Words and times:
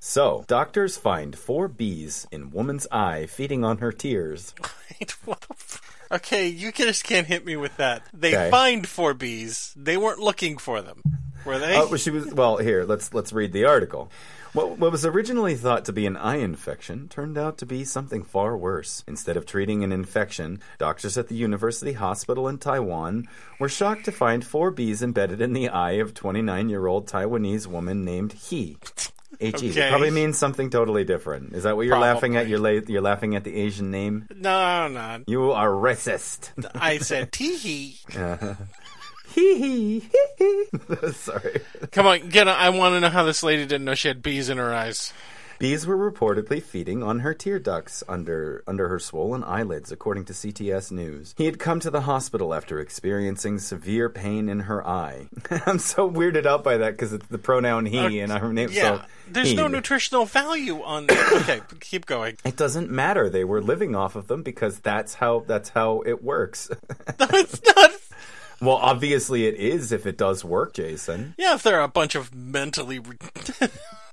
So, 0.00 0.44
doctors 0.46 0.96
find 0.96 1.36
four 1.36 1.68
bees 1.68 2.26
in 2.30 2.50
woman's 2.50 2.86
eye 2.90 3.26
feeding 3.26 3.64
on 3.64 3.78
her 3.78 3.92
tears. 3.92 4.54
Wait, 5.00 5.10
what 5.24 5.40
the 5.42 5.54
f- 5.54 5.82
Okay, 6.10 6.46
you 6.48 6.72
just 6.72 7.04
can't 7.04 7.26
hit 7.26 7.44
me 7.44 7.56
with 7.56 7.76
that. 7.76 8.02
They 8.14 8.34
Okay. 8.34 8.50
find 8.50 8.86
four 8.88 9.12
bees. 9.12 9.74
They 9.76 9.96
weren't 9.98 10.20
looking 10.20 10.56
for 10.56 10.80
them, 10.80 11.02
were 11.44 11.58
they? 11.58 11.76
Oh, 11.76 11.86
well, 11.88 11.96
she 11.96 12.10
was 12.10 12.32
well. 12.32 12.56
Here, 12.56 12.84
let's 12.84 13.12
let's 13.12 13.32
read 13.32 13.52
the 13.52 13.66
article. 13.66 14.10
What, 14.54 14.78
what 14.78 14.90
was 14.90 15.04
originally 15.04 15.54
thought 15.54 15.84
to 15.84 15.92
be 15.92 16.06
an 16.06 16.16
eye 16.16 16.36
infection 16.38 17.08
turned 17.08 17.36
out 17.36 17.58
to 17.58 17.66
be 17.66 17.84
something 17.84 18.22
far 18.24 18.56
worse. 18.56 19.04
Instead 19.06 19.36
of 19.36 19.44
treating 19.44 19.84
an 19.84 19.92
infection, 19.92 20.60
doctors 20.78 21.18
at 21.18 21.28
the 21.28 21.34
University 21.34 21.92
Hospital 21.92 22.48
in 22.48 22.56
Taiwan 22.56 23.28
were 23.58 23.68
shocked 23.68 24.06
to 24.06 24.12
find 24.12 24.42
four 24.46 24.70
bees 24.70 25.02
embedded 25.02 25.42
in 25.42 25.52
the 25.52 25.68
eye 25.68 25.92
of 26.00 26.14
29-year-old 26.14 27.06
Taiwanese 27.06 27.66
woman 27.66 28.06
named 28.06 28.32
He. 28.32 28.78
H 29.40 29.62
E. 29.62 29.70
Okay. 29.70 29.88
Probably 29.88 30.10
means 30.10 30.36
something 30.38 30.70
totally 30.70 31.04
different. 31.04 31.54
Is 31.54 31.62
that 31.62 31.76
what 31.76 31.86
you're 31.86 31.98
laughing 31.98 32.36
at? 32.36 32.48
You're 32.48 32.58
la- 32.58 32.80
you're 32.86 33.00
laughing 33.02 33.36
at 33.36 33.44
the 33.44 33.54
Asian 33.54 33.90
name. 33.90 34.26
no, 34.34 34.88
no. 34.88 35.22
You 35.26 35.52
are 35.52 35.68
racist. 35.68 36.50
I 36.74 36.98
said 36.98 37.32
tee 37.32 37.56
Hee 39.34 39.58
hee 39.58 40.00
hee 40.00 40.00
hee. 40.38 41.12
Sorry. 41.12 41.60
Come 41.92 42.06
on, 42.06 42.28
get. 42.30 42.48
On. 42.48 42.56
I 42.56 42.70
want 42.70 42.94
to 42.94 43.00
know 43.00 43.10
how 43.10 43.24
this 43.24 43.42
lady 43.42 43.62
didn't 43.66 43.84
know 43.84 43.94
she 43.94 44.08
had 44.08 44.22
bees 44.22 44.48
in 44.48 44.58
her 44.58 44.72
eyes. 44.74 45.12
Bees 45.58 45.86
were 45.88 45.96
reportedly 45.96 46.62
feeding 46.62 47.02
on 47.02 47.20
her 47.20 47.34
tear 47.34 47.58
ducts 47.58 48.04
under 48.08 48.62
under 48.68 48.88
her 48.88 49.00
swollen 49.00 49.42
eyelids, 49.42 49.90
according 49.90 50.24
to 50.26 50.32
CTS 50.32 50.92
News. 50.92 51.34
He 51.36 51.46
had 51.46 51.58
come 51.58 51.80
to 51.80 51.90
the 51.90 52.02
hospital 52.02 52.54
after 52.54 52.78
experiencing 52.78 53.58
severe 53.58 54.08
pain 54.08 54.48
in 54.48 54.60
her 54.60 54.86
eye. 54.86 55.26
I'm 55.66 55.80
so 55.80 56.08
weirded 56.08 56.46
out 56.46 56.62
by 56.62 56.76
that 56.76 56.92
because 56.92 57.12
it's 57.12 57.26
the 57.26 57.38
pronoun 57.38 57.86
he 57.86 58.20
and 58.20 58.30
her 58.30 58.52
name. 58.52 58.68
Yeah, 58.70 59.00
so 59.00 59.04
there's 59.30 59.50
he. 59.50 59.56
no 59.56 59.66
nutritional 59.66 60.24
value 60.26 60.82
on. 60.82 61.08
Okay, 61.38 61.60
keep 61.80 62.06
going. 62.06 62.36
It 62.44 62.56
doesn't 62.56 62.90
matter. 62.90 63.28
They 63.28 63.44
were 63.44 63.60
living 63.60 63.94
off 63.94 64.16
of 64.16 64.28
them 64.28 64.42
because 64.42 64.80
that's 64.80 65.14
how 65.14 65.44
that's 65.46 65.68
how 65.70 66.02
it 66.06 66.22
works. 66.22 66.70
No, 67.20 67.26
it's 67.32 67.60
not. 67.64 67.90
well, 68.60 68.76
obviously 68.76 69.46
it 69.46 69.54
is 69.54 69.92
if 69.92 70.06
it 70.06 70.16
does 70.16 70.44
work, 70.44 70.74
Jason. 70.74 71.34
Yeah, 71.36 71.54
if 71.54 71.62
they're 71.62 71.80
a 71.80 71.88
bunch 71.88 72.14
of 72.14 72.34
mentally 72.34 73.00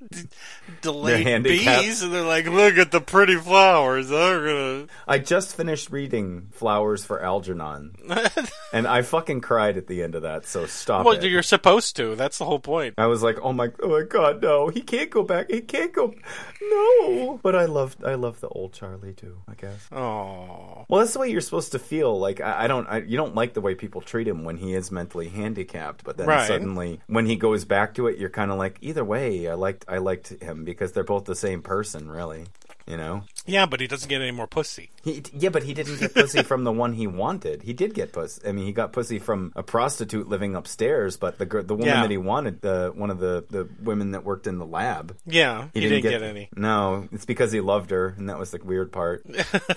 delayed 0.82 1.44
bees, 1.44 2.02
and 2.02 2.14
they're 2.14 2.24
like, 2.24 2.48
"Look 2.48 2.78
at 2.78 2.92
the 2.92 3.02
pretty 3.02 3.36
flowers." 3.36 4.10
Gonna. 4.10 4.88
I 5.08 5.20
just 5.20 5.56
finished 5.56 5.90
reading 5.92 6.48
Flowers 6.52 7.04
for 7.06 7.22
Algernon, 7.22 7.96
and 8.74 8.88
I 8.88 9.02
fucking 9.02 9.42
cried 9.42 9.78
at 9.78 9.88
the 9.88 10.04
end 10.04 10.16
of 10.16 10.24
that. 10.24 10.46
So 10.46 10.66
stop 10.66 11.06
Well, 11.06 11.16
it. 11.16 11.24
you're 11.30 11.44
supposed 11.44 11.96
to. 11.98 12.16
That's 12.16 12.38
the 12.38 12.46
whole 12.46 12.60
point. 12.60 12.96
I 12.98 13.08
was 13.08 13.24
like, 13.24 13.38
oh 13.42 13.54
my, 13.54 13.72
oh 13.82 13.90
my 13.90 14.04
god, 14.04 14.42
no, 14.42 14.68
he 14.70 14.82
can't 14.82 15.10
go 15.10 15.24
back. 15.24 15.50
He 15.50 15.62
can't 15.62 15.94
go, 15.94 16.14
no. 16.62 17.40
But 17.42 17.56
I 17.56 17.66
love, 17.66 17.96
I 18.06 18.16
love 18.16 18.40
the 18.42 18.48
old 18.50 18.74
Charlie 18.74 19.14
too. 19.14 19.38
I 19.48 19.54
guess. 19.54 19.88
Oh, 19.92 20.86
Well, 20.88 21.00
that's 21.02 21.14
the 21.14 21.20
way 21.20 21.30
you're 21.30 21.42
supposed 21.42 21.72
to 21.74 21.80
feel. 21.80 22.18
Like 22.20 22.42
I, 22.42 22.64
I 22.66 22.68
don't, 22.68 22.88
I, 22.88 22.98
you 23.00 23.18
don't 23.18 23.36
like 23.36 23.54
the 23.54 23.62
way 23.62 23.76
people 23.76 24.02
treat 24.02 24.28
him 24.28 24.44
when 24.44 24.58
he 24.58 24.74
is 24.74 24.92
mentally 24.92 25.30
handicapped. 25.30 26.04
But 26.04 26.18
then 26.18 26.28
Right. 26.28 26.48
suddenly, 26.48 27.00
when 27.08 27.26
he 27.26 27.36
goes 27.36 27.66
back 27.66 27.94
to 27.96 28.08
it, 28.08 28.18
you're 28.18 28.30
kind 28.30 28.52
of 28.52 28.58
like, 28.58 28.78
either 28.82 29.04
way, 29.06 29.48
I 29.48 29.54
liked, 29.54 29.85
I 29.88 29.98
liked 29.98 30.42
him 30.42 30.64
because 30.64 30.92
they're 30.92 31.04
both 31.04 31.26
the 31.26 31.36
same 31.36 31.62
person, 31.62 32.10
really. 32.10 32.46
You 32.88 32.98
know. 32.98 33.24
Yeah, 33.46 33.66
but 33.66 33.80
he 33.80 33.88
doesn't 33.88 34.10
get 34.10 34.22
any 34.22 34.32
more 34.32 34.48
pussy. 34.48 34.90
He, 35.04 35.24
yeah, 35.34 35.50
but 35.50 35.64
he 35.64 35.74
didn't 35.74 36.00
get 36.00 36.14
pussy 36.14 36.44
from 36.44 36.64
the 36.64 36.72
one 36.72 36.94
he 36.94 37.08
wanted. 37.08 37.62
He 37.64 37.74
did 37.74 37.94
get 37.94 38.12
pussy. 38.14 38.42
I 38.48 38.52
mean, 38.52 38.66
he 38.66 38.72
got 38.72 38.92
pussy 38.94 39.20
from 39.20 39.52
a 39.56 39.64
prostitute 39.64 40.28
living 40.28 40.56
upstairs, 40.56 41.18
but 41.18 41.38
the 41.38 41.46
the 41.46 41.74
woman 41.76 41.88
Yeah. 41.88 42.02
that 42.02 42.12
he 42.12 42.18
wanted, 42.18 42.62
the 42.62 42.92
one 42.96 43.10
of 43.10 43.20
the, 43.20 43.46
the 43.50 43.70
women 43.82 44.12
that 44.12 44.24
worked 44.24 44.48
in 44.48 44.58
the 44.58 44.66
lab, 44.66 45.16
Yeah, 45.26 45.68
he, 45.74 45.82
didn't, 45.82 46.02
get, 46.02 46.22
any. 46.22 46.50
No, 46.56 47.08
it's 47.12 47.26
because 47.26 47.52
he 47.52 47.62
loved 47.62 47.92
her, 47.92 48.14
and 48.18 48.30
that 48.30 48.40
was 48.40 48.52
the 48.52 48.60
weird 48.64 48.92
part. 48.92 49.26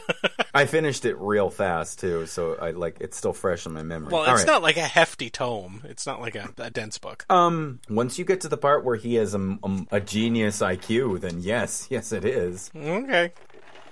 I 0.54 0.66
finished 0.66 1.04
it 1.04 1.16
real 1.18 1.50
fast 1.50 2.00
too, 2.00 2.26
so 2.26 2.56
I 2.60 2.70
like 2.70 2.96
it's 3.00 3.16
still 3.16 3.32
fresh 3.32 3.66
in 3.66 3.72
my 3.72 3.82
memory. 3.82 4.12
Well, 4.12 4.22
All 4.22 4.32
it's 4.32 4.42
right. 4.42 4.46
not 4.46 4.62
like 4.62 4.76
a 4.76 4.80
hefty 4.82 5.30
tome. 5.30 5.82
It's 5.84 6.06
not 6.06 6.20
like 6.20 6.34
a, 6.34 6.48
a 6.58 6.70
dense 6.70 6.98
book. 6.98 7.24
Um, 7.30 7.80
once 7.88 8.18
you 8.18 8.24
get 8.24 8.40
to 8.42 8.48
the 8.48 8.56
part 8.56 8.84
where 8.84 8.96
he 8.96 9.14
has 9.16 9.34
a, 9.34 9.40
a, 9.62 9.86
a 9.92 10.00
genius 10.00 10.60
IQ, 10.60 11.20
then 11.20 11.40
yes, 11.40 11.86
yes, 11.90 12.12
it 12.12 12.24
is. 12.24 12.70
Okay. 12.74 13.32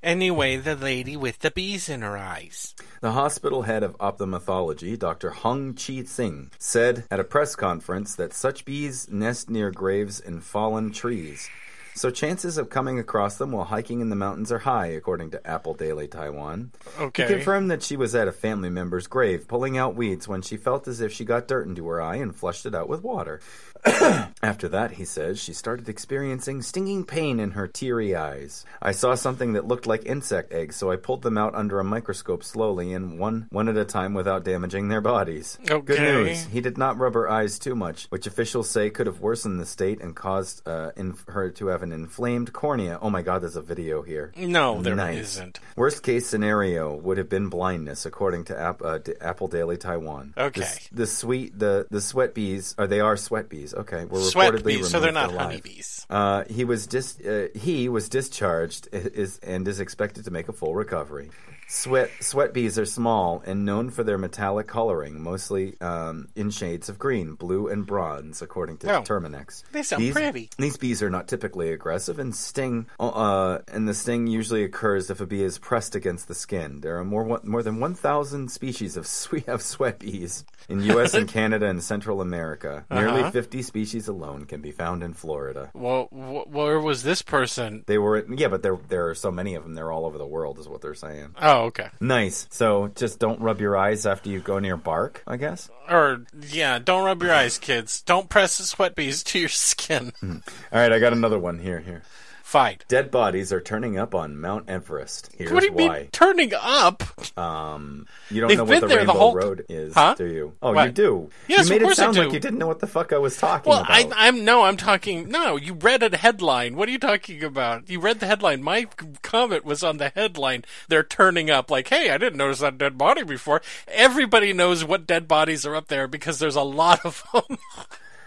Anyway, 0.07 0.57
the 0.57 0.77
lady 0.77 1.17
with 1.17 1.41
the 1.41 1.51
bees 1.51 1.89
in 1.89 2.03
her 2.03 2.17
eyes. 2.17 2.77
The 3.01 3.11
hospital 3.11 3.63
head 3.63 3.83
of 3.83 3.97
ophthalmology, 3.99 4.97
Dr. 4.97 5.31
Hung 5.31 5.75
Chi 5.75 6.05
Sing, 6.05 6.53
said 6.61 7.03
at 7.11 7.19
a 7.19 7.25
press 7.25 7.57
conference 7.57 8.15
that 8.15 8.33
such 8.33 8.65
bees 8.65 9.11
nest 9.11 9.51
near 9.51 9.73
graves 9.73 10.21
in 10.21 10.41
fallen 10.43 10.93
trees. 10.93 11.51
So 11.97 12.11
chances 12.11 12.59
of 12.59 12.69
coming 12.69 12.99
across 13.01 13.39
them 13.39 13.53
while 13.53 13.65
hiking 13.65 14.01
in 14.01 14.11
the 14.11 14.17
mountains 14.17 14.53
are 14.53 14.59
high, 14.59 14.89
according 14.89 15.31
to 15.31 15.45
Apple 15.45 15.73
Daily 15.73 16.07
Taiwan. 16.07 16.71
Okay. 17.01 17.27
He 17.27 17.35
confirmed 17.35 17.71
that 17.71 17.83
she 17.83 17.97
was 17.97 18.15
at 18.15 18.29
a 18.29 18.33
family 18.33 18.69
member's 18.69 19.07
grave, 19.07 19.49
pulling 19.49 19.77
out 19.79 19.97
weeds 19.97 20.29
when 20.29 20.43
she 20.43 20.59
felt 20.59 20.87
as 20.87 21.01
if 21.01 21.11
she 21.11 21.25
got 21.25 21.49
dirt 21.49 21.67
into 21.67 21.89
her 21.89 22.01
eye 22.01 22.17
and 22.17 22.37
flushed 22.37 22.67
it 22.67 22.75
out 22.75 22.89
with 22.89 23.03
water. 23.03 23.41
After 24.43 24.69
that, 24.69 24.93
he 24.93 25.05
says, 25.05 25.41
she 25.41 25.53
started 25.53 25.89
experiencing 25.89 26.63
stinging 26.63 27.05
pain 27.05 27.41
in 27.41 27.53
her 27.53 27.67
teary 27.69 28.15
eyes. 28.15 28.65
I 28.83 28.93
saw 28.93 29.15
something 29.15 29.53
that 29.55 29.67
looked 29.67 29.87
like 29.87 30.05
insect 30.07 30.53
eggs, 30.53 30.77
so 30.77 30.91
I 30.91 30.97
pulled 30.97 31.23
them 31.23 31.39
out 31.39 31.55
under 31.55 31.79
a 31.81 31.85
microscope 31.85 32.43
slowly 32.45 32.93
and 32.93 33.19
one 33.19 33.47
one 33.51 33.69
at 33.69 33.77
a 33.77 33.85
time 33.85 34.15
without 34.15 34.45
damaging 34.45 34.89
their 34.89 35.01
bodies. 35.01 35.59
Good 35.65 36.01
news. 36.01 36.45
He 36.47 36.61
did 36.61 36.79
not 36.79 36.99
rub 36.99 37.15
her 37.15 37.29
eyes 37.31 37.59
too 37.59 37.75
much, 37.75 38.07
which 38.09 38.27
officials 38.27 38.69
say 38.69 38.91
could 38.91 39.07
have 39.07 39.21
worsened 39.21 39.61
the 39.61 39.67
state 39.67 40.01
and 40.01 40.15
caused 40.15 40.67
uh, 40.67 40.91
in- 40.97 41.17
her 41.29 41.51
to 41.53 41.69
have 41.69 41.83
an 41.83 41.93
inflamed 41.93 42.53
cornea. 42.53 42.99
Oh 43.01 43.11
my 43.11 43.23
god, 43.23 43.43
there's 43.43 43.57
a 43.57 43.63
video 43.63 44.03
here. 44.03 44.33
No, 44.37 44.83
there 44.83 44.95
Nice. 44.97 45.39
not 45.39 45.61
Worst 45.77 46.03
case 46.03 46.27
scenario 46.27 46.95
would 46.95 47.19
have 47.19 47.29
been 47.29 47.49
blindness, 47.49 48.05
according 48.07 48.45
to 48.45 48.59
App, 48.59 48.83
uh, 48.83 48.99
Apple 49.21 49.49
Daily 49.49 49.77
Taiwan. 49.77 50.35
Okay. 50.37 50.61
The, 50.91 50.97
the 51.03 51.07
sweet 51.07 51.59
the 51.59 51.87
the 51.91 52.01
sweat 52.01 52.35
bees, 52.35 52.75
or 52.79 52.87
they 52.87 53.01
are 53.01 53.17
sweat 53.17 53.49
bees. 53.49 53.75
Okay, 53.77 54.05
were 54.07 54.21
Sweat 54.21 54.53
reportedly 54.55 54.65
bees, 54.65 54.91
so 54.91 55.01
they're 55.01 55.13
not 55.13 55.31
alive. 55.31 55.47
honeybees. 55.49 56.07
Uh, 56.09 56.45
he 56.49 56.65
was 56.65 56.87
dis- 56.87 57.21
uh, 57.21 57.49
he 57.55 57.89
was 57.89 58.09
discharged 58.09 58.89
is 58.93 59.39
and 59.43 59.69
is 59.69 59.81
expected 59.81 60.25
to 60.25 60.31
make 60.31 60.49
a 60.49 60.53
full 60.53 60.75
recovery. 60.75 61.31
Sweat 61.69 62.11
sweat 62.21 62.55
bees 62.55 62.79
are 62.79 62.87
small 62.87 63.43
and 63.45 63.65
known 63.65 63.91
for 63.91 64.05
their 64.05 64.19
metallic 64.19 64.69
coloring, 64.69 65.21
mostly 65.21 65.75
um, 65.81 66.29
in 66.37 66.51
shades 66.51 66.89
of 66.89 66.97
green, 66.97 67.35
blue, 67.35 67.67
and 67.67 67.85
bronze, 67.85 68.41
according 68.41 68.79
to 68.79 68.97
Oh. 68.99 69.03
Terminix. 69.03 69.65
They 69.73 69.83
sound 69.83 70.01
these, 70.03 70.13
pretty. 70.13 70.49
These 70.59 70.77
bees 70.77 71.03
are 71.03 71.11
not 71.11 71.27
typically 71.27 71.73
aggressive 71.73 72.21
and 72.21 72.33
sting. 72.35 72.87
Uh, 73.01 73.59
and 73.73 73.89
the 73.89 73.95
sting 73.95 74.29
usually 74.29 74.63
occurs 74.63 75.11
if 75.11 75.21
a 75.21 75.27
bee 75.27 75.43
is 75.43 75.59
pressed 75.59 75.97
against 75.97 76.29
the 76.29 76.35
skin. 76.37 76.83
There 76.83 76.99
are 76.99 77.05
more 77.05 77.41
more 77.43 77.65
than 77.65 77.81
one 77.81 77.95
thousand 77.95 78.53
species 78.53 78.97
of 78.97 79.05
sweet 79.25 79.49
of 79.49 79.61
sweat 79.61 79.99
bees 79.99 80.45
in 80.69 80.83
U.S. 80.85 81.15
and 81.15 81.27
Canada 81.39 81.67
and 81.67 81.83
Central 81.83 82.21
America. 82.21 82.85
Nearly 82.93 83.23
Uh-huh. 83.23 83.31
fifty 83.33 83.63
species 83.63 84.07
alone 84.07 84.45
can 84.45 84.61
be 84.61 84.71
found 84.71 85.03
in 85.03 85.15
Florida. 85.15 85.71
Well, 85.75 86.05
wh- 86.13 86.49
where 86.49 86.79
was 86.79 87.03
this 87.03 87.23
person? 87.23 87.83
They 87.87 87.99
were 87.99 88.25
yeah, 88.33 88.47
but 88.49 88.63
there 88.63 88.79
there 88.89 89.09
are 89.09 89.15
so 89.17 89.33
many 89.33 89.57
of 89.57 89.65
them. 89.65 89.75
They're 89.75 89.91
all 89.91 90.07
over 90.07 90.17
the 90.19 90.27
world, 90.27 90.61
is 90.61 90.69
what 90.69 90.81
they're 90.81 90.95
saying. 90.95 91.35
Oh, 91.43 91.56
Oh, 91.57 91.65
okay. 91.69 91.89
Nice. 92.01 92.47
So 92.51 92.89
just 92.95 93.19
don't 93.19 93.41
rub 93.41 93.63
your 93.63 93.79
eyes 93.79 94.05
after 94.05 94.29
you 94.29 94.41
go 94.41 94.59
near 94.59 94.77
bark. 94.77 95.23
I 95.27 95.39
guess. 95.39 95.71
Or 95.89 96.23
yeah, 96.51 96.79
don't 96.79 97.05
rub 97.05 97.23
your 97.23 97.33
eyes, 97.33 97.57
kids. 97.57 98.03
Don't 98.03 98.29
press 98.29 98.59
the 98.59 98.65
sweat 98.65 98.95
bees 98.95 99.23
to 99.25 99.39
your 99.39 99.49
skin. 99.49 100.13
Hmm. 100.21 100.37
All 100.71 100.81
right, 100.81 100.93
I 100.93 100.99
got 100.99 101.15
another 101.15 101.39
one 101.39 101.59
here. 101.59 101.81
Here. 101.81 102.03
Fine. 102.47 102.79
Dead 102.87 103.11
bodies 103.11 103.53
are 103.53 103.61
turning 103.61 103.99
up 103.99 104.15
on 104.15 104.41
Mount 104.41 104.69
Everest. 104.71 105.31
Here's 105.37 105.51
what 105.51 105.61
do 105.63 105.67
you 105.67 105.73
why. 105.73 105.99
mean 105.99 106.09
turning 106.13 106.53
up? 106.55 107.03
Um, 107.37 108.07
you 108.31 108.41
don't 108.41 108.47
They've 108.49 108.57
know 108.59 108.63
what 108.65 108.81
the 108.83 108.87
there 108.87 108.89
the 108.89 108.97
Rainbow 108.99 109.13
whole- 109.15 109.35
Road 109.35 109.67
is, 109.69 109.93
Huh? 109.95 110.15
do 110.17 110.27
you? 110.27 110.53
Oh, 110.63 110.81
you 110.81 110.93
do. 110.93 111.29
Yes, 111.49 111.65
you 111.69 111.71
made 111.75 111.83
of 111.83 111.87
course 111.87 111.99
it 111.99 112.03
I 112.03 112.05
sound 112.05 112.17
like 112.19 112.29
do. 112.29 112.35
you 112.35 112.41
didn't 112.41 112.59
know 112.61 112.69
what 112.69 112.79
the 112.79 112.87
fuck 112.87 113.13
I 113.13 113.19
was 113.19 113.37
talking 113.37 113.69
Well, 113.69 113.81
about. 113.81 113.91
I, 113.91 114.29
I'm 114.29 114.45
no, 114.45 114.63
I'm 114.63 114.77
talking. 114.77 115.29
No, 115.29 115.57
you 115.57 115.75
read 115.75 116.05
a 116.05 116.17
headline. 116.17 116.77
What 116.77 116.89
are 116.89 116.93
you 116.93 117.01
talking 117.01 117.43
about? 117.43 117.91
You 117.91 117.99
read 117.99 118.21
the 118.21 118.27
headline. 118.27 118.63
My 118.63 118.87
comment 119.23 119.65
was 119.65 119.83
on 119.83 119.97
the 119.97 120.11
headline. 120.15 120.65
They're 120.89 121.03
turning 121.03 121.51
up. 121.51 121.69
Like, 121.69 121.89
hey, 121.89 122.11
I 122.11 122.17
didn't 122.17 122.39
notice 122.39 122.61
that 122.61 122.79
dead 122.79 122.97
body 122.97 123.25
before. 123.25 123.61
Everybody 123.89 124.53
knows 124.53 124.85
what 124.85 125.05
dead 125.05 125.27
bodies 125.27 125.67
are 125.67 125.75
up 125.75 125.89
there 125.89 126.07
because 126.07 126.39
there's 126.39 126.55
a 126.55 126.63
lot 126.63 127.05
of 127.05 127.25
them. 127.49 127.59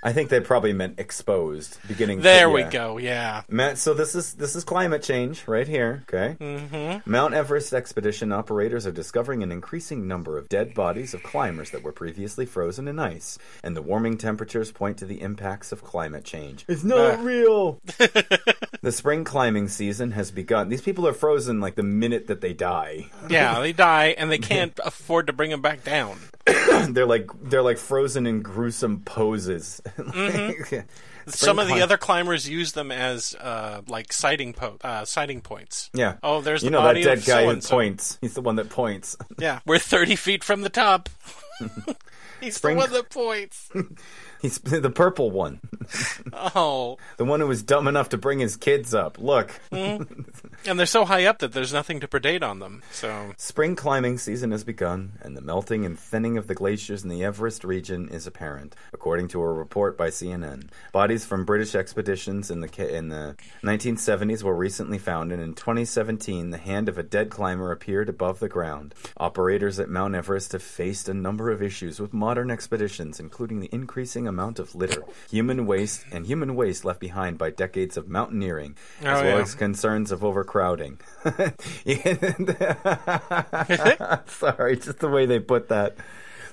I 0.02 0.14
think 0.14 0.30
they 0.30 0.40
probably 0.40 0.74
meant 0.74 1.00
exposed. 1.00 1.78
Beginning. 1.88 2.22
there 2.22 2.50
we 2.50 2.62
yeah. 2.62 2.70
go. 2.70 2.98
Yeah. 2.98 3.42
Matt, 3.50 3.78
so 3.78 3.94
this 3.94 4.16
is 4.16 4.34
this 4.36 4.56
is 4.56 4.64
climate 4.64 5.04
change 5.04 5.48
right 5.48 5.68
here. 5.68 6.04
Okay. 6.10 6.36
Mm-hmm. 6.40 7.10
Mount 7.10 7.34
Everest 7.34 7.74
expedition 7.74 8.32
operators 8.32 8.86
are 8.88 8.92
discovering 8.92 9.44
an 9.44 9.52
increasing 9.52 10.08
number 10.08 10.38
of 10.38 10.48
dead 10.50 10.74
bodies 10.74 11.14
of 11.14 11.24
climbers 11.24 11.72
that 11.72 11.84
were 11.84 11.92
previously 11.92 12.46
frozen 12.46 12.88
in 12.88 13.00
ice, 13.00 13.38
and 13.64 13.76
the 13.76 13.82
warming 13.82 14.18
temperatures 14.18 14.72
point 14.72 14.98
to 15.00 15.06
the 15.06 15.22
impacts 15.22 15.72
of 15.72 15.84
climate 15.84 16.24
change. 16.24 16.66
It's 16.68 16.84
not 16.84 17.20
Ah. 17.20 17.22
real. 17.24 17.82
the 18.82 18.92
spring 18.92 19.24
climbing 19.24 19.68
season 19.68 20.12
has 20.12 20.32
begun. 20.32 20.70
These 20.70 20.82
people 20.82 21.08
are 21.08 21.14
frozen 21.14 21.60
like 21.60 21.76
the 21.76 21.84
minute 21.84 22.28
that 22.28 22.42
they 22.42 22.54
die. 22.54 23.08
Yeah, 23.30 23.60
they 23.60 23.74
die 23.74 24.16
and 24.18 24.32
they 24.32 24.38
can't 24.40 24.78
afford 24.84 25.28
to 25.28 25.34
bring 25.34 25.50
them 25.52 25.62
back 25.62 25.84
down. 25.84 26.20
they're 26.90 27.06
like 27.06 27.30
they're 27.44 27.62
like 27.62 27.78
frozen 27.78 28.26
in 28.28 28.42
gruesome 28.42 29.02
poses. 29.02 29.82
Mm-hmm. 29.98 30.80
Some 31.28 31.60
of 31.60 31.68
the 31.68 31.74
climb- 31.74 31.84
other 31.84 31.98
climbers 31.98 32.50
use 32.50 32.72
them 32.72 32.92
as 32.92 33.36
uh, 33.36 33.82
like 33.88 34.12
sighting 34.12 34.54
po- 34.54 34.78
uh, 34.84 35.06
sighting 35.06 35.42
points. 35.42 35.92
Yeah. 35.94 36.16
Oh, 36.24 36.42
there's 36.42 36.64
you 36.64 36.70
the 36.72 36.72
know 36.72 36.84
that 36.84 36.96
dead 36.96 37.18
of 37.20 37.26
guy 37.26 37.46
who 37.46 37.62
points. 37.62 38.18
He's 38.20 38.34
the 38.34 38.42
one 38.42 38.56
that 38.56 38.70
points. 38.70 39.16
Yeah, 39.38 39.60
we're 39.64 39.78
30 39.78 40.16
feet 40.16 40.44
from 40.44 40.62
the 40.62 40.70
top. 40.70 41.08
He's 42.42 42.56
Spring- 42.56 42.78
the 42.78 42.82
one 42.82 42.92
that 42.94 43.10
points. 43.12 43.70
He's 44.42 44.58
the 44.60 44.90
purple 44.90 45.32
one, 45.32 45.60
Oh, 46.34 46.98
the 47.18 47.26
one 47.26 47.42
who 47.42 47.48
was 47.48 47.62
dumb 47.62 47.90
enough 47.90 48.10
to 48.10 48.18
bring 48.18 48.40
his 48.40 48.56
kids 48.56 48.94
up. 48.94 49.20
Look, 49.20 49.60
mm-hmm. 49.70 50.22
and 50.66 50.80
they're 50.80 50.86
so 50.86 51.04
high 51.04 51.26
up 51.26 51.40
that 51.40 51.52
there's 51.52 51.74
nothing 51.74 52.00
to 52.00 52.08
predate 52.08 52.42
on 52.42 52.60
them. 52.60 52.82
So 52.92 53.34
spring 53.36 53.76
climbing 53.76 54.18
season 54.18 54.52
has 54.52 54.64
begun, 54.64 55.20
and 55.22 55.36
the 55.36 55.42
melting 55.42 55.86
and 55.86 56.00
thinning 56.00 56.38
of 56.38 56.48
the 56.48 56.56
glaciers 56.56 57.04
in 57.04 57.10
the 57.10 57.22
Everest 57.22 57.66
region 57.66 58.08
is 58.08 58.26
apparent, 58.26 58.78
according 58.94 59.28
to 59.30 59.42
a 59.42 59.52
report 59.52 59.98
by 59.98 60.08
CNN. 60.08 60.70
Bodies 60.94 61.26
from 61.26 61.44
British 61.44 61.76
expeditions 61.76 62.50
in 62.50 62.62
the 62.62 62.70
in 62.96 63.10
the 63.10 63.36
1970s 63.62 64.42
were 64.42 64.56
recently 64.56 65.00
found, 65.00 65.34
and 65.34 65.42
in 65.42 65.54
2017, 65.54 66.52
the 66.52 66.58
hand 66.58 66.88
of 66.88 66.98
a 66.98 67.04
dead 67.04 67.30
climber 67.30 67.74
appeared 67.74 68.08
above 68.08 68.40
the 68.40 68.48
ground. 68.48 68.96
Operators 69.18 69.82
at 69.82 69.90
Mount 69.90 70.16
Everest 70.16 70.54
have 70.54 70.64
faced 70.64 71.10
a 71.10 71.14
number 71.14 71.52
of 71.52 71.62
issues 71.62 72.00
with 72.00 72.14
modern 72.14 72.50
expeditions, 72.50 73.20
including 73.20 73.60
the 73.60 73.70
increasing 73.74 74.29
amount 74.30 74.60
of 74.60 74.74
litter, 74.76 75.04
human 75.30 75.66
waste, 75.66 76.06
and 76.12 76.26
human 76.26 76.56
waste 76.56 76.86
left 76.86 77.00
behind 77.02 77.38
by 77.38 77.50
decades 77.50 77.98
of 77.98 78.08
mountaineering, 78.08 78.78
as 79.02 79.20
Oh, 79.20 79.24
well 79.24 79.36
yeah. 79.38 79.42
as 79.42 79.56
concerns 79.56 80.12
of 80.12 80.24
overcrowding. 80.24 81.00
Sorry, 84.28 84.76
just 84.78 85.00
the 85.00 85.10
way 85.12 85.26
they 85.26 85.40
put 85.40 85.70
that. 85.70 85.96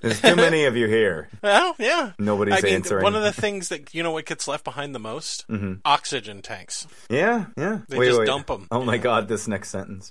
There's 0.03 0.21
too 0.21 0.37
many 0.37 0.65
of 0.65 0.77
you 0.77 0.87
here. 0.89 1.29
Well, 1.43 1.75
yeah. 1.79 2.13
Nobody's 2.19 2.55
I 2.55 2.61
mean, 2.61 2.75
answering. 2.75 3.03
One 3.05 3.15
of 3.15 3.23
the 3.23 3.33
things 3.33 3.69
that 3.71 3.95
you 3.95 4.03
know 4.03 4.11
what 4.11 4.27
gets 4.27 4.47
left 4.49 4.63
behind 4.65 4.95
the 4.95 4.99
most? 4.99 5.47
Mm-hmm. 5.49 5.75
Oxygen 5.85 6.43
tanks. 6.43 6.87
Yeah, 7.09 7.47
yeah. 7.57 7.79
They 7.89 7.99
just 8.09 8.25
dump 8.27 8.51
'em. 8.51 8.67
Oh 8.71 8.83
my 8.83 8.97
Yeah. 8.97 9.03
god, 9.03 9.29
this 9.29 9.47
next 9.49 9.71
sentence. 9.71 10.11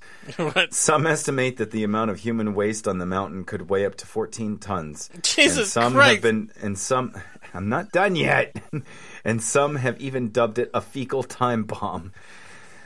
Some 0.71 1.05
estimate 1.05 1.57
that 1.57 1.71
the 1.71 1.83
amount 1.83 2.09
of 2.11 2.19
human 2.19 2.55
waste 2.55 2.87
on 2.87 2.97
the 2.99 3.05
mountain 3.05 3.43
could 3.43 3.69
weigh 3.69 3.85
up 3.85 3.95
to 3.97 4.07
14 4.07 4.57
tons. 4.57 5.09
Jesus 5.21 5.57
and 5.57 5.67
some 5.67 5.93
Christ. 5.93 6.13
have 6.13 6.21
been 6.23 6.51
and 6.61 6.79
some 6.79 7.13
I'm 7.55 7.69
not 7.69 7.91
done 7.91 8.15
yet. 8.15 8.55
and 9.25 9.41
some 9.41 9.77
have 9.77 9.99
even 9.99 10.31
dubbed 10.31 10.59
it 10.59 10.69
a 10.73 10.81
fecal 10.81 11.23
time 11.23 11.63
bomb. 11.63 12.11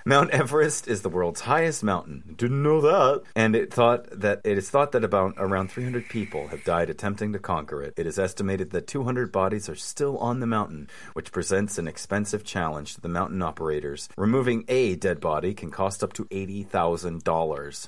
Mount 0.05 0.31
Everest 0.31 0.87
is 0.87 1.01
the 1.01 1.09
world's 1.09 1.41
highest 1.41 1.83
mountain. 1.83 2.35
Didn't 2.37 2.63
know 2.63 2.81
that. 2.81 3.23
And 3.35 3.55
it 3.55 3.73
thought 3.73 4.07
that 4.21 4.41
it 4.43 4.57
is 4.57 4.69
thought 4.69 4.93
that 4.93 5.03
about 5.03 5.35
around 5.37 5.71
300 5.71 6.07
people 6.07 6.47
have 6.47 6.63
died 6.63 6.89
attempting 6.89 7.33
to 7.33 7.39
conquer 7.39 7.83
it. 7.83 7.93
It 7.97 8.07
is 8.07 8.17
estimated 8.17 8.71
that 8.71 8.87
200 8.87 9.31
bodies 9.31 9.67
are 9.67 9.75
still 9.75 10.17
on 10.17 10.39
the 10.39 10.47
mountain, 10.47 10.89
which 11.13 11.31
presents 11.31 11.77
an 11.77 11.87
expensive 11.87 12.43
challenge 12.43 12.95
to 12.95 13.01
the 13.01 13.09
mountain 13.09 13.41
operators. 13.41 14.07
Removing 14.17 14.65
a 14.67 14.95
dead 14.95 15.19
body 15.19 15.53
can 15.53 15.69
cost 15.69 16.03
up 16.03 16.13
to 16.13 16.25
$80,000 16.25 17.87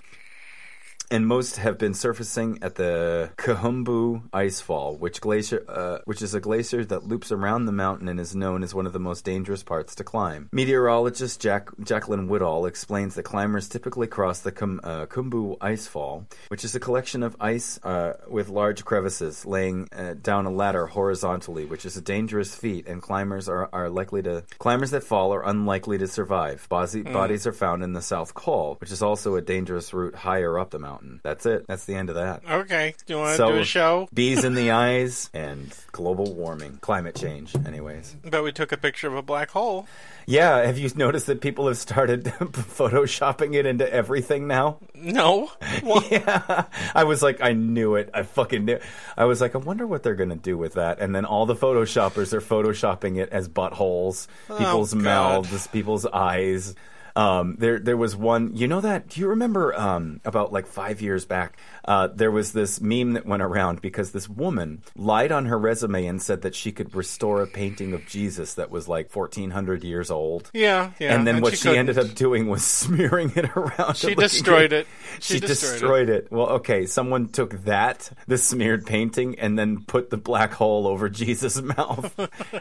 and 1.11 1.27
most 1.27 1.57
have 1.57 1.77
been 1.77 1.93
surfacing 1.93 2.59
at 2.61 2.75
the 2.75 3.29
Kahumbu 3.35 4.29
Icefall, 4.29 4.97
which 4.97 5.19
glacier, 5.19 5.63
uh, 5.67 5.99
which 6.05 6.21
is 6.21 6.33
a 6.33 6.39
glacier 6.39 6.85
that 6.85 7.05
loops 7.05 7.33
around 7.33 7.65
the 7.65 7.73
mountain 7.73 8.07
and 8.07 8.19
is 8.19 8.33
known 8.33 8.63
as 8.63 8.73
one 8.73 8.85
of 8.87 8.93
the 8.93 8.99
most 8.99 9.25
dangerous 9.25 9.61
parts 9.61 9.93
to 9.95 10.05
climb. 10.05 10.47
Meteorologist 10.53 11.41
Jack, 11.41 11.69
Jacqueline 11.83 12.29
Woodall 12.29 12.65
explains 12.65 13.15
that 13.15 13.23
climbers 13.23 13.67
typically 13.67 14.07
cross 14.07 14.39
the 14.39 14.53
Kum, 14.53 14.79
uh, 14.83 15.05
Khumbu 15.07 15.57
Icefall, 15.57 16.31
which 16.47 16.63
is 16.63 16.75
a 16.75 16.79
collection 16.79 17.23
of 17.23 17.35
ice 17.41 17.77
uh, 17.83 18.13
with 18.29 18.47
large 18.47 18.85
crevices 18.85 19.45
laying 19.45 19.89
uh, 19.91 20.15
down 20.21 20.45
a 20.45 20.51
ladder 20.51 20.87
horizontally, 20.87 21.65
which 21.65 21.85
is 21.85 21.97
a 21.97 22.01
dangerous 22.01 22.55
feat, 22.55 22.87
and 22.87 23.01
climbers 23.01 23.49
are, 23.49 23.69
are 23.73 23.89
likely 23.89 24.21
to 24.21 24.43
climbers 24.59 24.91
that 24.91 25.03
fall 25.03 25.33
are 25.33 25.45
unlikely 25.45 25.97
to 25.97 26.07
survive. 26.07 26.67
Body, 26.69 27.01
Bodies 27.01 27.45
are 27.45 27.51
found 27.51 27.83
in 27.83 27.91
the 27.91 28.01
South 28.01 28.33
Col, 28.33 28.75
which 28.79 28.91
is 28.91 29.01
also 29.01 29.35
a 29.35 29.41
dangerous 29.41 29.93
route 29.93 30.15
higher 30.15 30.57
up 30.57 30.69
the 30.69 30.79
mountain. 30.79 31.00
That's 31.23 31.45
it. 31.45 31.65
That's 31.67 31.85
the 31.85 31.95
end 31.95 32.09
of 32.09 32.15
that. 32.15 32.41
Okay. 32.49 32.95
Do 33.05 33.13
you 33.13 33.19
want 33.19 33.31
to 33.31 33.37
So- 33.37 33.51
do 33.53 33.57
a 33.59 33.63
show? 33.65 34.07
Bees 34.13 34.43
in 34.43 34.55
the 34.55 34.71
eyes 34.71 35.29
and 35.33 35.73
global 35.91 36.33
warming, 36.33 36.77
climate 36.81 37.15
change. 37.15 37.55
Anyways, 37.65 38.15
But 38.23 38.43
we 38.43 38.51
took 38.51 38.71
a 38.71 38.77
picture 38.77 39.07
of 39.07 39.15
a 39.15 39.21
black 39.21 39.49
hole. 39.51 39.87
yeah. 40.25 40.65
Have 40.65 40.77
you 40.77 40.89
noticed 40.95 41.27
that 41.27 41.41
people 41.41 41.67
have 41.67 41.77
started 41.77 42.25
photoshopping 42.79 43.55
it 43.55 43.65
into 43.65 43.91
everything 43.91 44.47
now? 44.47 44.77
No. 44.95 45.51
Well, 45.83 46.03
Yeah, 46.11 46.65
I 46.93 47.03
was 47.05 47.21
like, 47.23 47.41
I 47.41 47.53
knew 47.53 47.95
it. 47.95 48.09
I 48.13 48.23
fucking 48.23 48.65
knew. 48.65 48.79
I 49.17 49.25
was 49.25 49.41
like, 49.41 49.55
I 49.55 49.57
wonder 49.57 49.87
what 49.87 50.03
they're 50.03 50.15
gonna 50.15 50.35
do 50.35 50.57
with 50.57 50.73
that. 50.73 50.99
And 50.99 51.15
then 51.15 51.25
all 51.25 51.45
the 51.45 51.55
photoshoppers 51.55 52.33
are 52.33 52.41
photoshopping 52.41 53.17
it 53.17 53.29
as 53.29 53.47
buttholes, 53.49 54.27
oh, 54.49 54.57
people's 54.57 54.93
Oh, 54.93 54.97
God. 54.97 55.03
mouths, 55.03 55.67
people's 55.67 56.05
eyes. 56.05 56.75
Um, 57.15 57.55
there, 57.59 57.79
there 57.79 57.97
was 57.97 58.15
one. 58.15 58.55
You 58.55 58.67
know 58.67 58.81
that? 58.81 59.09
Do 59.09 59.21
you 59.21 59.27
remember 59.27 59.73
um, 59.77 60.21
about 60.25 60.51
like 60.53 60.67
five 60.67 61.01
years 61.01 61.25
back? 61.25 61.57
Uh, 61.83 62.07
there 62.07 62.31
was 62.31 62.53
this 62.53 62.79
meme 62.79 63.13
that 63.13 63.25
went 63.25 63.41
around 63.41 63.81
because 63.81 64.11
this 64.11 64.29
woman 64.29 64.83
lied 64.95 65.31
on 65.31 65.45
her 65.47 65.57
resume 65.57 66.05
and 66.05 66.21
said 66.21 66.43
that 66.43 66.55
she 66.55 66.71
could 66.71 66.93
restore 66.95 67.41
a 67.41 67.47
painting 67.47 67.93
of 67.93 68.05
Jesus 68.05 68.53
that 68.55 68.69
was 68.69 68.87
like 68.87 69.09
fourteen 69.09 69.51
hundred 69.51 69.83
years 69.83 70.11
old. 70.11 70.49
yeah, 70.53 70.91
yeah. 70.99 71.13
and 71.15 71.25
then 71.25 71.41
what 71.41 71.57
she, 71.57 71.63
couldn't. 71.63 71.79
ended 71.79 71.97
up 71.97 72.13
doing 72.15 72.47
was 72.47 72.63
smearing 72.81 73.31
it 73.35 73.55
around. 73.57 73.97
She 73.97 74.15
destroyed 74.15 74.73
it. 74.73 74.87
She, 75.19 75.35
She 75.35 75.39
destroyed, 75.39 75.71
destroyed 75.71 76.09
it. 76.09 76.31
Well, 76.31 76.47
okay, 76.49 76.85
someone 76.85 77.29
took 77.29 77.63
that, 77.63 78.09
the 78.27 78.37
smeared 78.37 78.85
painting, 78.85 79.39
and 79.39 79.57
then 79.57 79.83
put 79.85 80.09
the 80.09 80.17
black 80.17 80.53
hole 80.53 80.87
over 80.87 81.09
Jesus' 81.09 81.61
mouth. 81.77 82.13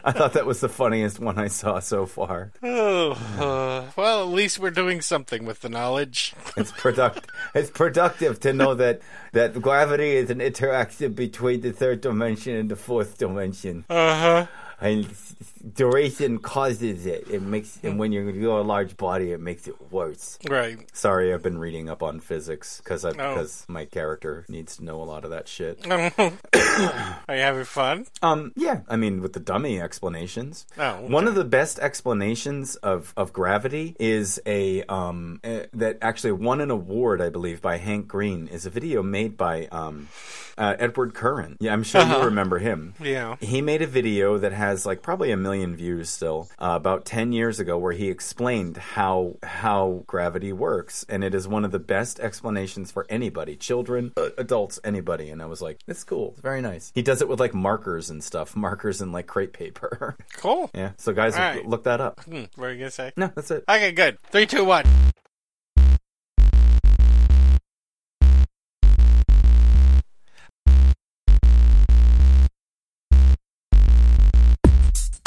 I 0.03 0.11
thought 0.11 0.33
that 0.33 0.45
was 0.45 0.59
the 0.61 0.69
funniest 0.69 1.19
one 1.19 1.37
I 1.37 1.47
saw 1.47 1.79
so 1.79 2.05
far. 2.05 2.51
Oh, 2.63 3.11
uh, 3.39 3.91
well, 3.95 4.21
at 4.23 4.27
least 4.41 4.57
we're 4.57 4.71
doing 4.71 5.01
something 5.01 5.45
with 5.45 5.59
the 5.61 5.69
knowledge. 5.69 6.33
It's 6.57 6.71
product. 6.71 7.29
it's 7.53 7.69
productive 7.69 8.39
to 8.39 8.53
know 8.53 8.73
that 8.73 9.01
that 9.33 9.61
gravity 9.61 10.13
is 10.13 10.31
an 10.31 10.41
interaction 10.41 11.13
between 11.13 11.61
the 11.61 11.71
third 11.71 12.01
dimension 12.01 12.55
and 12.55 12.69
the 12.69 12.75
fourth 12.75 13.19
dimension. 13.19 13.85
Uh 13.87 14.19
huh. 14.19 14.47
And 14.81 15.07
duration 15.75 16.39
causes 16.39 17.05
it. 17.05 17.27
It 17.29 17.41
makes, 17.41 17.79
and 17.83 17.99
when 17.99 18.11
you're, 18.11 18.29
you're 18.31 18.57
a 18.59 18.63
large 18.63 18.97
body, 18.97 19.31
it 19.31 19.39
makes 19.39 19.67
it 19.67 19.75
worse. 19.91 20.37
Right. 20.49 20.77
Sorry, 20.93 21.33
I've 21.33 21.43
been 21.43 21.59
reading 21.59 21.89
up 21.89 22.01
on 22.03 22.19
physics 22.19 22.79
because 22.83 23.05
Oh. 23.05 23.11
because 23.11 23.65
my 23.67 23.85
character 23.85 24.45
needs 24.49 24.77
to 24.77 24.83
know 24.83 25.01
a 25.01 25.05
lot 25.05 25.23
of 25.23 25.31
that 25.31 25.47
shit. 25.47 25.85
Are 25.91 27.35
you 27.35 27.41
having 27.41 27.63
fun? 27.65 28.05
Um, 28.21 28.53
yeah, 28.55 28.81
I 28.87 28.95
mean 28.95 29.21
with 29.21 29.33
the 29.33 29.39
dummy 29.39 29.79
explanations. 29.81 30.65
Oh, 30.77 30.83
okay. 30.83 31.07
One 31.13 31.27
of 31.27 31.35
the 31.35 31.43
best 31.45 31.79
explanations 31.79 32.75
of, 32.77 33.13
of 33.17 33.33
gravity 33.33 33.95
is 33.99 34.39
a 34.45 34.83
um 34.83 35.39
uh, 35.43 35.61
that 35.73 35.97
actually 36.01 36.31
won 36.33 36.61
an 36.61 36.71
award, 36.71 37.21
I 37.21 37.29
believe, 37.29 37.61
by 37.61 37.77
Hank 37.77 38.07
Green. 38.07 38.47
Is 38.47 38.65
a 38.65 38.69
video 38.69 39.03
made 39.03 39.37
by 39.37 39.67
um 39.71 40.07
uh, 40.57 40.75
Edward 40.79 41.13
Curran. 41.13 41.57
Yeah, 41.59 41.73
I'm 41.73 41.83
sure 41.83 42.01
you 42.01 42.07
Uh-huh. 42.11 42.25
remember 42.25 42.59
him. 42.59 42.93
Yeah. 43.01 43.35
He 43.39 43.61
made 43.61 43.81
a 43.81 43.87
video 43.87 44.37
that 44.37 44.51
has 44.53 44.70
like 44.85 45.01
probably 45.01 45.31
a 45.31 45.37
million 45.37 45.75
views 45.75 46.09
still 46.09 46.49
uh, 46.59 46.73
about 46.75 47.05
10 47.05 47.31
years 47.31 47.59
ago 47.59 47.77
where 47.77 47.93
he 47.93 48.09
explained 48.09 48.77
how 48.77 49.37
how 49.43 50.03
gravity 50.07 50.53
works 50.53 51.05
and 51.09 51.23
it 51.23 51.35
is 51.35 51.47
one 51.47 51.65
of 51.65 51.71
the 51.71 51.79
best 51.79 52.19
explanations 52.19 52.91
for 52.91 53.05
anybody, 53.09 53.55
children, 53.55 54.13
uh, 54.17 54.29
adults, 54.37 54.79
anybody 54.83 55.29
and 55.29 55.41
I 55.41 55.45
was 55.45 55.61
like, 55.61 55.79
"It's 55.87 56.03
cool. 56.03 56.31
It's 56.31 56.41
very 56.41 56.61
nice." 56.61 56.91
He 56.95 57.01
does 57.01 57.21
it 57.21 57.27
with 57.27 57.39
like 57.39 57.53
markers 57.53 58.09
and 58.09 58.23
stuff, 58.23 58.55
markers 58.67 59.01
and 59.01 59.11
like 59.11 59.27
crepe 59.27 59.53
paper. 59.53 60.17
Cool. 60.37 60.69
yeah. 60.73 60.91
So 60.97 61.13
guys, 61.13 61.35
right. 61.35 61.65
look 61.67 61.83
that 61.83 62.01
up. 62.01 62.23
Hmm, 62.23 62.45
what 62.55 62.69
are 62.69 62.73
you 62.73 62.79
gonna 62.79 62.91
say? 62.91 63.11
No, 63.15 63.31
that's 63.35 63.51
it. 63.51 63.63
Okay, 63.69 63.91
good. 63.91 64.17
Three, 64.31 64.45
two, 64.45 64.63
one. 64.63 64.85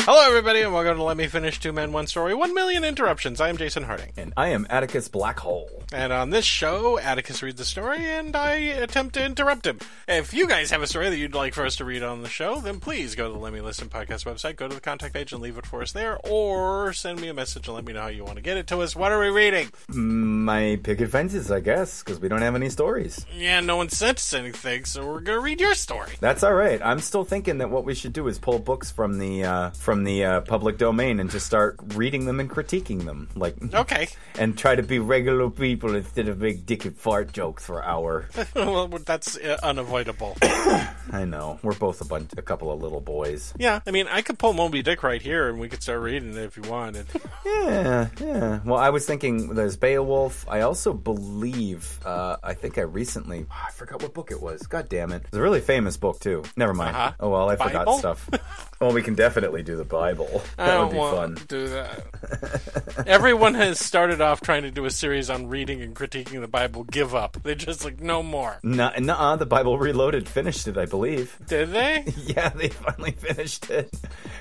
Hello, 0.07 0.21
everybody, 0.27 0.61
and 0.61 0.71
welcome 0.75 0.99
to 0.99 1.03
Let 1.03 1.17
Me 1.17 1.27
Finish 1.29 1.61
Two 1.61 1.73
Men, 1.73 1.91
One 1.91 2.07
Story, 2.07 2.35
One 2.35 2.53
Million 2.53 2.85
Interruptions. 2.85 3.41
I 3.41 3.49
am 3.49 3.57
Jason 3.57 3.85
Harding. 3.85 4.13
And 4.19 4.35
I 4.37 4.49
am 4.49 4.67
Atticus 4.69 5.09
Black 5.09 5.41
Hole. 5.41 5.83
And 5.95 6.13
on 6.13 6.29
this 6.29 6.45
show, 6.45 6.99
Atticus 6.99 7.43
reads 7.43 7.57
the 7.57 7.65
story, 7.65 8.05
and 8.05 8.37
I 8.37 8.57
attempt 8.57 9.15
to 9.15 9.25
interrupt 9.25 9.67
him. 9.67 9.79
If 10.07 10.35
you 10.35 10.47
guys 10.47 10.71
have 10.73 10.83
a 10.83 10.87
story 10.87 11.09
that 11.09 11.17
you'd 11.17 11.35
like 11.35 11.55
for 11.55 11.65
us 11.65 11.77
to 11.77 11.87
read 11.87 12.03
on 12.03 12.21
the 12.21 12.29
show, 12.29 12.61
then 12.61 12.81
please 12.81 13.15
go 13.15 13.29
to 13.29 13.33
the 13.33 13.39
Let 13.39 13.55
Me 13.55 13.63
Listen 13.63 13.89
podcast 13.89 14.27
website, 14.27 14.57
go 14.57 14.69
to 14.69 14.75
the 14.75 14.81
contact 14.83 15.15
page, 15.15 15.33
and 15.33 15.41
leave 15.41 15.57
it 15.57 15.65
for 15.65 15.81
us 15.81 15.93
there, 15.93 16.19
or 16.23 16.93
send 16.93 17.19
me 17.19 17.29
a 17.29 17.35
message 17.35 17.67
and 17.67 17.75
let 17.75 17.87
me 17.87 17.95
know 17.95 18.03
how 18.03 18.09
you 18.09 18.25
want 18.25 18.37
to 18.37 18.43
get 18.43 18.59
it 18.59 18.67
to 18.67 18.83
us. 18.83 18.95
What 18.95 19.11
are 19.11 19.21
we 19.21 19.31
reading? 19.31 19.71
My 19.89 20.79
picket 20.83 21.09
fences, 21.09 21.51
I 21.51 21.61
guess, 21.61 22.03
because 22.03 22.21
we 22.21 22.29
don't 22.29 22.43
have 22.43 22.55
any 22.55 22.69
stories. 22.69 23.25
Yeah, 23.35 23.61
no 23.61 23.79
one 23.79 23.89
sent 23.89 24.19
us 24.19 24.35
anything, 24.35 24.85
so 24.85 25.07
we're 25.07 25.21
gonna 25.21 25.41
read 25.41 25.63
your 25.63 25.75
story. 25.75 26.13
That's 26.21 26.43
all 26.43 26.53
right. 26.53 26.83
I'm 26.85 27.01
still 27.01 27.25
thinking 27.25 27.57
that 27.59 27.71
what 27.71 27.87
we 27.87 27.95
should 27.95 28.13
do 28.13 28.29
is 28.29 28.39
pull 28.39 28.59
books 28.59 28.91
from 28.91 29.19
the 29.19 29.45
uh, 29.45 29.71
from 29.71 29.94
from 29.95 30.03
the 30.03 30.25
uh, 30.25 30.41
public 30.41 30.77
domain 30.77 31.21
and 31.21 31.31
just 31.31 31.47
start 31.47 31.77
reading 31.95 32.25
them 32.25 32.41
and 32.41 32.51
critiquing 32.51 33.05
them, 33.05 33.29
like 33.37 33.55
Okay. 33.73 34.09
and 34.37 34.59
try 34.59 34.75
to 34.75 34.83
be 34.83 34.99
regular 34.99 35.49
people 35.49 35.95
instead 35.95 36.27
of 36.27 36.41
big 36.41 36.67
dick 36.67 36.85
and 36.85 36.97
fart 36.97 37.33
jokes 37.33 37.65
for 37.65 37.81
hour. 37.81 38.29
well, 38.57 38.89
that's 38.89 39.37
uh, 39.39 39.57
unavoidable. 39.63 40.37
I 40.43 41.25
know 41.29 41.61
we're 41.63 41.77
both 41.77 42.01
a 42.01 42.05
bunch, 42.07 42.33
a 42.37 42.43
couple 42.43 42.73
of 42.73 42.83
little 42.83 43.01
boys. 43.01 43.55
yeah, 43.57 43.79
I 43.87 43.93
mean, 43.93 44.09
I 44.11 44.23
could 44.23 44.37
pull 44.37 44.53
Moby 44.53 44.83
Dick 44.83 45.05
right 45.05 45.23
here, 45.23 45.49
and 45.49 45.61
we 45.61 45.69
could 45.69 45.81
start 45.81 46.01
reading 46.01 46.31
it 46.31 46.39
if 46.39 46.57
you 46.57 46.65
wanted. 46.69 47.07
Yeah, 47.47 48.09
yeah. 48.21 48.61
Well, 48.65 48.79
I 48.79 48.89
was 48.91 49.07
thinking 49.07 49.55
there's 49.55 49.77
Beowulf. 49.77 50.47
I 50.49 50.63
also 50.63 50.93
believe, 50.95 51.99
uh, 52.05 52.37
I 52.43 52.55
think 52.55 52.79
I 52.79 52.83
recently, 52.83 53.47
I 53.51 53.71
forgot 53.71 54.03
what 54.03 54.15
book 54.15 54.31
it 54.31 54.41
was. 54.41 54.67
God 54.67 54.89
damn 54.89 55.13
it. 55.13 55.23
It's 55.27 55.37
a 55.37 55.41
really 55.43 55.61
famous 55.61 55.97
book, 55.97 56.21
too. 56.21 56.43
Never 56.57 56.73
mind. 56.75 56.97
Uh-huh. 56.97 57.13
Oh, 57.21 57.29
well, 57.31 57.49
I 57.51 57.57
forgot 57.57 57.99
stuff. 57.99 58.29
well, 58.81 58.93
we 58.93 59.03
can 59.03 59.15
definitely 59.15 59.63
do 59.63 59.77
the 59.77 59.84
Bible. 59.85 60.43
That 60.57 60.79
would 60.79 60.83
don't 60.83 60.93
be 60.93 60.99
want 60.99 61.17
fun. 61.17 61.35
to 61.35 61.47
do 61.47 61.69
that. 61.69 63.05
Everyone 63.07 63.55
has 63.55 63.79
started 63.79 64.21
off 64.21 64.41
trying 64.41 64.63
to 64.63 64.71
do 64.71 64.85
a 64.85 64.91
series 64.91 65.29
on 65.29 65.49
reading 65.49 65.83
and 65.83 65.95
critiquing 65.95 66.41
the 66.41 66.49
Bible. 66.49 66.85
Give 66.85 67.15
up. 67.15 67.37
They 67.43 67.55
just 67.55 67.85
like 67.85 68.01
no 68.01 68.23
more. 68.23 68.59
Nuh 68.63 68.93
nuh 68.99 69.37
the 69.37 69.47
Bible 69.47 69.79
Reloaded 69.79 70.29
finished 70.29 70.69
it, 70.69 70.79
I 70.79 70.87
believe. 70.87 71.37
Did 71.47 71.73
they? 71.73 72.05
Yeah, 72.25 72.51
they 72.51 72.69
finally 72.69 73.13
finished 73.13 73.69
it. 73.69 73.93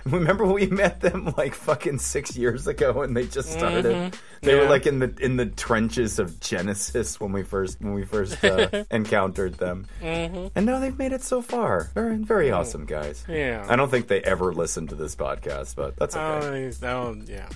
Remember 0.06 0.46
we 0.46 0.68
met 0.68 1.02
them 1.02 1.34
like 1.38 1.56
fucking 1.56 2.00
six 2.00 2.38
years 2.38 2.68
ago 2.68 3.02
and 3.02 3.18
they 3.18 3.26
just 3.26 3.52
started. 3.52 3.86
Mm-hmm. 3.86 4.16
They 4.42 4.56
were 4.56 4.70
like 4.70 4.86
in 4.86 5.00
the 5.00 5.14
in 5.20 5.38
the 5.38 5.46
trenches 5.46 6.20
of 6.20 6.40
Genesis 6.40 7.20
when 7.20 7.32
we 7.32 7.44
first 7.44 7.82
when 7.82 7.94
we 7.94 8.04
first 8.04 8.44
uh, 8.44 8.84
encountered 8.92 9.56
them, 9.56 9.88
mm-hmm. 10.02 10.48
and 10.54 10.66
now 10.66 10.80
they've 10.80 10.98
made 10.98 11.14
it 11.14 11.24
so 11.24 11.42
far. 11.42 11.90
Very 11.94 12.18
very 12.18 12.52
awesome 12.52 12.86
guys. 12.86 13.24
Yeah. 13.28 13.66
I 13.68 13.76
don't 13.78 13.90
think 13.90 14.08
they 14.08 14.22
ever 14.22 14.54
listened 14.54 14.90
to 14.90 14.96
this 14.96 15.16
podcast, 15.16 15.33
but 15.74 15.96
that's 15.98 16.16
okay. 16.16 16.48
Oh, 16.48 16.72
oh, 16.84 17.16
yeah. 17.28 17.50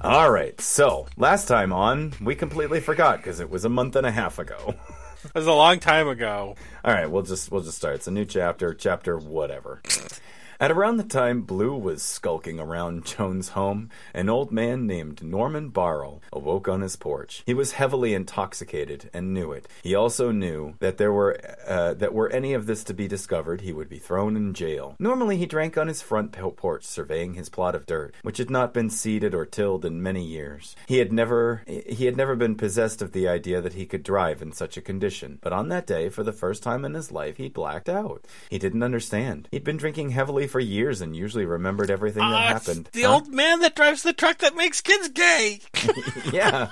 All 0.00 0.30
right, 0.30 0.60
so 0.60 1.06
last 1.16 1.46
time 1.46 1.72
on, 1.72 2.12
we 2.20 2.34
completely 2.34 2.80
forgot 2.80 3.18
because 3.18 3.40
it 3.40 3.48
was 3.50 3.64
a 3.64 3.68
month 3.68 3.96
and 3.96 4.06
a 4.06 4.10
half 4.10 4.38
ago. 4.38 4.74
It 5.24 5.34
was 5.34 5.46
a 5.46 5.52
long 5.52 5.80
time 5.80 6.06
ago. 6.06 6.54
All 6.84 6.92
right, 6.92 7.10
we'll 7.10 7.22
just 7.22 7.50
we'll 7.50 7.62
just 7.62 7.78
start. 7.78 7.96
It's 7.96 8.06
a 8.06 8.12
new 8.12 8.24
chapter, 8.24 8.74
chapter 8.74 9.18
whatever. 9.18 9.80
At 10.58 10.70
around 10.70 10.96
the 10.96 11.04
time 11.04 11.42
Blue 11.42 11.76
was 11.76 12.02
skulking 12.02 12.58
around 12.58 13.04
Joan's 13.04 13.50
home, 13.50 13.90
an 14.14 14.30
old 14.30 14.50
man 14.50 14.86
named 14.86 15.22
Norman 15.22 15.68
Barrel 15.68 16.22
awoke 16.32 16.66
on 16.66 16.80
his 16.80 16.96
porch. 16.96 17.42
He 17.44 17.52
was 17.52 17.72
heavily 17.72 18.14
intoxicated 18.14 19.10
and 19.12 19.34
knew 19.34 19.52
it. 19.52 19.68
He 19.82 19.94
also 19.94 20.30
knew 20.30 20.74
that 20.78 20.96
there 20.96 21.12
were 21.12 21.38
uh, 21.66 21.92
that 21.94 22.14
were 22.14 22.30
any 22.30 22.54
of 22.54 22.66
this 22.66 22.84
to 22.84 22.94
be 22.94 23.06
discovered, 23.06 23.60
he 23.60 23.72
would 23.72 23.88
be 23.88 23.98
thrown 23.98 24.34
in 24.34 24.54
jail. 24.54 24.96
Normally, 24.98 25.36
he 25.36 25.44
drank 25.44 25.76
on 25.76 25.88
his 25.88 26.00
front 26.00 26.32
po- 26.32 26.50
porch, 26.50 26.84
surveying 26.84 27.34
his 27.34 27.50
plot 27.50 27.74
of 27.74 27.84
dirt, 27.84 28.14
which 28.22 28.38
had 28.38 28.50
not 28.50 28.72
been 28.72 28.88
seeded 28.88 29.34
or 29.34 29.44
tilled 29.44 29.84
in 29.84 30.02
many 30.02 30.24
years. 30.24 30.74
He 30.86 30.98
had 30.98 31.12
never 31.12 31.64
he 31.66 32.06
had 32.06 32.16
never 32.16 32.34
been 32.34 32.54
possessed 32.54 33.02
of 33.02 33.12
the 33.12 33.28
idea 33.28 33.60
that 33.60 33.74
he 33.74 33.84
could 33.84 34.02
drive 34.02 34.40
in 34.40 34.52
such 34.52 34.78
a 34.78 34.82
condition. 34.82 35.38
But 35.42 35.52
on 35.52 35.68
that 35.68 35.86
day, 35.86 36.08
for 36.08 36.22
the 36.22 36.32
first 36.32 36.62
time 36.62 36.84
in 36.86 36.94
his 36.94 37.12
life, 37.12 37.36
he 37.36 37.50
blacked 37.50 37.90
out. 37.90 38.24
He 38.48 38.58
didn't 38.58 38.82
understand. 38.82 39.48
He'd 39.50 39.64
been 39.64 39.76
drinking 39.76 40.10
heavily 40.10 40.45
for 40.46 40.60
years 40.60 41.00
and 41.00 41.14
usually 41.16 41.44
remembered 41.44 41.90
everything 41.90 42.22
that 42.22 42.32
Ah, 42.34 42.48
happened. 42.48 42.88
The 42.92 43.02
Huh? 43.02 43.14
old 43.14 43.28
man 43.28 43.60
that 43.60 43.76
drives 43.76 44.02
the 44.02 44.12
truck 44.12 44.38
that 44.38 44.56
makes 44.56 44.80
kids 44.80 45.08
gay. 45.08 45.60
yeah. 46.32 46.70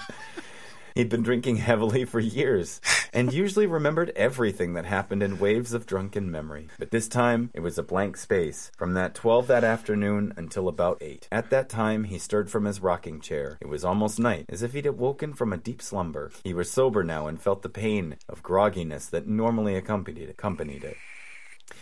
He'd 0.95 1.09
been 1.09 1.25
drinking 1.25 1.57
heavily 1.57 2.05
for 2.05 2.21
years 2.21 2.81
and 3.13 3.33
usually 3.33 3.67
remembered 3.67 4.13
everything 4.15 4.75
that 4.75 4.85
happened 4.85 5.25
in 5.25 5.41
waves 5.41 5.73
of 5.75 5.87
drunken 5.87 6.31
memory. 6.31 6.69
But 6.79 6.93
this 6.93 7.09
time, 7.09 7.51
it 7.53 7.61
was 7.61 7.77
a 7.79 7.83
blank 7.83 8.17
space 8.17 8.71
from 8.77 8.95
that 8.95 9.13
12 9.13 9.49
that 9.49 9.65
afternoon 9.65 10.33
until 10.37 10.69
about 10.69 10.99
8. 11.01 11.27
At 11.33 11.51
that 11.51 11.69
time, 11.69 12.05
he 12.05 12.17
stirred 12.19 12.49
from 12.49 12.65
his 12.65 12.79
rocking 12.81 13.21
chair. 13.21 13.59
It 13.61 13.67
was 13.69 13.85
almost 13.85 14.21
night, 14.21 14.47
as 14.49 14.63
if 14.63 14.73
he'd 14.73 14.87
awoken 14.87 15.35
from 15.35 15.53
a 15.53 15.57
deep 15.57 15.83
slumber. 15.83 16.31
He 16.45 16.55
was 16.55 16.71
sober 16.71 17.03
now 17.03 17.27
and 17.27 17.43
felt 17.43 17.63
the 17.63 17.69
pain 17.69 18.15
of 18.29 18.45
grogginess 18.45 19.11
that 19.11 19.27
normally 19.27 19.75
accompanied 19.75 20.31
accompanied 20.31 20.85
it. 20.85 20.97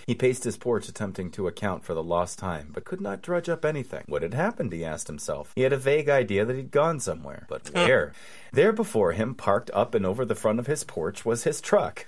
He 0.07 0.15
paced 0.15 0.45
his 0.45 0.57
porch, 0.57 0.89
attempting 0.89 1.31
to 1.33 1.47
account 1.47 1.85
for 1.85 1.95
the 1.95 2.03
lost 2.03 2.39
time, 2.39 2.71
but 2.73 2.85
could 2.85 3.01
not 3.01 3.23
drudge 3.23 3.49
up 3.49 3.65
anything. 3.65 4.05
What 4.07 4.23
had 4.23 4.35
happened, 4.35 4.73
he 4.73 4.85
asked 4.85 5.07
himself. 5.07 5.53
He 5.55 5.62
had 5.62 5.73
a 5.73 5.79
vague 5.79 6.09
idea 6.09 6.45
that 6.45 6.57
he'd 6.57 6.71
gone 6.71 7.01
somewhere, 7.01 7.47
but 7.49 7.71
where? 7.73 8.12
there 8.53 8.73
before 8.73 9.12
him, 9.12 9.35
parked 9.35 9.71
up 9.73 9.95
and 9.95 10.05
over 10.05 10.25
the 10.25 10.35
front 10.35 10.59
of 10.59 10.67
his 10.67 10.85
porch, 10.85 11.25
was 11.25 11.45
his 11.45 11.61
truck. 11.61 12.05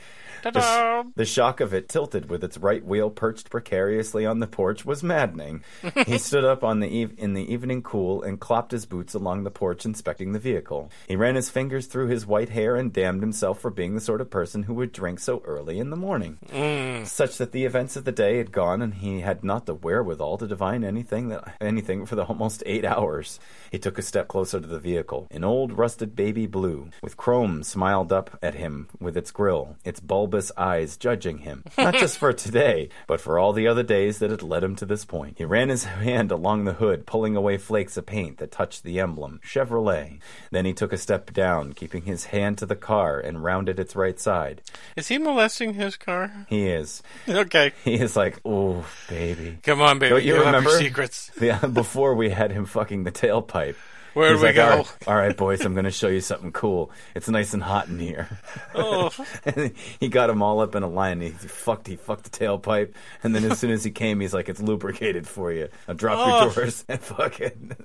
The, 1.15 1.23
the 1.23 1.25
shock 1.25 1.61
of 1.61 1.73
it, 1.75 1.89
tilted 1.89 2.29
with 2.29 2.45
its 2.45 2.59
right 2.59 2.85
wheel 2.85 3.11
perched 3.11 3.51
precariously 3.51 4.27
on 4.27 4.41
the 4.41 4.47
porch, 4.47 4.85
was 4.85 5.03
maddening. 5.03 5.63
he 6.07 6.19
stood 6.19 6.45
up 6.45 6.63
on 6.63 6.81
the 6.81 6.89
eve- 6.89 7.15
in 7.19 7.35
the 7.35 7.53
evening 7.53 7.83
cool 7.83 8.23
and 8.23 8.41
clopped 8.41 8.71
his 8.71 8.87
boots 8.87 9.15
along 9.15 9.45
the 9.45 9.51
porch, 9.51 9.85
inspecting 9.85 10.33
the 10.33 10.39
vehicle. 10.39 10.91
He 11.09 11.17
ran 11.17 11.35
his 11.35 11.51
fingers 11.51 11.87
through 11.87 12.09
his 12.09 12.27
white 12.27 12.51
hair 12.51 12.77
and 12.77 12.93
damned 12.93 13.21
himself 13.21 13.61
for 13.61 13.71
being 13.71 13.95
the 13.95 14.01
sort 14.01 14.21
of 14.21 14.31
person 14.31 14.65
who 14.65 14.75
would 14.75 14.93
drink 14.93 15.21
so 15.21 15.43
early 15.45 15.79
in 15.79 15.91
the 15.91 15.97
morning 15.97 16.39
mm. 16.53 17.07
such 17.07 17.39
that 17.39 17.53
the 17.53 17.65
events 17.65 17.97
of 17.97 18.05
the 18.05 18.13
day 18.13 18.39
had 18.39 18.53
gone 18.53 18.83
and 18.83 18.95
he 18.95 19.21
had 19.21 19.45
not 19.45 19.67
the 19.67 19.75
wherewithal 19.75 20.39
to 20.39 20.47
divine 20.47 20.85
anything 20.85 21.29
that 21.29 21.57
anything 21.61 22.07
for 22.07 22.17
the 22.17 22.25
almost 22.25 22.63
eight 22.67 22.85
hours. 22.85 23.39
He 23.71 23.79
took 23.79 23.99
a 23.99 24.03
step 24.03 24.29
closer 24.29 24.61
to 24.61 24.67
the 24.67 24.79
vehicle. 24.79 25.27
An 25.31 25.45
old 25.45 25.73
rusted 25.73 26.15
baby 26.15 26.47
blue, 26.47 26.91
with 27.03 27.17
chrome 27.17 27.63
smiled 27.63 28.13
up 28.13 28.39
at 28.43 28.55
him 28.55 28.89
with 29.01 29.17
its 29.17 29.31
grill, 29.31 29.77
its 29.85 30.01
bulbous 30.35 30.51
eyes 30.57 30.97
judging 30.97 31.39
him, 31.39 31.63
not 31.79 31.95
just 31.95 32.19
for 32.19 32.33
today, 32.33 32.89
but 33.07 33.21
for 33.21 33.39
all 33.39 33.53
the 33.53 33.69
other 33.69 33.85
days 33.85 34.19
that 34.19 34.33
had 34.33 34.43
led 34.43 34.65
him 34.65 34.75
to 34.75 34.85
this 34.85 35.05
point. 35.05 35.39
He 35.39 35.45
ran 35.45 35.69
his 35.69 35.85
hand 35.85 36.33
along 36.33 36.65
the 36.65 36.73
hood, 36.73 37.07
pulling 37.07 37.37
away 37.37 37.57
flakes 37.57 37.97
of 37.97 38.05
paint 38.05 38.39
that 38.39 38.51
touched 38.51 38.83
the 38.83 38.99
emblem, 38.99 39.41
Chevrolet. 39.45 40.19
Then 40.51 40.65
he 40.65 40.73
took 40.73 40.93
a 40.93 40.99
step 40.99 41.33
down, 41.33 41.73
keeping 41.73 42.03
his 42.03 42.25
hand 42.27 42.59
to 42.59 42.67
the 42.67 42.75
car 42.75 43.21
and 43.21 43.45
rounded 43.45 43.79
its 43.79 43.95
right 43.95 44.19
side. 44.19 44.61
Is 44.97 45.07
he 45.07 45.19
molesting 45.19 45.75
his 45.75 45.97
car? 45.97 46.47
He 46.49 46.67
is. 46.67 47.01
Okay. 47.29 47.71
He 47.85 47.95
is 47.95 48.17
like, 48.17 48.41
oh, 48.45 48.85
baby. 49.09 49.59
Come 49.63 49.81
on, 49.81 50.01
baby. 50.01 50.11
Don't 50.17 50.25
you 50.25 50.37
up 50.39 50.47
remember? 50.47 50.71
secrets. 50.71 51.31
Yeah, 51.41 51.65
before 51.67 52.15
we 52.17 52.31
had 52.31 52.51
him 52.51 52.65
fucking 52.65 53.05
the 53.05 53.13
tailpipe. 53.13 53.77
Where 54.15 54.31
He's 54.31 54.39
do 54.41 54.43
we 54.43 54.49
like, 54.49 54.57
go? 54.57 54.63
All 54.71 54.77
right, 54.79 55.09
all 55.09 55.17
right, 55.17 55.37
boys, 55.37 55.61
I'm 55.65 55.75
going 55.75 55.85
to 55.85 55.91
show 55.91 56.09
you 56.09 56.21
something 56.21 56.53
cool. 56.53 56.91
It's 57.15 57.29
nice 57.29 57.53
and 57.53 57.63
hot 57.63 57.89
in 57.89 57.99
here. 57.99 58.29
Oh, 58.77 59.11
And 59.45 59.73
he 60.01 60.09
got 60.09 60.27
them 60.29 60.43
all 60.43 60.61
up 60.61 60.75
in 60.75 60.83
a 60.83 60.89
line. 60.89 61.21
He 61.21 61.31
fucked, 61.31 61.87
he 61.87 61.95
fucked 61.97 62.25
the 62.25 62.31
tailpipe, 62.31 62.93
and 63.23 63.35
then 63.35 63.45
as 63.45 63.59
soon 63.59 63.71
as 63.71 63.85
he 63.85 63.91
came, 63.93 64.21
he's 64.21 64.35
like, 64.35 64.49
"It's 64.49 64.61
lubricated 64.61 65.29
for 65.29 65.53
you. 65.53 65.69
Now 65.87 65.95
drop 65.95 66.19
Oh. 66.19 66.45
your 66.47 66.55
doors 66.55 66.85
and 66.89 67.01
fucking." 67.03 67.77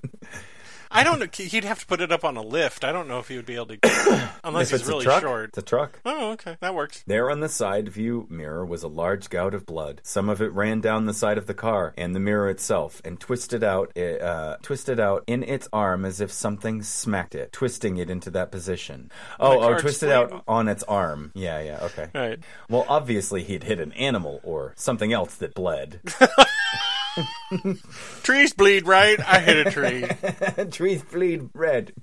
I 0.91 1.03
don't 1.03 1.19
know. 1.19 1.27
He'd 1.31 1.63
have 1.65 1.79
to 1.79 1.86
put 1.86 2.01
it 2.01 2.12
up 2.12 2.24
on 2.25 2.36
a 2.36 2.41
lift. 2.41 2.84
I 2.84 2.91
don't 2.91 3.08
know 3.08 3.19
if 3.19 3.27
he 3.27 3.36
would 3.36 3.46
be 3.46 3.55
able 3.55 3.67
to, 3.67 3.77
unless 4.43 4.67
if 4.67 4.72
he's 4.72 4.79
it's 4.81 4.89
really 4.89 5.01
a 5.01 5.05
truck, 5.05 5.22
short. 5.22 5.50
it's 5.50 5.58
a 5.58 5.62
truck. 5.62 6.00
Oh, 6.03 6.31
okay, 6.31 6.58
that 6.62 6.74
works. 6.74 7.03
There 7.05 7.29
on 7.29 7.41
the 7.41 7.50
side 7.50 7.89
view 7.89 8.25
mirror 8.29 8.65
was 8.65 8.81
a 8.81 8.88
large 8.88 9.29
gout 9.29 9.53
of 9.53 9.65
blood. 9.65 10.01
Some 10.03 10.29
of 10.29 10.41
it 10.41 10.51
ran 10.51 10.81
down 10.81 11.05
the 11.05 11.13
side 11.13 11.38
of 11.38 11.46
the 11.46 11.53
car 11.53 11.93
and 11.96 12.15
the 12.15 12.19
mirror 12.19 12.50
itself, 12.50 13.01
and 13.05 13.19
twisted 13.19 13.63
out, 13.63 13.96
uh, 13.98 14.58
twisted 14.63 15.00
out 15.00 15.24
in 15.27 15.43
its 15.43 15.67
arm 15.72 16.05
as 16.05 16.22
if 16.22 16.31
something 16.31 16.81
smacked 16.81 17.36
it, 17.36 17.51
twisting 17.51 17.98
it 17.98 18.10
into 18.10 18.31
that 18.31 18.51
position. 18.51 19.12
Oh, 19.39 19.60
oh, 19.60 19.77
twisted 19.77 20.10
out 20.10 20.43
on 20.48 20.67
its 20.67 20.84
arm. 20.84 21.31
Yeah, 21.36 21.62
yeah, 21.62 21.79
okay. 21.84 22.10
Right. 22.15 22.39
Well, 22.67 22.86
obviously 22.88 23.43
he'd 23.43 23.63
hit 23.63 23.79
an 23.79 23.91
animal 23.93 24.39
or 24.43 24.74
something 24.75 25.13
else 25.13 25.36
that 25.36 25.53
bled. 25.53 26.00
Trees 28.24 28.54
bleed, 28.54 28.88
right? 28.88 29.20
I 29.20 29.39
hit 29.39 29.68
a 29.68 29.72
tree. 29.72 30.66
Trees 30.72 31.04
bleed 31.04 31.50
red. 31.54 31.94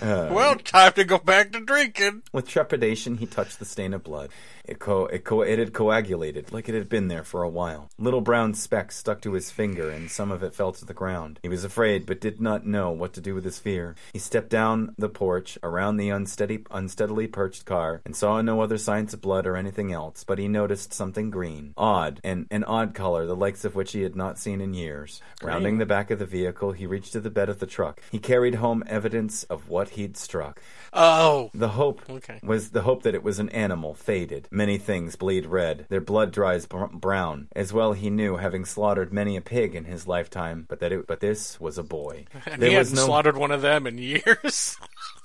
well, 0.00 0.56
time 0.56 0.92
to 0.92 1.04
go 1.04 1.18
back 1.18 1.52
to 1.52 1.60
drinking. 1.60 2.22
With 2.32 2.48
trepidation, 2.48 3.18
he 3.18 3.26
touched 3.26 3.58
the 3.58 3.64
stain 3.64 3.94
of 3.94 4.02
blood. 4.02 4.30
It, 4.66 4.78
co- 4.78 5.06
it, 5.06 5.24
co- 5.24 5.42
it 5.42 5.58
had 5.58 5.72
coagulated, 5.74 6.52
like 6.52 6.68
it 6.68 6.74
had 6.74 6.88
been 6.88 7.08
there 7.08 7.22
for 7.24 7.42
a 7.42 7.48
while. 7.48 7.90
Little 7.98 8.22
brown 8.22 8.54
specks 8.54 8.96
stuck 8.96 9.20
to 9.22 9.32
his 9.34 9.50
finger, 9.50 9.90
and 9.90 10.10
some 10.10 10.30
of 10.30 10.42
it 10.42 10.54
fell 10.54 10.72
to 10.72 10.84
the 10.86 10.94
ground. 10.94 11.38
He 11.42 11.48
was 11.50 11.64
afraid, 11.64 12.06
but 12.06 12.20
did 12.20 12.40
not 12.40 12.66
know 12.66 12.90
what 12.90 13.12
to 13.14 13.20
do 13.20 13.34
with 13.34 13.44
his 13.44 13.58
fear. 13.58 13.94
He 14.12 14.18
stepped 14.18 14.48
down 14.48 14.94
the 14.96 15.08
porch, 15.10 15.58
around 15.62 15.98
the 15.98 16.08
unsteady, 16.08 16.64
unsteadily 16.70 17.26
perched 17.26 17.66
car, 17.66 18.00
and 18.06 18.16
saw 18.16 18.40
no 18.40 18.60
other 18.62 18.78
signs 18.78 19.12
of 19.12 19.20
blood 19.20 19.46
or 19.46 19.56
anything 19.56 19.92
else, 19.92 20.24
but 20.24 20.38
he 20.38 20.48
noticed 20.48 20.94
something 20.94 21.30
green. 21.30 21.74
Odd, 21.76 22.20
and 22.24 22.46
an 22.50 22.64
odd 22.64 22.94
color, 22.94 23.26
the 23.26 23.36
likes 23.36 23.64
of 23.66 23.74
which 23.74 23.92
he 23.92 24.02
had 24.02 24.16
not 24.16 24.38
seen 24.38 24.60
in 24.62 24.72
years. 24.72 25.20
Rounding 25.42 25.76
the 25.78 25.84
back 25.86 26.10
of 26.10 26.18
the 26.18 26.26
vehicle, 26.26 26.72
he 26.72 26.86
reached 26.86 27.12
to 27.12 27.20
the 27.20 27.30
bed 27.30 27.48
of 27.50 27.58
the 27.58 27.66
truck. 27.66 28.00
He 28.10 28.18
carried 28.18 28.54
home 28.56 28.82
evidence 28.86 29.44
of 29.44 29.68
what 29.68 29.90
he'd 29.90 30.16
struck. 30.16 30.62
Oh, 30.92 31.50
The 31.54 31.68
hope 31.70 32.00
Okay. 32.08 32.40
was 32.42 32.70
the 32.70 32.82
hope 32.82 33.02
that 33.02 33.14
it 33.14 33.22
was 33.22 33.38
an 33.38 33.48
animal, 33.50 33.94
faded. 33.94 34.48
Many 34.54 34.78
things 34.78 35.16
bleed 35.16 35.46
red. 35.46 35.86
Their 35.88 36.00
blood 36.00 36.30
dries 36.30 36.64
br- 36.64 36.84
brown. 36.84 37.48
As 37.56 37.72
well 37.72 37.92
he 37.92 38.08
knew, 38.08 38.36
having 38.36 38.64
slaughtered 38.64 39.12
many 39.12 39.36
a 39.36 39.40
pig 39.40 39.74
in 39.74 39.84
his 39.84 40.06
lifetime, 40.06 40.64
but 40.68 40.78
that 40.78 40.92
it, 40.92 41.08
but 41.08 41.18
this 41.18 41.58
was 41.60 41.76
a 41.76 41.82
boy. 41.82 42.26
and 42.46 42.62
there 42.62 42.68
he 42.70 42.76
hadn't 42.76 42.94
no. 42.94 43.04
slaughtered 43.04 43.36
one 43.36 43.50
of 43.50 43.62
them 43.62 43.84
in 43.88 43.98
years. 43.98 44.76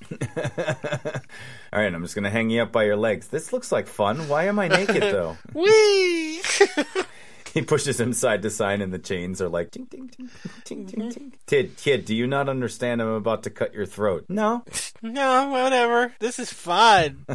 All 0.12 1.79
right, 1.79 1.93
I'm 1.93 2.01
just 2.01 2.15
gonna 2.15 2.31
hang 2.31 2.50
you 2.50 2.63
up 2.63 2.71
by 2.71 2.86
your 2.86 2.98
legs. 2.98 3.27
This 3.27 3.53
looks 3.53 3.71
like 3.71 3.86
fun. 3.86 4.27
Why 4.27 4.45
am 4.45 4.57
I 4.57 4.67
naked 4.67 5.03
though? 5.03 5.38
Whee! 5.53 6.41
He 7.53 7.62
pushes 7.63 8.00
him 8.00 8.13
side 8.13 8.43
to 8.43 8.50
side, 8.50 8.81
and 8.81 8.93
the 8.93 9.00
chains 9.00 9.41
are 9.41 9.50
like 9.50 9.71
ting 9.71 9.86
ting 9.88 10.07
ting 10.09 10.29
ting 10.65 10.86
ting 10.86 11.09
ting. 11.12 11.33
Kid, 11.45 11.77
kid, 11.77 12.05
do 12.05 12.15
you 12.15 12.27
not 12.27 12.50
understand? 12.50 13.01
I'm 13.01 13.07
about 13.09 13.43
to 13.43 13.50
cut 13.50 13.74
your 13.74 13.86
throat. 13.86 14.25
No, 14.29 14.63
No, 15.01 15.50
whatever. 15.50 16.13
This 16.19 16.39
is 16.39 16.51
fun. 16.53 17.25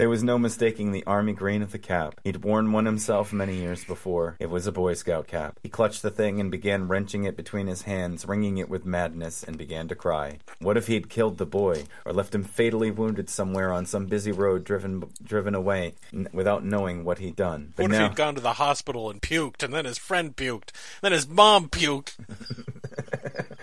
There 0.00 0.08
was 0.08 0.22
no 0.22 0.38
mistaking 0.38 0.92
the 0.92 1.04
army 1.06 1.34
green 1.34 1.60
of 1.60 1.72
the 1.72 1.78
cap. 1.78 2.22
He'd 2.24 2.42
worn 2.42 2.72
one 2.72 2.86
himself 2.86 3.34
many 3.34 3.56
years 3.56 3.84
before. 3.84 4.36
It 4.40 4.48
was 4.48 4.66
a 4.66 4.72
Boy 4.72 4.94
Scout 4.94 5.26
cap. 5.26 5.60
He 5.62 5.68
clutched 5.68 6.00
the 6.00 6.10
thing 6.10 6.40
and 6.40 6.50
began 6.50 6.88
wrenching 6.88 7.24
it 7.24 7.36
between 7.36 7.66
his 7.66 7.82
hands, 7.82 8.24
wringing 8.24 8.56
it 8.56 8.70
with 8.70 8.86
madness, 8.86 9.44
and 9.44 9.58
began 9.58 9.88
to 9.88 9.94
cry. 9.94 10.38
What 10.58 10.78
if 10.78 10.86
he 10.86 10.94
had 10.94 11.10
killed 11.10 11.36
the 11.36 11.44
boy, 11.44 11.84
or 12.06 12.14
left 12.14 12.34
him 12.34 12.44
fatally 12.44 12.90
wounded 12.90 13.28
somewhere 13.28 13.74
on 13.74 13.84
some 13.84 14.06
busy 14.06 14.32
road 14.32 14.64
driven 14.64 15.04
driven 15.22 15.54
away, 15.54 15.92
n- 16.14 16.30
without 16.32 16.64
knowing 16.64 17.04
what 17.04 17.18
he'd 17.18 17.36
done? 17.36 17.74
But 17.76 17.82
What 17.82 17.92
if 17.92 17.98
now, 17.98 18.08
he'd 18.08 18.16
gone 18.16 18.34
to 18.36 18.40
the 18.40 18.54
hospital 18.54 19.10
and 19.10 19.20
puked, 19.20 19.62
and 19.62 19.74
then 19.74 19.84
his 19.84 19.98
friend 19.98 20.34
puked, 20.34 20.70
then 21.02 21.12
his 21.12 21.28
mom 21.28 21.68
puked? 21.68 22.14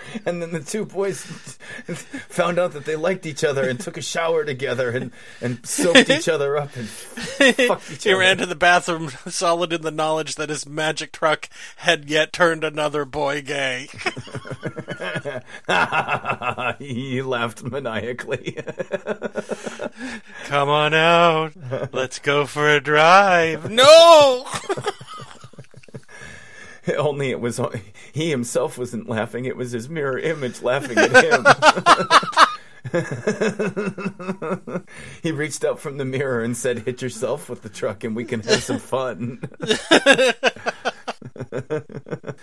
and 0.25 0.41
then 0.41 0.51
the 0.51 0.59
two 0.59 0.85
boys 0.85 1.21
found 2.29 2.59
out 2.59 2.73
that 2.73 2.85
they 2.85 2.95
liked 2.95 3.25
each 3.25 3.43
other 3.43 3.67
and 3.67 3.79
took 3.79 3.97
a 3.97 4.01
shower 4.01 4.43
together 4.45 4.89
and, 4.89 5.11
and 5.41 5.65
soaped 5.65 6.09
each 6.09 6.27
other 6.29 6.57
up 6.57 6.75
and 6.75 6.87
fucked 6.87 7.91
each 7.91 8.03
He 8.03 8.11
other. 8.11 8.19
ran 8.19 8.37
to 8.37 8.45
the 8.45 8.55
bathroom, 8.55 9.09
solid 9.27 9.73
in 9.73 9.81
the 9.81 9.91
knowledge 9.91 10.35
that 10.35 10.49
his 10.49 10.65
magic 10.67 11.11
truck 11.11 11.49
had 11.77 12.09
yet 12.09 12.31
turned 12.33 12.63
another 12.63 13.05
boy 13.05 13.41
gay. 13.41 13.87
he 16.79 17.21
laughed 17.21 17.63
maniacally. 17.63 18.57
Come 20.45 20.69
on 20.69 20.93
out. 20.93 21.53
Let's 21.93 22.19
go 22.19 22.45
for 22.45 22.69
a 22.69 22.79
drive. 22.81 23.69
No! 23.69 24.45
Only 26.97 27.31
it 27.31 27.39
was 27.39 27.59
he 28.13 28.29
himself 28.29 28.77
wasn't 28.77 29.09
laughing; 29.09 29.45
it 29.45 29.57
was 29.57 29.71
his 29.71 29.89
mirror 29.89 30.19
image 30.19 30.61
laughing 30.61 30.97
at 30.97 31.23
him. 31.23 31.45
he 35.21 35.31
reached 35.31 35.65
out 35.65 35.79
from 35.79 35.97
the 35.97 36.05
mirror 36.05 36.43
and 36.43 36.55
said, 36.55 36.79
"Hit 36.79 37.01
yourself 37.01 37.49
with 37.49 37.61
the 37.61 37.69
truck, 37.69 38.03
and 38.03 38.15
we 38.15 38.25
can 38.25 38.41
have 38.41 38.63
some 38.63 38.79
fun." 38.79 39.41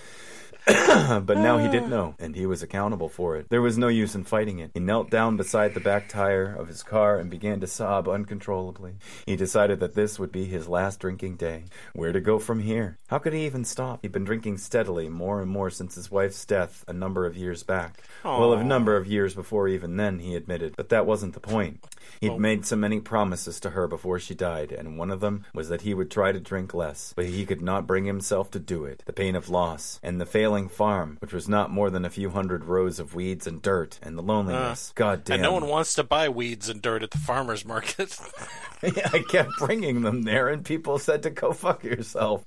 but 0.66 1.37
now 1.37 1.59
he 1.59 1.68
did 1.68 1.85
uh. 1.85 1.88
know, 1.88 2.14
and 2.18 2.35
he 2.35 2.47
was 2.47 2.62
accountable 2.62 3.09
for 3.09 3.37
it. 3.37 3.49
There 3.50 3.61
was 3.61 3.76
no 3.76 3.88
use 3.88 4.14
in 4.14 4.25
fighting 4.25 4.61
it. 4.61 4.71
He 4.73 4.80
knelt 4.80 5.11
down 5.11 5.37
beside 5.37 5.75
the 5.75 5.80
back 5.80 6.09
tire 6.09 6.54
of 6.54 6.68
his 6.68 6.83
car 6.83 7.18
and 7.18 7.30
began 7.30 7.61
to 7.61 7.66
sob 7.66 8.09
uncontrollably. 8.09 8.94
He 9.26 9.37
decided 9.37 9.80
that 9.80 9.94
this 9.94 10.18
would 10.18 10.33
be 10.33 10.47
his 10.47 10.66
last 10.68 11.00
drinking 11.00 11.37
day. 11.37 11.64
Where 11.92 12.12
to 12.12 12.21
go 12.21 12.38
from 12.38 12.61
here? 12.61 12.97
How 13.09 13.18
could 13.18 13.35
he 13.35 13.44
even 13.44 13.64
stop? 13.64 14.00
He'd 14.02 14.12
been 14.12 14.25
drinking 14.25 14.59
steadily, 14.59 15.09
more 15.09 15.42
and 15.42 15.50
more 15.50 15.68
since 15.71 15.97
his 15.97 16.11
wife's 16.11 16.44
death 16.47 16.85
a 16.88 16.92
number 16.94 17.26
of 17.26 17.37
years 17.37 17.62
back. 17.62 18.02
Well, 18.25 18.54
a 18.54 18.64
number 18.64 18.97
of 18.97 19.06
years 19.06 19.35
before 19.35 19.68
even 19.68 19.97
then, 19.97 20.21
he 20.21 20.35
admitted. 20.35 20.75
But 20.76 20.88
that 20.88 21.06
wasn't 21.06 21.35
the 21.35 21.40
point. 21.40 21.85
He'd 22.21 22.30
Oh. 22.30 22.38
made 22.38 22.64
so 22.64 22.76
many 22.76 23.00
promises 23.00 23.61
to 23.61 23.71
her 23.71 23.87
before 23.87 24.18
she 24.18 24.35
died, 24.35 24.73
and 24.73 24.97
one 24.99 25.11
of 25.11 25.21
them 25.21 25.44
was 25.52 25.68
that 25.68 25.83
he 25.83 25.92
would 25.92 26.11
try 26.11 26.33
to 26.33 26.40
drink 26.40 26.73
less, 26.73 27.12
but 27.14 27.26
he 27.26 27.44
could 27.44 27.61
not 27.61 27.87
bring 27.87 28.04
himself 28.04 28.50
to 28.52 28.59
do 28.59 28.85
it. 28.87 29.02
The 29.06 29.12
pain 29.12 29.37
of 29.37 29.50
loss, 29.50 30.00
and 30.02 30.21
the 30.21 30.26
failing 30.26 30.54
farm, 30.69 31.17
which 31.21 31.33
was 31.33 31.49
not 31.49 31.71
more 31.71 31.91
than 31.91 32.05
a 32.05 32.11
few 32.11 32.31
hundred 32.31 32.65
rows 32.65 32.99
of 32.99 33.15
weeds 33.15 33.47
and 33.47 33.61
dirt, 33.61 33.99
and 34.03 34.17
the 34.17 34.23
loneliness. 34.23 34.91
Uh, 34.91 34.93
God 34.95 35.25
damn. 35.25 35.35
And 35.35 35.43
no 35.43 35.53
one 35.53 35.67
wants 35.67 35.95
to 35.95 36.03
buy 36.05 36.29
weeds 36.29 36.69
and 36.69 36.81
dirt 36.81 37.03
at 37.03 37.11
the 37.11 37.19
farmer's 37.19 37.65
market. 37.65 38.19
I 38.83 39.23
kept 39.29 39.51
bringing 39.59 40.03
them 40.03 40.23
there, 40.23 40.49
and 40.49 40.65
people 40.65 40.99
said 40.99 41.23
to 41.25 41.31
go 41.31 41.53
fuck 41.53 41.83
yourself. 41.85 42.45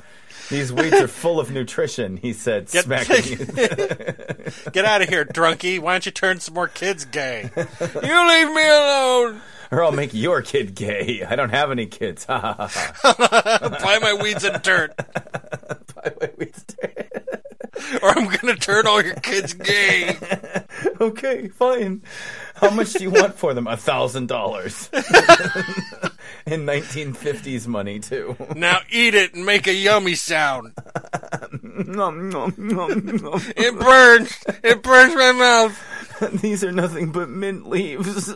These 0.50 0.72
weeds 0.72 0.96
are 0.96 1.08
full 1.08 1.40
of 1.40 1.52
nutrition, 1.52 2.18
he 2.18 2.32
said, 2.34 2.70
Get- 2.72 2.86
smacking. 2.86 3.38
Get 4.72 4.86
out 4.86 5.02
of 5.02 5.10
here, 5.10 5.26
drunkie. 5.26 5.80
Why 5.80 5.94
don't 5.94 6.06
you 6.06 6.12
turn 6.12 6.40
some 6.40 6.54
more 6.54 6.68
kids 6.68 7.06
gay? 7.06 7.50
you 7.56 7.66
leave 7.66 8.54
me 8.54 8.68
alone. 8.68 9.42
or 9.72 9.84
I'll 9.84 9.92
make 9.92 10.14
your 10.14 10.42
kid 10.42 10.76
gay. 10.76 11.24
I 11.28 11.36
don't 11.36 11.50
have 11.50 11.72
any 11.72 11.88
kids. 11.88 12.26
Buy 12.28 12.70
my 13.04 14.18
weeds 14.22 14.44
and 14.44 14.62
dirt, 14.62 14.96
By 14.98 16.10
the 16.10 16.18
way, 16.22 16.32
weeds- 16.38 16.66
or 18.02 18.18
I'm 18.18 18.28
gonna 18.28 18.56
turn 18.56 18.88
all 18.88 19.02
your 19.02 19.16
kids 19.16 19.54
gay. 19.54 20.18
okay, 21.02 21.48
fine. 21.50 22.04
How 22.56 22.70
much 22.70 22.94
do 22.94 23.04
you 23.04 23.12
want 23.12 23.36
for 23.36 23.54
them? 23.54 23.68
A 23.68 23.78
thousand 23.78 24.28
dollars. 24.28 24.90
In 26.46 26.66
1950s 26.66 27.68
money, 27.68 28.00
too. 28.00 28.36
Now 28.56 28.80
eat 28.90 29.16
it 29.16 29.34
and 29.34 29.46
make 29.46 29.68
a 29.68 29.74
yummy 29.74 30.16
sound. 30.16 30.74
Nom, 31.62 32.30
nom, 32.30 32.54
nom, 32.58 33.06
nom. 33.06 33.42
It 33.56 33.78
burns. 33.78 34.38
It 34.64 34.82
burns 34.82 35.16
my 35.16 35.32
mouth. 35.34 36.42
These 36.42 36.64
are 36.64 36.72
nothing 36.72 37.12
but 37.12 37.30
mint 37.30 37.68
leaves. 37.68 38.34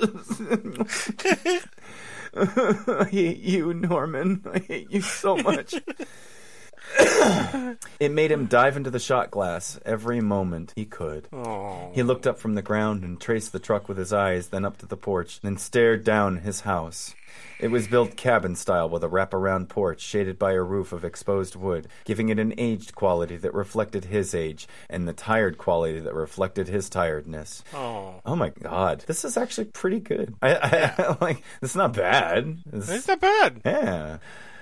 I 2.34 3.08
hate 3.10 3.40
you, 3.40 3.74
Norman. 3.74 4.44
I 4.54 4.60
hate 4.60 4.92
you 4.92 5.02
so 5.02 5.38
much. 5.38 5.74
it 8.00 8.12
made 8.12 8.32
him 8.32 8.46
dive 8.48 8.78
into 8.78 8.90
the 8.92 9.00
shot 9.00 9.32
glass 9.32 9.80
every 9.86 10.22
moment 10.22 10.74
he 10.76 10.86
could. 10.86 11.28
Oh. 11.32 11.92
He 11.94 12.04
looked 12.04 12.28
up 12.28 12.40
from 12.40 12.56
the 12.56 12.62
ground 12.62 13.04
and 13.04 13.20
traced 13.20 13.52
the 13.52 13.60
truck 13.60 13.88
with 13.88 13.98
his 13.98 14.14
eyes, 14.14 14.48
then 14.50 14.66
up 14.66 14.78
to 14.80 14.86
the 14.86 14.98
porch, 14.98 15.40
then 15.42 15.58
stared 15.58 16.04
down 16.04 16.38
his 16.38 16.62
house. 16.62 17.16
It 17.60 17.70
was 17.70 17.88
built 17.88 18.18
cabin 18.18 18.56
style 18.56 18.90
with 18.90 19.04
a 19.04 19.08
wraparound 19.08 19.70
porch 19.70 20.02
shaded 20.02 20.38
by 20.40 20.52
a 20.54 20.62
roof 20.62 20.92
of 20.92 21.06
exposed 21.06 21.56
wood, 21.56 21.88
giving 22.04 22.30
it 22.30 22.40
an 22.40 22.54
aged 22.58 22.94
quality 22.96 23.38
that 23.38 23.54
reflected 23.54 24.06
his 24.06 24.34
age 24.36 24.68
and 24.90 25.08
the 25.08 25.14
tired 25.14 25.58
quality 25.58 26.00
that 26.00 26.14
reflected 26.14 26.68
his 26.68 26.90
tiredness. 26.90 27.64
Oh. 27.74 28.16
Oh 28.26 28.36
my 28.36 28.50
god, 28.50 29.04
this 29.08 29.24
is 29.24 29.38
actually 29.38 29.66
pretty 29.66 30.00
good. 30.00 30.34
I, 30.42 30.56
I 30.98 31.16
like. 31.22 31.44
It's 31.62 31.76
not 31.76 31.94
bad. 31.94 32.58
It's- 32.68 32.90
It's 32.90 33.08
not 33.08 33.22
bad. 33.22 33.62
yeah, 33.64 34.18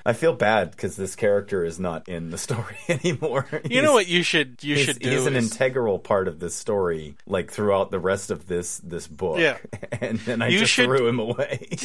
I 0.05 0.13
feel 0.13 0.33
bad 0.33 0.71
because 0.71 0.95
this 0.95 1.15
character 1.15 1.63
is 1.65 1.79
not 1.79 2.07
in 2.07 2.29
the 2.31 2.37
story 2.49 2.77
anymore. 2.87 3.47
You 3.65 3.81
know 3.81 3.93
what 3.93 4.07
you 4.07 4.23
should 4.23 4.63
you 4.63 4.77
should 4.77 4.99
do 4.99 5.09
he's 5.09 5.25
an 5.25 5.35
is- 5.35 5.51
integral 5.51 5.99
part 5.99 6.27
of 6.27 6.39
this 6.39 6.55
story, 6.55 7.15
like 7.27 7.51
throughout 7.51 7.91
the 7.91 7.99
rest 7.99 8.31
of 8.31 8.47
this 8.47 8.79
this 8.79 9.07
book. 9.07 9.39
Yeah. 9.39 9.57
and 10.01 10.19
then 10.19 10.41
I 10.41 10.47
You 10.49 10.59
just 10.59 10.71
should- 10.73 10.85
threw 10.85 11.07
him 11.07 11.19
away. 11.19 11.67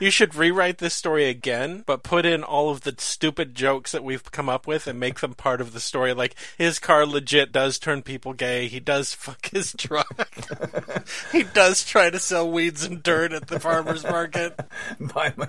You 0.00 0.10
should 0.10 0.34
rewrite 0.34 0.78
this 0.78 0.94
story 0.94 1.28
again, 1.28 1.84
but 1.86 2.02
put 2.02 2.26
in 2.26 2.42
all 2.42 2.70
of 2.70 2.80
the 2.82 2.94
stupid 2.98 3.54
jokes 3.54 3.92
that 3.92 4.02
we've 4.02 4.30
come 4.32 4.48
up 4.48 4.66
with 4.66 4.86
and 4.86 4.98
make 4.98 5.20
them 5.20 5.34
part 5.34 5.60
of 5.60 5.72
the 5.72 5.80
story. 5.80 6.12
Like 6.12 6.34
his 6.58 6.78
car 6.78 7.06
legit 7.06 7.52
does 7.52 7.78
turn 7.78 8.02
people 8.02 8.32
gay. 8.32 8.66
He 8.68 8.80
does 8.80 9.14
fuck 9.14 9.48
his 9.50 9.72
truck. 9.78 10.28
he 11.30 11.44
does 11.44 11.84
try 11.84 12.10
to 12.10 12.18
sell 12.18 12.50
weeds 12.50 12.84
and 12.84 13.02
dirt 13.02 13.32
at 13.32 13.46
the 13.48 13.60
farmers 13.60 14.02
market. 14.04 14.58
By 15.00 15.32
my. 15.36 15.48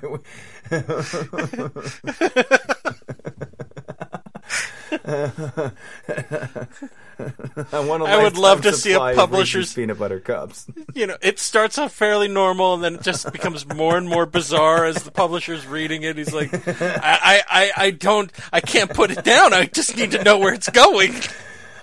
I 7.71 7.79
want 7.79 8.03
I 8.03 8.21
would 8.21 8.37
love 8.37 8.61
to 8.61 8.73
see 8.73 8.93
a 8.93 8.99
publisher's- 8.99 9.73
peanut 9.73 9.99
butter 9.99 10.19
cups. 10.19 10.67
You 10.93 11.07
know, 11.07 11.17
it 11.23 11.39
starts 11.39 11.79
off 11.79 11.91
fairly 11.91 12.27
normal 12.27 12.75
and 12.75 12.83
then 12.83 12.95
it 12.95 13.01
just 13.01 13.31
becomes 13.31 13.65
more 13.65 13.97
and 13.97 14.07
more 14.07 14.27
bizarre 14.27 14.85
as 14.85 15.01
the 15.01 15.09
publisher's 15.09 15.65
reading 15.65 16.03
it. 16.03 16.17
He's 16.17 16.31
like, 16.33 16.53
I, 16.67 16.83
I, 17.01 17.41
I, 17.49 17.71
I 17.85 17.89
don't, 17.91 18.31
I 18.51 18.61
can't 18.61 18.93
put 18.93 19.09
it 19.09 19.23
down. 19.23 19.53
I 19.53 19.65
just 19.65 19.97
need 19.97 20.11
to 20.11 20.23
know 20.23 20.37
where 20.37 20.53
it's 20.53 20.69
going. 20.69 21.13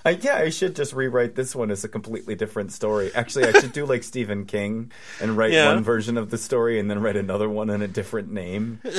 I, 0.05 0.11
yeah, 0.11 0.35
I 0.37 0.49
should 0.49 0.75
just 0.75 0.93
rewrite 0.93 1.35
this 1.35 1.55
one 1.55 1.69
as 1.71 1.83
a 1.83 1.87
completely 1.87 2.35
different 2.35 2.71
story. 2.71 3.11
Actually, 3.13 3.45
I 3.45 3.59
should 3.59 3.73
do 3.73 3.85
like 3.85 4.03
Stephen 4.03 4.45
King 4.45 4.91
and 5.21 5.37
write 5.37 5.51
Yeah. 5.51 5.73
one 5.73 5.83
version 5.83 6.17
of 6.17 6.29
the 6.29 6.37
story 6.37 6.79
and 6.79 6.89
then 6.89 6.99
write 7.01 7.15
another 7.15 7.47
one 7.49 7.69
in 7.69 7.81
a 7.81 7.87
different 7.87 8.31
name. 8.31 8.81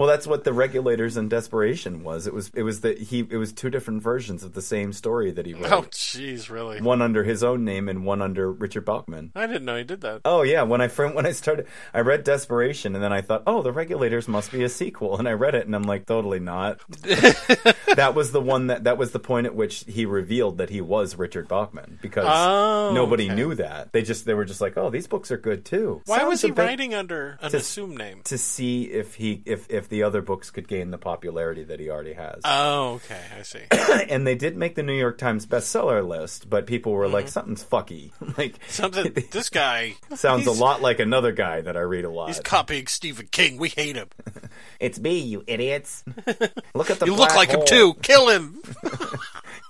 well, 0.00 0.08
that's 0.08 0.26
what 0.26 0.44
the 0.44 0.52
regulators 0.54 1.18
and 1.18 1.28
desperation 1.28 2.02
was. 2.02 2.26
It 2.26 2.32
was 2.32 2.50
it 2.54 2.62
was 2.62 2.80
that 2.80 2.96
he 2.98 3.18
it 3.20 3.36
was 3.36 3.52
two 3.52 3.68
different 3.68 4.02
versions 4.02 4.42
of 4.42 4.54
the 4.54 4.62
same 4.62 4.94
story 4.94 5.30
that 5.30 5.44
he 5.44 5.52
wrote. 5.52 5.70
Oh, 5.70 5.82
jeez, 5.82 6.48
really? 6.48 6.80
One 6.80 7.02
under 7.02 7.22
his 7.22 7.44
own 7.44 7.66
name 7.66 7.86
and 7.86 8.06
one 8.06 8.22
under 8.22 8.50
Richard 8.50 8.86
Bachman. 8.86 9.30
I 9.36 9.46
didn't 9.46 9.66
know 9.66 9.76
he 9.76 9.84
did 9.84 10.00
that. 10.00 10.22
Oh 10.24 10.40
yeah, 10.40 10.62
when 10.62 10.80
I 10.80 10.88
when 10.88 11.26
I 11.26 11.32
started, 11.32 11.66
I 11.92 12.00
read 12.00 12.24
Desperation, 12.24 12.94
and 12.94 13.04
then 13.04 13.12
I 13.12 13.20
thought, 13.20 13.42
oh, 13.46 13.60
the 13.62 13.72
Regulators 13.72 14.26
must 14.26 14.50
be 14.50 14.64
a 14.64 14.70
sequel, 14.70 15.18
and 15.18 15.28
I 15.28 15.32
read 15.32 15.54
it, 15.54 15.66
and 15.66 15.76
I'm 15.76 15.82
like, 15.82 16.06
totally 16.06 16.40
not. 16.40 16.80
that 17.02 18.12
was 18.14 18.32
the 18.32 18.40
one 18.40 18.68
that 18.68 18.84
that 18.84 18.96
was 18.96 19.10
the 19.10 19.18
point 19.18 19.46
at 19.46 19.54
which 19.54 19.84
he 19.86 20.06
revealed 20.06 20.58
that 20.58 20.70
he 20.70 20.80
was 20.80 21.16
Richard 21.16 21.46
Bachman 21.48 21.98
because 22.00 22.24
Oh, 22.26 22.92
nobody 22.94 23.26
okay. 23.26 23.34
knew 23.34 23.54
that. 23.56 23.92
They 23.92 24.00
just 24.02 24.24
they 24.24 24.34
were 24.34 24.44
just 24.46 24.60
like, 24.62 24.78
oh, 24.78 24.88
these 24.88 25.06
books 25.06 25.30
are 25.30 25.36
good 25.36 25.64
too. 25.64 26.00
Why 26.06 26.18
Sounds 26.18 26.30
was 26.30 26.42
he 26.42 26.50
bit- 26.52 26.64
writing 26.64 26.94
under 26.94 27.38
an 27.42 27.50
to- 27.50 27.58
assumed 27.58 27.98
name? 27.98 28.22
to 28.24 28.38
see 28.38 28.84
if 28.84 29.14
he 29.16 29.42
if 29.44 29.68
if 29.70 29.88
the 29.90 30.04
other 30.04 30.22
books 30.22 30.50
could 30.50 30.66
gain 30.66 30.90
the 30.90 30.98
popularity 30.98 31.64
that 31.64 31.78
he 31.78 31.90
already 31.90 32.14
has. 32.14 32.40
Oh, 32.44 32.94
okay, 32.94 33.20
I 33.38 33.42
see. 33.42 33.60
and 34.08 34.26
they 34.26 34.34
did 34.34 34.56
make 34.56 34.74
the 34.76 34.82
New 34.82 34.94
York 34.94 35.18
Times 35.18 35.46
bestseller 35.46 36.06
list, 36.06 36.48
but 36.48 36.66
people 36.66 36.92
were 36.92 37.08
like, 37.08 37.26
mm-hmm. 37.26 37.32
something's 37.32 37.64
fucky. 37.64 38.12
like 38.38 38.54
Something. 38.68 39.12
This 39.30 39.50
guy 39.50 39.94
sounds 40.14 40.46
a 40.46 40.52
lot 40.52 40.82
like 40.82 40.98
another 40.98 41.32
guy 41.32 41.60
that 41.60 41.76
I 41.76 41.80
read 41.80 42.04
a 42.04 42.10
lot. 42.10 42.28
He's 42.28 42.40
copying 42.40 42.86
Stephen 42.86 43.28
King. 43.30 43.58
We 43.58 43.68
hate 43.68 43.96
him. 43.96 44.08
It's 44.78 44.98
me, 44.98 45.18
you 45.18 45.44
idiots. 45.46 46.02
Look 46.74 46.88
at 46.90 47.00
the 47.00 47.04
You 47.06 47.14
look 47.14 47.34
like 47.36 47.50
him 47.50 47.60
too. 47.66 47.92
Kill 48.00 48.30
him. 48.30 48.62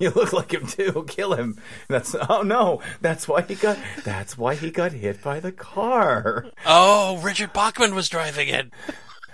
You 0.00 0.10
look 0.10 0.32
like 0.32 0.52
him 0.52 0.66
too. 0.66 1.04
Kill 1.08 1.34
him. 1.34 1.58
That's 1.88 2.14
oh 2.14 2.42
no. 2.42 2.80
That's 3.00 3.26
why 3.26 3.42
he 3.42 3.56
got. 3.56 3.76
That's 4.04 4.38
why 4.38 4.54
he 4.54 4.70
got 4.70 4.92
hit 4.92 5.20
by 5.20 5.40
the 5.40 5.52
car. 5.52 6.46
Oh, 6.64 7.18
Richard 7.18 7.52
Bachman 7.52 7.94
was 7.94 8.08
driving 8.08 8.48
it. 8.48 8.70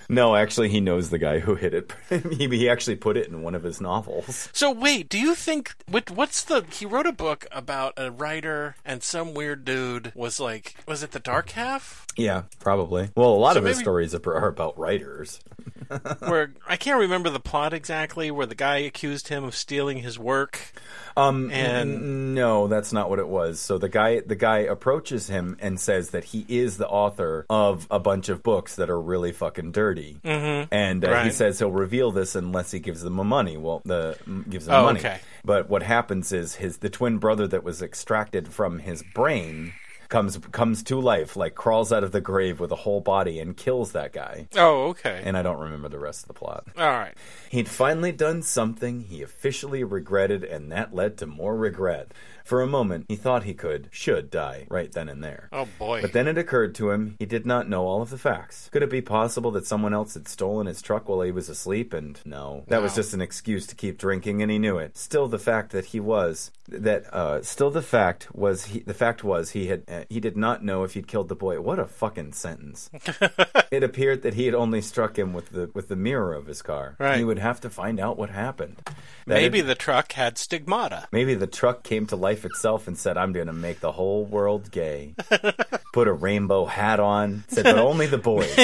No, 0.08 0.36
actually, 0.36 0.68
he 0.68 0.80
knows 0.80 1.10
the 1.10 1.18
guy 1.18 1.38
who 1.40 1.54
hit 1.54 1.74
it. 1.74 1.92
he, 2.10 2.48
he 2.48 2.68
actually 2.68 2.96
put 2.96 3.16
it 3.16 3.28
in 3.28 3.42
one 3.42 3.54
of 3.54 3.62
his 3.62 3.80
novels. 3.80 4.48
So 4.52 4.70
wait, 4.70 5.08
do 5.08 5.18
you 5.18 5.34
think 5.34 5.74
what, 5.88 6.10
what's 6.10 6.42
the? 6.44 6.64
He 6.72 6.86
wrote 6.86 7.06
a 7.06 7.12
book 7.12 7.46
about 7.52 7.94
a 7.96 8.10
writer 8.10 8.76
and 8.84 9.02
some 9.02 9.34
weird 9.34 9.64
dude 9.64 10.12
was 10.14 10.38
like, 10.40 10.76
was 10.86 11.02
it 11.02 11.12
the 11.12 11.20
Dark 11.20 11.50
Half? 11.50 12.06
Yeah, 12.16 12.44
probably. 12.60 13.10
Well, 13.14 13.30
a 13.30 13.36
lot 13.36 13.54
So 13.54 13.58
of 13.60 13.66
his 13.66 13.78
stories 13.78 14.14
are, 14.14 14.34
are 14.34 14.48
about 14.48 14.78
writers. 14.78 15.40
Where 16.20 16.52
I 16.66 16.76
can't 16.76 16.98
remember 17.00 17.28
the 17.30 17.40
plot 17.40 17.72
exactly. 17.74 18.30
Where 18.30 18.46
the 18.46 18.54
guy 18.54 18.78
accused 18.78 19.28
him 19.28 19.44
of 19.44 19.54
stealing 19.54 19.98
his 19.98 20.18
work. 20.18 20.72
Um, 21.16 21.50
And- 21.50 21.92
n- 21.94 22.34
no, 22.34 22.68
that's 22.68 22.92
not 22.92 23.10
what 23.10 23.18
it 23.18 23.28
was. 23.28 23.60
So 23.60 23.76
the 23.78 23.88
guy, 23.88 24.20
the 24.20 24.34
guy 24.34 24.58
approaches 24.60 25.28
him 25.28 25.56
and 25.60 25.78
says 25.78 26.10
that 26.10 26.24
he 26.24 26.44
is 26.48 26.76
the 26.78 26.88
author 26.88 27.44
of 27.50 27.86
a 27.90 27.98
bunch 27.98 28.28
of 28.28 28.42
books 28.42 28.76
that 28.76 28.88
are 28.90 29.00
really 29.00 29.32
fucking 29.32 29.72
dirty, 29.72 29.95
mm-hmm. 30.04 30.72
and 30.74 31.04
uh, 31.04 31.22
he 31.24 31.30
says 31.30 31.58
he'll 31.58 31.70
reveal 31.70 32.10
this 32.12 32.34
unless 32.34 32.70
he 32.70 32.78
gives 32.80 33.02
them 33.02 33.14
money. 33.14 33.56
Well, 33.56 33.82
the 33.84 34.18
gives 34.48 34.66
them 34.66 34.74
Oh, 34.74 34.84
money. 34.84 35.00
okay. 35.00 35.18
But 35.44 35.68
what 35.68 35.82
happens 35.82 36.32
is 36.32 36.56
his 36.56 36.78
the 36.78 36.90
twin 36.90 37.18
brother 37.18 37.46
that 37.48 37.64
was 37.64 37.82
extracted 37.82 38.48
from 38.48 38.78
his 38.80 39.02
brain 39.14 39.72
comes 40.08 40.38
comes 40.52 40.82
to 40.84 41.00
life, 41.00 41.34
like 41.36 41.54
crawls 41.56 41.92
out 41.92 42.04
of 42.04 42.12
the 42.12 42.20
grave 42.20 42.60
with 42.60 42.70
a 42.70 42.76
whole 42.76 43.00
body 43.00 43.40
and 43.40 43.56
kills 43.56 43.90
that 43.92 44.12
guy. 44.12 44.46
Oh, 44.56 44.88
okay. 44.90 45.20
And 45.24 45.36
I 45.36 45.42
don't 45.42 45.58
remember 45.58 45.88
the 45.88 45.98
rest 45.98 46.22
of 46.22 46.28
the 46.28 46.34
plot. 46.34 46.64
All 46.78 46.86
right. 46.88 47.14
He'd 47.50 47.68
finally 47.68 48.12
done 48.12 48.42
something 48.42 49.00
he 49.00 49.22
officially 49.22 49.82
regretted, 49.82 50.44
and 50.44 50.70
that 50.70 50.94
led 50.94 51.18
to 51.18 51.26
more 51.26 51.56
regret. 51.56 52.12
For 52.46 52.62
a 52.62 52.66
moment, 52.68 53.06
he 53.08 53.16
thought 53.16 53.42
he 53.42 53.54
could, 53.54 53.88
should 53.90 54.30
die 54.30 54.68
right 54.70 54.92
then 54.92 55.08
and 55.08 55.22
there. 55.22 55.48
Oh 55.52 55.66
boy. 55.80 56.00
But 56.00 56.12
then 56.12 56.28
it 56.28 56.38
occurred 56.38 56.76
to 56.76 56.90
him 56.92 57.16
he 57.18 57.26
did 57.26 57.44
not 57.44 57.68
know 57.68 57.86
all 57.86 58.02
of 58.02 58.10
the 58.10 58.18
facts. 58.18 58.68
Could 58.72 58.84
it 58.84 58.90
be 58.90 59.02
possible 59.02 59.50
that 59.50 59.66
someone 59.66 59.92
else 59.92 60.14
had 60.14 60.28
stolen 60.28 60.68
his 60.68 60.80
truck 60.80 61.08
while 61.08 61.22
he 61.22 61.32
was 61.32 61.48
asleep? 61.48 61.92
And 61.92 62.20
no, 62.24 62.62
that 62.68 62.80
was 62.82 62.94
just 62.94 63.14
an 63.14 63.20
excuse 63.20 63.66
to 63.66 63.74
keep 63.74 63.98
drinking, 63.98 64.42
and 64.42 64.50
he 64.50 64.60
knew 64.60 64.78
it. 64.78 64.96
Still, 64.96 65.26
the 65.26 65.40
fact 65.40 65.72
that 65.72 65.86
he 65.86 65.98
was 65.98 66.52
that 66.68 67.12
uh, 67.12 67.42
still 67.42 67.70
the 67.70 67.82
fact 67.82 68.34
was 68.34 68.66
he 68.66 68.80
the 68.80 68.94
fact 68.94 69.22
was 69.24 69.50
he 69.50 69.66
had 69.66 69.82
uh, 69.88 70.04
he 70.08 70.20
did 70.20 70.36
not 70.36 70.64
know 70.64 70.84
if 70.84 70.94
he'd 70.94 71.08
killed 71.08 71.28
the 71.28 71.34
boy. 71.34 71.60
What 71.60 71.80
a 71.80 71.86
fucking 71.86 72.32
sentence! 72.32 72.90
it 73.72 73.82
appeared 73.82 74.22
that 74.22 74.34
he 74.34 74.46
had 74.46 74.54
only 74.54 74.80
struck 74.80 75.18
him 75.18 75.32
with 75.32 75.50
the 75.50 75.70
with 75.74 75.88
the 75.88 75.96
mirror 75.96 76.32
of 76.34 76.46
his 76.46 76.62
car. 76.62 76.94
Right. 77.00 77.18
He 77.18 77.24
would 77.24 77.38
have 77.40 77.60
to 77.62 77.70
find 77.70 77.98
out 77.98 78.16
what 78.16 78.30
happened. 78.30 78.82
That 79.26 79.34
Maybe 79.34 79.60
it- 79.60 79.64
the 79.66 79.74
truck 79.74 80.12
had 80.12 80.38
stigmata. 80.38 81.08
Maybe 81.10 81.34
the 81.34 81.46
truck 81.46 81.82
came 81.82 82.06
to 82.06 82.16
life 82.16 82.35
itself 82.44 82.86
and 82.86 82.96
said, 82.98 83.16
I'm 83.16 83.32
going 83.32 83.46
to 83.46 83.52
make 83.52 83.80
the 83.80 83.92
whole 83.92 84.24
world 84.24 84.70
gay. 84.70 85.14
Put 85.92 86.08
a 86.08 86.12
rainbow 86.12 86.66
hat 86.66 87.00
on, 87.00 87.44
said, 87.48 87.64
but 87.64 87.78
only 87.78 88.06
the 88.06 88.18
boys. 88.26 88.54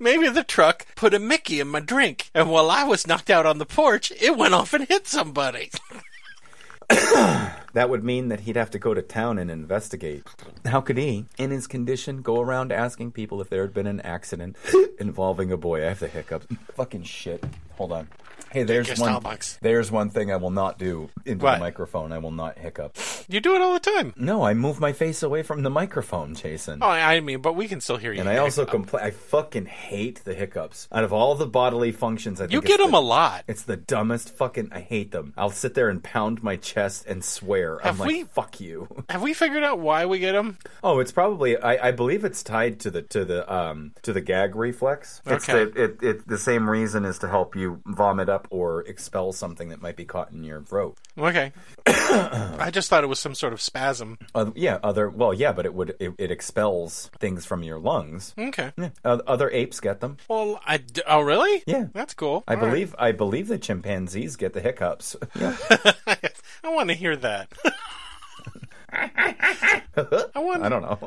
Maybe 0.00 0.28
the 0.28 0.42
truck 0.44 0.86
put 0.96 1.14
a 1.14 1.18
Mickey 1.18 1.60
in 1.60 1.68
my 1.68 1.80
drink, 1.80 2.30
and 2.34 2.50
while 2.50 2.70
I 2.70 2.84
was 2.84 3.06
knocked 3.06 3.30
out 3.30 3.46
on 3.46 3.58
the 3.58 3.64
porch, 3.66 4.12
it 4.20 4.36
went 4.36 4.52
off 4.54 4.74
and 4.74 4.86
hit 4.86 5.06
somebody. 5.06 5.70
That 7.76 7.90
would 7.90 8.04
mean 8.04 8.28
that 8.28 8.40
he'd 8.40 8.56
have 8.56 8.70
to 8.70 8.78
go 8.78 8.94
to 8.94 9.02
town 9.02 9.38
and 9.38 9.50
investigate. 9.50 10.22
How 10.64 10.80
could 10.80 10.96
he, 10.96 11.26
in 11.36 11.50
his 11.50 11.66
condition, 11.66 12.22
go 12.22 12.40
around 12.40 12.72
asking 12.72 13.12
people 13.12 13.42
if 13.42 13.50
there 13.50 13.60
had 13.60 13.74
been 13.74 13.86
an 13.86 14.00
accident 14.00 14.56
involving 14.98 15.52
a 15.52 15.58
boy? 15.58 15.84
I 15.84 15.88
have 15.88 16.00
the 16.00 16.08
hiccups. 16.08 16.46
Fucking 16.74 17.02
shit. 17.02 17.44
Hold 17.74 17.92
on. 17.92 18.08
Hey, 18.56 18.62
there's 18.62 18.98
one. 18.98 19.12
Starbucks. 19.20 19.58
There's 19.60 19.90
one 19.90 20.08
thing 20.08 20.32
I 20.32 20.36
will 20.36 20.50
not 20.50 20.78
do 20.78 21.10
into 21.26 21.44
What? 21.44 21.54
the 21.54 21.60
microphone. 21.60 22.10
I 22.12 22.18
will 22.18 22.30
not 22.30 22.58
hiccup. 22.58 22.96
You 23.28 23.40
do 23.40 23.54
it 23.54 23.60
all 23.60 23.74
the 23.74 23.80
time. 23.80 24.14
No, 24.16 24.44
I 24.44 24.54
move 24.54 24.80
my 24.80 24.92
face 24.92 25.22
away 25.22 25.42
from 25.42 25.62
the 25.62 25.68
microphone, 25.70 26.34
Jason. 26.34 26.78
Oh, 26.82 26.88
I 26.88 27.20
mean, 27.20 27.42
but 27.42 27.54
we 27.54 27.68
can 27.68 27.80
still 27.82 27.98
hear 27.98 28.12
you. 28.12 28.20
And 28.20 28.28
I 28.28 28.38
also 28.38 28.64
complain. 28.64 29.04
I 29.04 29.10
fucking 29.10 29.66
hate 29.66 30.22
the 30.24 30.32
hiccups. 30.34 30.88
Out 30.90 31.04
of 31.04 31.12
all 31.12 31.34
the 31.34 31.46
bodily 31.46 31.92
functions, 31.92 32.40
I 32.40 32.44
think 32.44 32.52
You 32.52 32.58
it's 32.60 32.68
get 32.68 32.78
them 32.78 32.92
the- 32.92 32.98
a 32.98 33.00
lot. 33.00 33.44
It's 33.46 33.62
the 33.64 33.76
dumbest 33.76 34.30
fucking. 34.36 34.70
I 34.72 34.80
hate 34.80 35.10
them. 35.12 35.34
I'll 35.36 35.50
sit 35.50 35.74
there 35.74 35.88
and 35.90 36.02
pound 36.02 36.42
my 36.42 36.56
chest 36.56 37.04
and 37.06 37.22
swear. 37.22 37.78
Have 37.80 37.94
I'm 37.94 37.98
like, 38.00 38.08
we- 38.08 38.24
fuck 38.24 38.58
you. 38.60 38.88
Have 39.10 39.20
we 39.22 39.34
figured 39.34 39.64
out 39.64 39.80
why 39.80 40.06
we 40.06 40.18
get 40.18 40.32
them? 40.32 40.56
Oh, 40.82 41.00
it's 41.00 41.12
probably. 41.12 41.58
I, 41.58 41.88
I 41.88 41.90
believe 41.90 42.24
it's 42.24 42.42
tied 42.42 42.80
to 42.80 42.90
the 42.90 43.02
to 43.02 43.24
the 43.26 43.52
um 43.52 43.92
to 44.02 44.12
the 44.14 44.20
gag 44.22 44.56
reflex. 44.56 45.20
It's 45.26 45.48
Okay. 45.48 45.64
the, 45.66 45.84
it, 45.84 46.02
it 46.02 46.28
the 46.28 46.38
same 46.38 46.70
reason 46.70 47.04
is 47.04 47.18
to 47.18 47.28
help 47.28 47.54
you 47.54 47.82
vomit 47.86 48.28
up 48.28 48.45
or 48.50 48.82
expel 48.82 49.32
something 49.32 49.68
that 49.70 49.80
might 49.82 49.96
be 49.96 50.04
caught 50.04 50.30
in 50.32 50.44
your 50.44 50.62
throat. 50.62 50.96
Okay. 51.18 51.52
I 51.86 52.70
just 52.72 52.88
thought 52.90 53.04
it 53.04 53.08
was 53.08 53.18
some 53.20 53.34
sort 53.34 53.52
of 53.52 53.60
spasm. 53.60 54.18
Uh, 54.34 54.50
yeah, 54.54 54.78
other 54.82 55.08
well, 55.08 55.32
yeah, 55.34 55.52
but 55.52 55.66
it 55.66 55.74
would 55.74 55.94
it, 56.00 56.14
it 56.18 56.30
expels 56.30 57.10
things 57.18 57.44
from 57.46 57.62
your 57.62 57.78
lungs. 57.78 58.34
Okay. 58.38 58.72
Yeah, 58.76 58.90
uh, 59.04 59.18
other 59.26 59.50
apes 59.50 59.80
get 59.80 60.00
them. 60.00 60.16
Well, 60.28 60.60
I 60.66 60.78
d- 60.78 61.02
oh 61.06 61.20
really? 61.20 61.62
Yeah. 61.66 61.86
That's 61.92 62.14
cool. 62.14 62.44
I 62.46 62.54
All 62.54 62.60
right. 62.60 62.70
believe 62.70 62.94
I 62.98 63.12
believe 63.12 63.48
the 63.48 63.58
chimpanzees 63.58 64.36
get 64.36 64.52
the 64.52 64.60
hiccups. 64.60 65.16
Yeah. 65.38 65.56
I 66.64 66.68
want 66.74 66.88
to 66.88 66.94
hear 66.94 67.14
that. 67.16 67.52
I 68.92 69.82
want. 70.36 70.62
I 70.62 70.68
don't 70.68 70.82
know. 70.82 70.98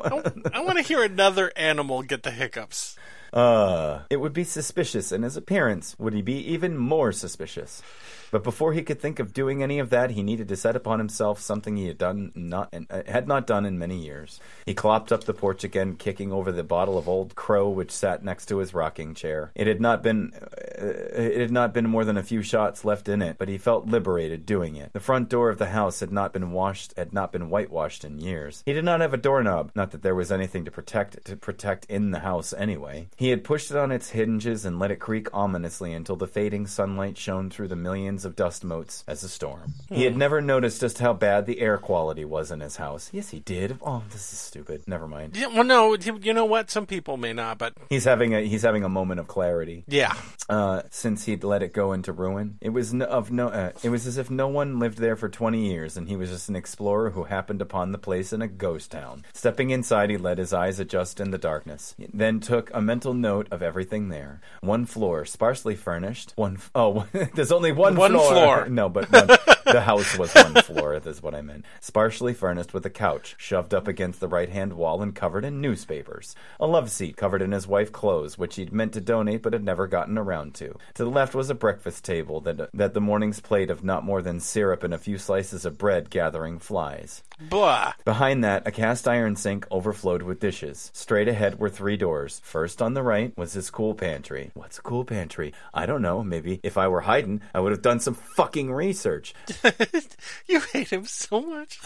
I 0.52 0.60
want 0.60 0.78
to 0.78 0.82
hear 0.84 1.02
another 1.02 1.52
animal 1.56 2.02
get 2.02 2.22
the 2.22 2.30
hiccups. 2.30 2.96
Uh, 3.32 4.00
it 4.10 4.16
would 4.16 4.32
be 4.32 4.44
suspicious, 4.44 5.12
and 5.12 5.24
his 5.24 5.36
appearance 5.36 5.94
would 5.98 6.14
he 6.14 6.22
be 6.22 6.38
even 6.52 6.76
more 6.76 7.12
suspicious. 7.12 7.82
But 8.30 8.44
before 8.44 8.72
he 8.72 8.82
could 8.82 9.00
think 9.00 9.18
of 9.18 9.32
doing 9.32 9.62
any 9.62 9.78
of 9.78 9.90
that, 9.90 10.12
he 10.12 10.22
needed 10.22 10.48
to 10.48 10.56
set 10.56 10.76
upon 10.76 10.98
himself 10.98 11.40
something 11.40 11.76
he 11.76 11.88
had 11.88 11.98
done 11.98 12.32
not 12.34 12.74
uh, 12.90 13.02
had 13.06 13.26
not 13.26 13.46
done 13.46 13.64
in 13.64 13.78
many 13.78 13.96
years. 13.96 14.40
He 14.66 14.74
clopped 14.74 15.12
up 15.12 15.24
the 15.24 15.34
porch 15.34 15.64
again, 15.64 15.96
kicking 15.96 16.32
over 16.32 16.52
the 16.52 16.62
bottle 16.62 16.98
of 16.98 17.08
Old 17.08 17.34
Crow 17.34 17.68
which 17.68 17.90
sat 17.90 18.24
next 18.24 18.46
to 18.46 18.58
his 18.58 18.74
rocking 18.74 19.14
chair. 19.14 19.50
It 19.54 19.66
had 19.66 19.80
not 19.80 20.02
been 20.02 20.32
uh, 20.34 20.86
it 20.86 21.40
had 21.40 21.50
not 21.50 21.74
been 21.74 21.88
more 21.88 22.04
than 22.04 22.16
a 22.16 22.22
few 22.22 22.42
shots 22.42 22.84
left 22.84 23.08
in 23.08 23.22
it, 23.22 23.36
but 23.38 23.48
he 23.48 23.58
felt 23.58 23.86
liberated 23.86 24.46
doing 24.46 24.76
it. 24.76 24.92
The 24.92 25.00
front 25.00 25.28
door 25.28 25.50
of 25.50 25.58
the 25.58 25.70
house 25.70 26.00
had 26.00 26.12
not 26.12 26.32
been 26.32 26.52
washed 26.52 26.96
had 26.96 27.12
not 27.12 27.32
been 27.32 27.50
whitewashed 27.50 28.04
in 28.04 28.18
years. 28.18 28.62
He 28.64 28.72
did 28.72 28.84
not 28.84 29.00
have 29.00 29.14
a 29.14 29.18
doorknob, 29.18 29.72
not 29.74 29.90
that 29.90 30.02
there 30.02 30.14
was 30.14 30.30
anything 30.30 30.64
to 30.64 30.70
protect 30.70 31.24
to 31.24 31.36
protect 31.36 31.86
in 31.86 32.10
the 32.10 32.20
house 32.20 32.52
anyway. 32.52 33.08
He 33.16 33.30
had 33.30 33.44
pushed 33.44 33.70
it 33.70 33.76
on 33.76 33.90
its 33.90 34.10
hinges 34.10 34.64
and 34.64 34.78
let 34.78 34.90
it 34.90 34.96
creak 35.00 35.28
ominously 35.34 35.92
until 35.92 36.16
the 36.16 36.26
fading 36.26 36.66
sunlight 36.66 37.18
shone 37.18 37.50
through 37.50 37.68
the 37.68 37.76
millions 37.76 38.19
of 38.24 38.36
dust 38.36 38.64
motes 38.64 39.04
as 39.08 39.22
a 39.22 39.28
storm. 39.28 39.74
He 39.88 40.04
had 40.04 40.16
never 40.16 40.40
noticed 40.40 40.80
just 40.80 40.98
how 40.98 41.12
bad 41.12 41.46
the 41.46 41.60
air 41.60 41.78
quality 41.78 42.24
was 42.24 42.50
in 42.50 42.60
his 42.60 42.76
house. 42.76 43.10
Yes, 43.12 43.30
he 43.30 43.40
did. 43.40 43.78
Oh, 43.82 44.02
this 44.10 44.32
is 44.32 44.38
stupid. 44.38 44.82
Never 44.86 45.06
mind. 45.06 45.36
Yeah, 45.36 45.48
well, 45.48 45.64
no, 45.64 45.94
you 45.96 46.32
know 46.32 46.44
what? 46.44 46.70
Some 46.70 46.86
people 46.86 47.16
may 47.16 47.32
not, 47.32 47.58
but 47.58 47.74
He's 47.88 48.04
having 48.04 48.34
a 48.34 48.40
he's 48.46 48.62
having 48.62 48.84
a 48.84 48.88
moment 48.88 49.20
of 49.20 49.28
clarity. 49.28 49.84
yeah. 49.88 50.14
Uh, 50.48 50.82
since 50.90 51.26
he'd 51.26 51.44
let 51.44 51.62
it 51.62 51.72
go 51.72 51.92
into 51.92 52.12
ruin, 52.12 52.58
it 52.60 52.70
was 52.70 52.92
no, 52.92 53.04
of 53.04 53.30
no. 53.30 53.48
Uh, 53.48 53.70
it 53.84 53.88
was 53.88 54.04
as 54.08 54.18
if 54.18 54.30
no 54.30 54.48
one 54.48 54.80
lived 54.80 54.98
there 54.98 55.14
for 55.14 55.28
twenty 55.28 55.70
years, 55.70 55.96
and 55.96 56.08
he 56.08 56.16
was 56.16 56.28
just 56.30 56.48
an 56.48 56.56
explorer 56.56 57.10
who 57.10 57.22
happened 57.22 57.62
upon 57.62 57.92
the 57.92 57.98
place 57.98 58.32
in 58.32 58.42
a 58.42 58.48
ghost 58.48 58.90
town. 58.90 59.24
Stepping 59.32 59.70
inside, 59.70 60.10
he 60.10 60.16
let 60.16 60.38
his 60.38 60.52
eyes 60.52 60.80
adjust 60.80 61.20
in 61.20 61.30
the 61.30 61.38
darkness, 61.38 61.94
then 62.12 62.40
took 62.40 62.68
a 62.74 62.80
mental 62.82 63.14
note 63.14 63.46
of 63.52 63.62
everything 63.62 64.08
there. 64.08 64.40
One 64.60 64.86
floor, 64.86 65.24
sparsely 65.24 65.76
furnished. 65.76 66.32
One. 66.34 66.56
F- 66.56 66.70
oh, 66.74 67.06
there's 67.34 67.52
only 67.52 67.70
one, 67.70 67.94
One 67.94 68.09
floor. 68.18 68.68
No, 68.68 68.88
but 68.88 69.10
one, 69.12 69.28
the 69.72 69.80
house 69.80 70.18
was 70.18 70.34
one 70.34 70.54
floor. 70.62 70.94
is 70.94 71.22
what 71.22 71.34
I 71.34 71.42
meant. 71.42 71.64
Sparsely 71.80 72.34
furnished 72.34 72.74
with 72.74 72.84
a 72.86 72.90
couch 72.90 73.34
shoved 73.38 73.74
up 73.74 73.88
against 73.88 74.20
the 74.20 74.28
right-hand 74.28 74.72
wall 74.72 75.02
and 75.02 75.14
covered 75.14 75.44
in 75.44 75.60
newspapers. 75.60 76.34
A 76.58 76.66
love 76.66 76.90
seat 76.90 77.16
covered 77.16 77.42
in 77.42 77.52
his 77.52 77.66
wife's 77.66 77.90
clothes, 77.90 78.38
which 78.38 78.56
he'd 78.56 78.72
meant 78.72 78.92
to 78.94 79.00
donate 79.00 79.42
but 79.42 79.52
had 79.52 79.64
never 79.64 79.86
gotten 79.86 80.18
around 80.18 80.54
to. 80.54 80.76
To 80.94 81.04
the 81.04 81.10
left 81.10 81.34
was 81.34 81.50
a 81.50 81.54
breakfast 81.54 82.04
table 82.04 82.40
that 82.42 82.70
that 82.74 82.94
the 82.94 83.00
morning's 83.00 83.40
plate 83.40 83.70
of 83.70 83.84
not 83.84 84.04
more 84.04 84.22
than 84.22 84.40
syrup 84.40 84.82
and 84.82 84.94
a 84.94 84.98
few 84.98 85.18
slices 85.18 85.64
of 85.64 85.78
bread 85.78 86.10
gathering 86.10 86.58
flies. 86.58 87.22
Blah. 87.40 87.92
Behind 88.04 88.44
that, 88.44 88.66
a 88.66 88.70
cast 88.70 89.08
iron 89.08 89.36
sink 89.36 89.66
overflowed 89.70 90.22
with 90.22 90.40
dishes. 90.40 90.90
Straight 90.94 91.28
ahead 91.28 91.58
were 91.58 91.70
three 91.70 91.96
doors. 91.96 92.40
First 92.44 92.82
on 92.82 92.94
the 92.94 93.02
right 93.02 93.36
was 93.36 93.54
his 93.54 93.70
cool 93.70 93.94
pantry. 93.94 94.50
What's 94.54 94.78
a 94.78 94.82
cool 94.82 95.04
pantry? 95.04 95.54
I 95.72 95.86
don't 95.86 96.02
know. 96.02 96.22
Maybe 96.22 96.60
if 96.62 96.76
I 96.76 96.88
were 96.88 97.00
hiding, 97.02 97.40
I 97.54 97.60
would 97.60 97.72
have 97.72 97.82
done 97.82 98.00
some 98.00 98.14
fucking 98.14 98.70
research. 98.72 99.34
you 100.46 100.60
hate 100.72 100.90
him 100.90 101.06
so 101.06 101.40
much. 101.40 101.80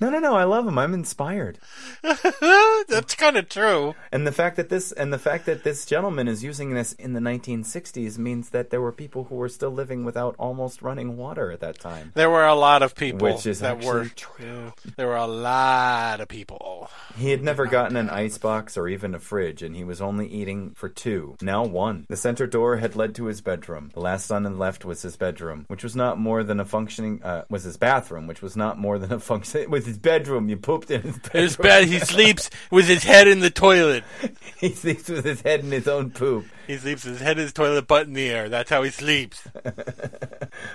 No, 0.00 0.10
no, 0.10 0.18
no. 0.18 0.34
I 0.34 0.44
love 0.44 0.66
him. 0.66 0.78
I'm 0.78 0.94
inspired. 0.94 1.58
That's 2.02 3.14
kind 3.14 3.36
of 3.36 3.48
true. 3.48 3.94
And 4.12 4.26
the 4.26 4.32
fact 4.32 4.56
that 4.56 4.68
this 4.68 4.92
and 4.92 5.12
the 5.12 5.18
fact 5.18 5.46
that 5.46 5.64
this 5.64 5.86
gentleman 5.86 6.28
is 6.28 6.44
using 6.44 6.74
this 6.74 6.92
in 6.94 7.14
the 7.14 7.20
1960s 7.20 8.18
means 8.18 8.50
that 8.50 8.70
there 8.70 8.80
were 8.80 8.92
people 8.92 9.24
who 9.24 9.36
were 9.36 9.48
still 9.48 9.70
living 9.70 10.04
without 10.04 10.34
almost 10.38 10.82
running 10.82 11.16
water 11.16 11.50
at 11.50 11.60
that 11.60 11.78
time. 11.78 12.12
There 12.14 12.30
were 12.30 12.46
a 12.46 12.54
lot 12.54 12.82
of 12.82 12.94
people 12.94 13.26
Which 13.26 13.46
is 13.46 13.60
that 13.60 13.84
were 13.84 14.06
true. 14.06 14.72
There 14.96 15.06
were 15.06 15.16
a 15.16 15.26
lot 15.26 16.20
of 16.20 16.28
people. 16.28 16.90
He 17.16 17.30
had 17.30 17.42
never 17.42 17.66
gotten 17.66 17.96
an 17.96 18.10
ice 18.10 18.38
box 18.38 18.76
or 18.76 18.88
even 18.88 19.14
a 19.14 19.18
fridge, 19.18 19.62
and 19.62 19.74
he 19.74 19.84
was 19.84 20.00
only 20.00 20.28
eating 20.28 20.72
for 20.74 20.88
two. 20.88 21.36
Now 21.40 21.64
one. 21.64 22.06
The 22.08 22.16
center 22.16 22.46
door 22.46 22.76
had 22.76 22.96
led 22.96 23.14
to 23.16 23.26
his 23.26 23.40
bedroom. 23.40 23.90
The 23.94 24.00
last 24.00 24.30
on 24.30 24.42
the 24.42 24.50
left 24.50 24.84
was 24.84 25.02
his 25.02 25.16
bedroom, 25.16 25.64
which 25.68 25.82
was 25.82 25.96
not 25.96 26.18
more 26.18 26.42
than 26.44 26.60
a 26.60 26.64
functioning. 26.64 27.22
Uh, 27.22 27.44
was 27.48 27.64
his 27.64 27.76
bathroom, 27.76 28.26
which 28.26 28.42
was 28.42 28.56
not 28.56 28.78
more 28.78 28.98
than 28.98 29.12
a 29.12 29.20
function. 29.20 29.46
It 29.66 29.70
was 29.70 29.85
his 29.86 29.98
bedroom. 29.98 30.48
You 30.48 30.56
pooped 30.56 30.90
in 30.90 31.02
his 31.02 31.18
bedroom. 31.18 31.42
His 31.42 31.56
bed. 31.56 31.88
He 31.88 31.98
sleeps 32.00 32.50
with 32.70 32.86
his 32.86 33.04
head 33.04 33.26
in 33.28 33.40
the 33.40 33.50
toilet. 33.50 34.04
he 34.58 34.70
sleeps 34.70 35.08
with 35.08 35.24
his 35.24 35.40
head 35.40 35.60
in 35.60 35.70
his 35.70 35.88
own 35.88 36.10
poop. 36.10 36.46
He 36.66 36.76
sleeps 36.76 37.04
with 37.04 37.14
his 37.14 37.22
head 37.22 37.38
in 37.38 37.44
his 37.44 37.52
toilet, 37.52 37.86
butt 37.86 38.06
in 38.06 38.12
the 38.12 38.28
air. 38.28 38.48
That's 38.48 38.70
how 38.70 38.82
he 38.82 38.90
sleeps. 38.90 39.46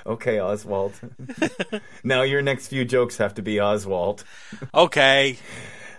Okay, 0.06 0.40
Oswald. 0.40 0.94
now 2.04 2.22
your 2.22 2.42
next 2.42 2.68
few 2.68 2.86
jokes 2.86 3.18
have 3.18 3.34
to 3.36 3.42
be 3.42 3.60
Oswald. 3.60 4.24
Okay. 4.74 5.38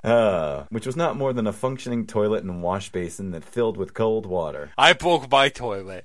Uh, 0.05 0.65
which 0.71 0.85
was 0.85 0.97
not 0.97 1.17
more 1.17 1.33
than 1.33 1.47
a 1.47 1.53
functioning 1.53 2.07
toilet 2.07 2.43
and 2.43 2.61
wash 2.61 2.91
basin 2.91 3.31
that 3.31 3.45
filled 3.45 3.77
with 3.77 3.95
cold 3.95 4.27
water. 4.27 4.71
I 4.77 4.95
broke 4.95 5.31
my 5.31 5.49
toilet. 5.49 6.05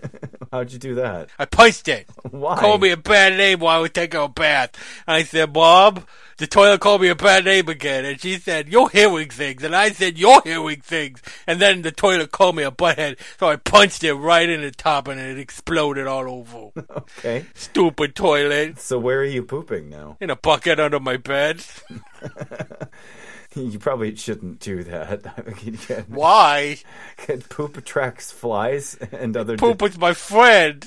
How'd 0.52 0.70
you 0.70 0.78
do 0.78 0.94
that? 0.96 1.30
I 1.38 1.46
punched 1.46 1.88
it. 1.88 2.08
Why? 2.30 2.58
Called 2.58 2.82
me 2.82 2.90
a 2.90 2.96
bad 2.96 3.36
name 3.36 3.58
while 3.60 3.78
I 3.78 3.80
was 3.80 3.90
taking 3.90 4.20
a 4.20 4.28
bath. 4.28 4.70
And 5.06 5.16
I 5.16 5.24
said, 5.24 5.52
Bob, 5.52 6.06
the 6.36 6.46
toilet 6.46 6.80
called 6.80 7.00
me 7.00 7.08
a 7.08 7.16
bad 7.16 7.44
name 7.46 7.68
again. 7.68 8.04
And 8.04 8.20
she 8.20 8.38
said, 8.38 8.68
You're 8.68 8.90
hearing 8.90 9.30
things. 9.30 9.64
And 9.64 9.74
I 9.74 9.90
said, 9.90 10.18
You're 10.18 10.42
hearing 10.42 10.80
things. 10.80 11.22
And 11.46 11.58
then 11.58 11.82
the 11.82 11.90
toilet 11.90 12.30
called 12.32 12.54
me 12.56 12.62
a 12.64 12.70
butthead. 12.70 13.18
So 13.40 13.48
I 13.48 13.56
punched 13.56 14.04
it 14.04 14.14
right 14.14 14.48
in 14.48 14.60
the 14.60 14.70
top 14.70 15.08
and 15.08 15.18
it 15.18 15.38
exploded 15.38 16.06
all 16.06 16.28
over. 16.28 16.70
Okay. 17.18 17.46
Stupid 17.54 18.14
toilet. 18.14 18.78
So 18.78 18.98
where 18.98 19.20
are 19.20 19.24
you 19.24 19.42
pooping 19.42 19.88
now? 19.88 20.16
In 20.20 20.30
a 20.30 20.36
bucket 20.36 20.78
under 20.80 21.00
my 21.00 21.16
bed. 21.16 21.64
You 23.56 23.78
probably 23.78 24.14
shouldn't 24.16 24.60
do 24.60 24.82
that. 24.84 26.04
Why? 26.08 26.78
get- 27.26 27.48
poop 27.48 27.76
attracts 27.76 28.32
flies 28.32 28.96
and 29.12 29.36
other. 29.36 29.56
Poop 29.56 29.82
is 29.82 29.98
my 29.98 30.14
friend. 30.14 30.86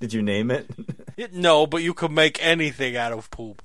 Did 0.00 0.12
you 0.12 0.22
name 0.22 0.50
it? 0.50 0.68
No, 1.32 1.66
but 1.66 1.82
you 1.82 1.94
could 1.94 2.10
make 2.10 2.38
anything 2.44 2.96
out 2.96 3.12
of 3.12 3.30
poop. 3.30 3.62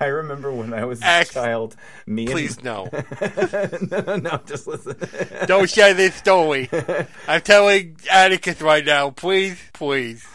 I 0.00 0.06
remember 0.06 0.52
when 0.52 0.74
I 0.74 0.84
was 0.84 1.00
a 1.00 1.24
child. 1.24 1.76
Me 2.06 2.26
Please, 2.26 2.60
no. 2.64 2.88
no, 2.90 4.00
no, 4.04 4.16
no, 4.16 4.40
just 4.44 4.66
listen. 4.66 4.96
Don't 5.46 5.70
share 5.70 5.94
this 5.94 6.16
story. 6.16 6.68
I'm 7.28 7.40
telling 7.42 7.98
Atticus 8.10 8.60
right 8.60 8.84
now. 8.84 9.10
Please, 9.10 9.60
please. 9.72 10.26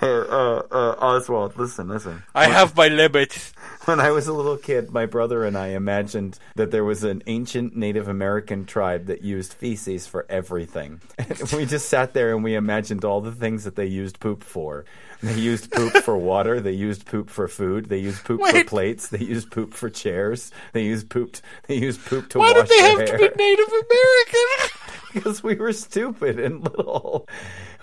Hey, 0.00 0.08
uh, 0.08 0.62
uh, 0.70 0.96
Oswald, 0.98 1.56
listen, 1.56 1.88
listen. 1.88 2.22
I 2.34 2.46
have 2.48 2.76
my 2.76 2.88
limits. 2.88 3.52
When 3.84 4.00
I 4.00 4.12
was 4.12 4.26
a 4.26 4.32
little 4.32 4.56
kid, 4.56 4.92
my 4.92 5.04
brother 5.04 5.44
and 5.44 5.58
I 5.58 5.68
imagined 5.68 6.38
that 6.54 6.70
there 6.70 6.84
was 6.84 7.04
an 7.04 7.22
ancient 7.26 7.76
Native 7.76 8.08
American 8.08 8.64
tribe 8.64 9.08
that 9.08 9.20
used 9.20 9.52
feces 9.52 10.06
for 10.06 10.24
everything. 10.30 11.02
And 11.18 11.38
we 11.52 11.66
just 11.66 11.90
sat 11.90 12.14
there 12.14 12.34
and 12.34 12.42
we 12.42 12.54
imagined 12.54 13.04
all 13.04 13.20
the 13.20 13.32
things 13.32 13.64
that 13.64 13.76
they 13.76 13.84
used 13.84 14.20
poop 14.20 14.42
for. 14.42 14.86
They 15.22 15.34
used 15.38 15.70
poop 15.70 15.92
for 16.02 16.16
water. 16.16 16.60
They 16.60 16.72
used 16.72 17.04
poop 17.04 17.28
for 17.28 17.46
food. 17.46 17.90
They 17.90 17.98
used 17.98 18.24
poop 18.24 18.40
for 18.40 18.64
plates. 18.64 19.08
They 19.08 19.18
used 19.22 19.50
poop 19.50 19.74
for 19.74 19.90
chairs. 19.90 20.50
They 20.72 20.84
used 20.84 21.10
poop. 21.10 21.36
They 21.66 21.76
used 21.76 22.02
poop 22.06 22.30
to 22.30 22.38
Why 22.38 22.52
wash 22.52 22.66
did 22.66 22.78
they 22.78 22.82
have 22.88 22.98
hair. 23.00 23.18
to 23.18 23.18
be 23.18 23.36
Native 23.36 23.68
American? 23.68 24.70
because 25.12 25.42
we 25.42 25.54
were 25.56 25.72
stupid 25.72 26.38
and 26.40 26.62
little. 26.62 27.28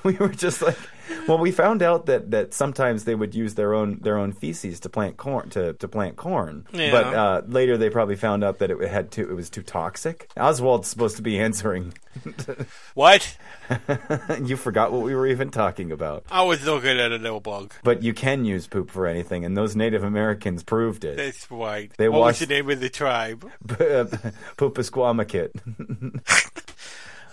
We 0.03 0.13
were 0.15 0.29
just 0.29 0.61
like, 0.63 0.77
well, 1.27 1.37
we 1.37 1.51
found 1.51 1.83
out 1.83 2.07
that, 2.07 2.31
that 2.31 2.53
sometimes 2.55 3.03
they 3.03 3.13
would 3.13 3.35
use 3.35 3.53
their 3.53 3.73
own 3.73 3.99
their 4.01 4.17
own 4.17 4.31
feces 4.31 4.79
to 4.81 4.89
plant 4.89 5.17
corn 5.17 5.49
to, 5.51 5.73
to 5.73 5.87
plant 5.87 6.15
corn. 6.15 6.65
Yeah. 6.73 6.91
But 6.91 7.05
uh, 7.05 7.41
later 7.47 7.77
they 7.77 7.89
probably 7.91 8.15
found 8.15 8.43
out 8.43 8.57
that 8.59 8.71
it 8.71 8.81
had 8.89 9.11
too 9.11 9.29
it 9.29 9.33
was 9.33 9.49
too 9.49 9.61
toxic. 9.61 10.29
Oswald's 10.35 10.87
supposed 10.87 11.17
to 11.17 11.21
be 11.21 11.39
answering. 11.39 11.93
what? 12.95 13.37
you 14.43 14.57
forgot 14.57 14.91
what 14.91 15.01
we 15.03 15.13
were 15.15 15.27
even 15.27 15.49
talking 15.51 15.91
about. 15.91 16.25
I 16.31 16.43
was 16.43 16.65
looking 16.65 16.99
at 16.99 17.11
a 17.11 17.17
little 17.17 17.39
bug. 17.39 17.73
But 17.83 18.01
you 18.03 18.13
can 18.13 18.43
use 18.43 18.67
poop 18.67 18.89
for 18.89 19.05
anything, 19.05 19.45
and 19.45 19.55
those 19.55 19.75
Native 19.75 20.03
Americans 20.03 20.63
proved 20.63 21.05
it. 21.05 21.17
That's 21.17 21.49
right. 21.51 21.91
They 21.97 22.09
what 22.09 22.21
washed- 22.21 22.41
was 22.41 22.47
the 22.47 22.53
name 22.55 22.69
of 22.69 22.79
the 22.79 22.89
tribe? 22.89 23.49
Poopasquamicut. 24.57 25.51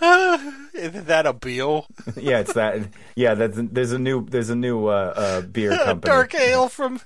Isn't 0.73 1.07
that 1.07 1.25
a 1.25 1.33
Beal? 1.33 1.85
yeah, 2.15 2.39
it's 2.39 2.53
that. 2.53 2.87
Yeah, 3.15 3.33
that's, 3.33 3.57
there's 3.61 3.91
a 3.91 3.99
new 3.99 4.25
there's 4.25 4.49
a 4.49 4.55
new 4.55 4.87
uh, 4.87 5.13
uh, 5.15 5.41
beer 5.41 5.71
company. 5.83 6.09
dark 6.09 6.35
ale 6.35 6.69
from. 6.69 7.01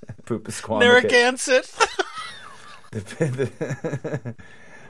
Narragansett? 0.81 1.73
the, 2.91 4.35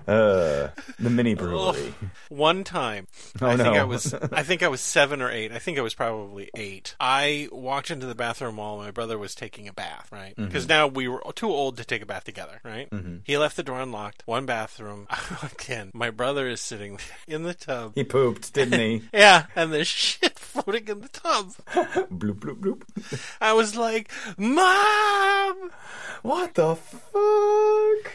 uh, 0.07 0.69
the 0.99 1.09
mini 1.09 1.33
brewery. 1.35 1.93
One 2.29 2.63
time, 2.63 3.07
Oh, 3.41 3.47
I 3.47 3.57
think. 3.57 3.75
I 3.75 3.83
was, 3.83 4.13
I 4.13 4.43
think 4.43 4.63
I 4.63 4.67
was 4.67 4.81
seven 4.81 5.21
or 5.21 5.29
eight. 5.31 5.51
I 5.51 5.59
think 5.59 5.77
I 5.77 5.81
was 5.81 5.93
probably 5.93 6.49
eight. 6.55 6.95
I 6.99 7.47
walked 7.51 7.91
into 7.91 8.05
the 8.05 8.15
bathroom 8.15 8.57
while 8.57 8.77
my 8.77 8.91
brother 8.91 9.17
was 9.17 9.35
taking 9.35 9.67
a 9.67 9.73
bath, 9.73 10.09
right? 10.11 10.31
Mm-hmm. 10.35 10.45
Because 10.45 10.67
now 10.67 10.87
we 10.87 11.07
were 11.07 11.21
too 11.35 11.49
old 11.49 11.77
to 11.77 11.85
take 11.85 12.01
a 12.01 12.05
bath 12.05 12.23
together, 12.23 12.59
right? 12.63 12.87
He 13.23 13.37
left 13.37 13.55
the 13.55 13.63
door 13.63 13.79
unlocked. 13.81 14.23
One 14.25 14.45
bathroom. 14.45 15.07
Again, 15.59 15.91
my 15.93 16.09
brother 16.09 16.47
is 16.47 16.61
sitting 16.61 16.99
in 17.27 17.43
the 17.43 17.53
tub. 17.53 17.93
He 17.95 18.03
pooped, 18.03 18.53
didn't 18.53 18.79
he? 18.79 19.01
Yeah, 19.13 19.45
and 19.55 19.71
there's 19.71 19.87
shit 20.03 20.37
floating 20.39 20.87
in 20.87 21.01
the 21.01 21.07
tub. 21.09 21.53
bloop 22.11 22.39
bloop 22.39 22.59
bloop. 22.59 22.83
I 23.41 23.53
was 23.53 23.75
like, 23.75 24.11
Mom! 24.37 25.71
What 26.23 26.53
the 26.55 26.75
fuck? 26.75 27.13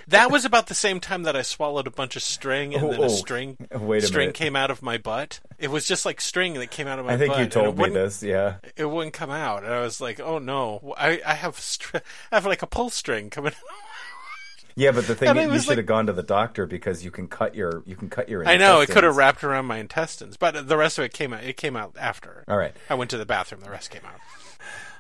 That 0.09 0.31
was 0.31 0.45
about 0.45 0.67
the 0.69 0.75
same 0.75 1.01
time 1.01 1.23
that 1.25 1.37
I 1.37 1.43
swallowed 1.43 1.87
a 1.87 1.91
bunch 1.91 2.17
of 2.17 2.23
string 2.23 2.75
and 2.75 2.85
Oh, 2.85 2.91
then 2.91 3.01
oh. 3.01 3.05
a 3.05 3.11
string 3.11 3.57
Wait 3.73 4.03
a 4.05 4.07
string 4.07 4.23
minute. 4.29 4.35
came 4.37 4.57
out 4.57 4.71
of 4.71 4.83
my 4.83 4.99
butt. 4.99 5.41
It 5.59 5.71
was 5.71 5.87
just 5.87 6.07
like 6.07 6.21
string 6.21 6.55
that 6.55 6.71
came 6.71 6.87
out 6.87 6.99
of 6.99 7.05
my 7.07 7.13
butt. 7.13 7.15
I 7.15 7.19
think 7.19 7.33
butt. 7.33 7.41
you 7.41 7.47
told 7.47 7.67
it 7.69 7.77
me 7.77 7.81
wouldn't- 7.83 7.95
this. 7.95 8.23
Yeah. 8.23 8.57
It 8.77 8.87
wouldn't 8.87 9.13
come 9.15 9.31
out. 9.31 9.65
And 9.65 9.73
I 9.73 9.81
was 9.81 10.01
like, 10.01 10.21
oh 10.21 10.39
no. 10.39 10.95
I, 10.97 11.21
I 11.27 11.35
have 11.35 11.59
str- 11.59 11.97
I 12.33 12.37
have 12.37 12.47
like 12.47 12.63
a 12.63 12.67
pull 12.67 12.91
string 12.91 13.31
coming 13.31 13.53
out. 13.53 13.59
Yeah, 14.77 14.93
but 14.93 15.07
the 15.09 15.15
thing 15.17 15.35
you 15.37 15.59
should 15.59 15.69
like- 15.71 15.79
have 15.79 15.87
gone 15.87 16.07
to 16.07 16.13
the 16.13 16.23
doctor 16.23 16.65
because 16.67 17.05
you 17.05 17.11
can 17.11 17.27
cut 17.27 17.55
your 17.55 17.83
you 17.85 17.97
can 17.97 18.09
cut 18.09 18.29
your. 18.29 18.47
I 18.49 18.57
know, 18.57 18.81
it 18.81 18.89
could 18.89 19.03
have 19.05 19.17
wrapped 19.17 19.43
around 19.43 19.67
my 19.67 19.79
intestines. 19.79 20.37
But 20.37 20.69
the 20.69 20.77
rest 20.77 20.99
of 20.99 21.05
it 21.05 21.13
came 21.13 21.33
out. 21.33 21.43
It 21.43 21.57
came 21.57 21.75
out 21.77 21.97
after. 21.99 22.45
All 22.47 22.57
right. 22.57 22.73
I 22.89 22.95
went 22.95 23.11
to 23.11 23.19
the 23.19 23.27
bathroom. 23.27 23.61
The 23.61 23.71
rest 23.71 23.91
came 23.91 24.03
out. 24.07 24.21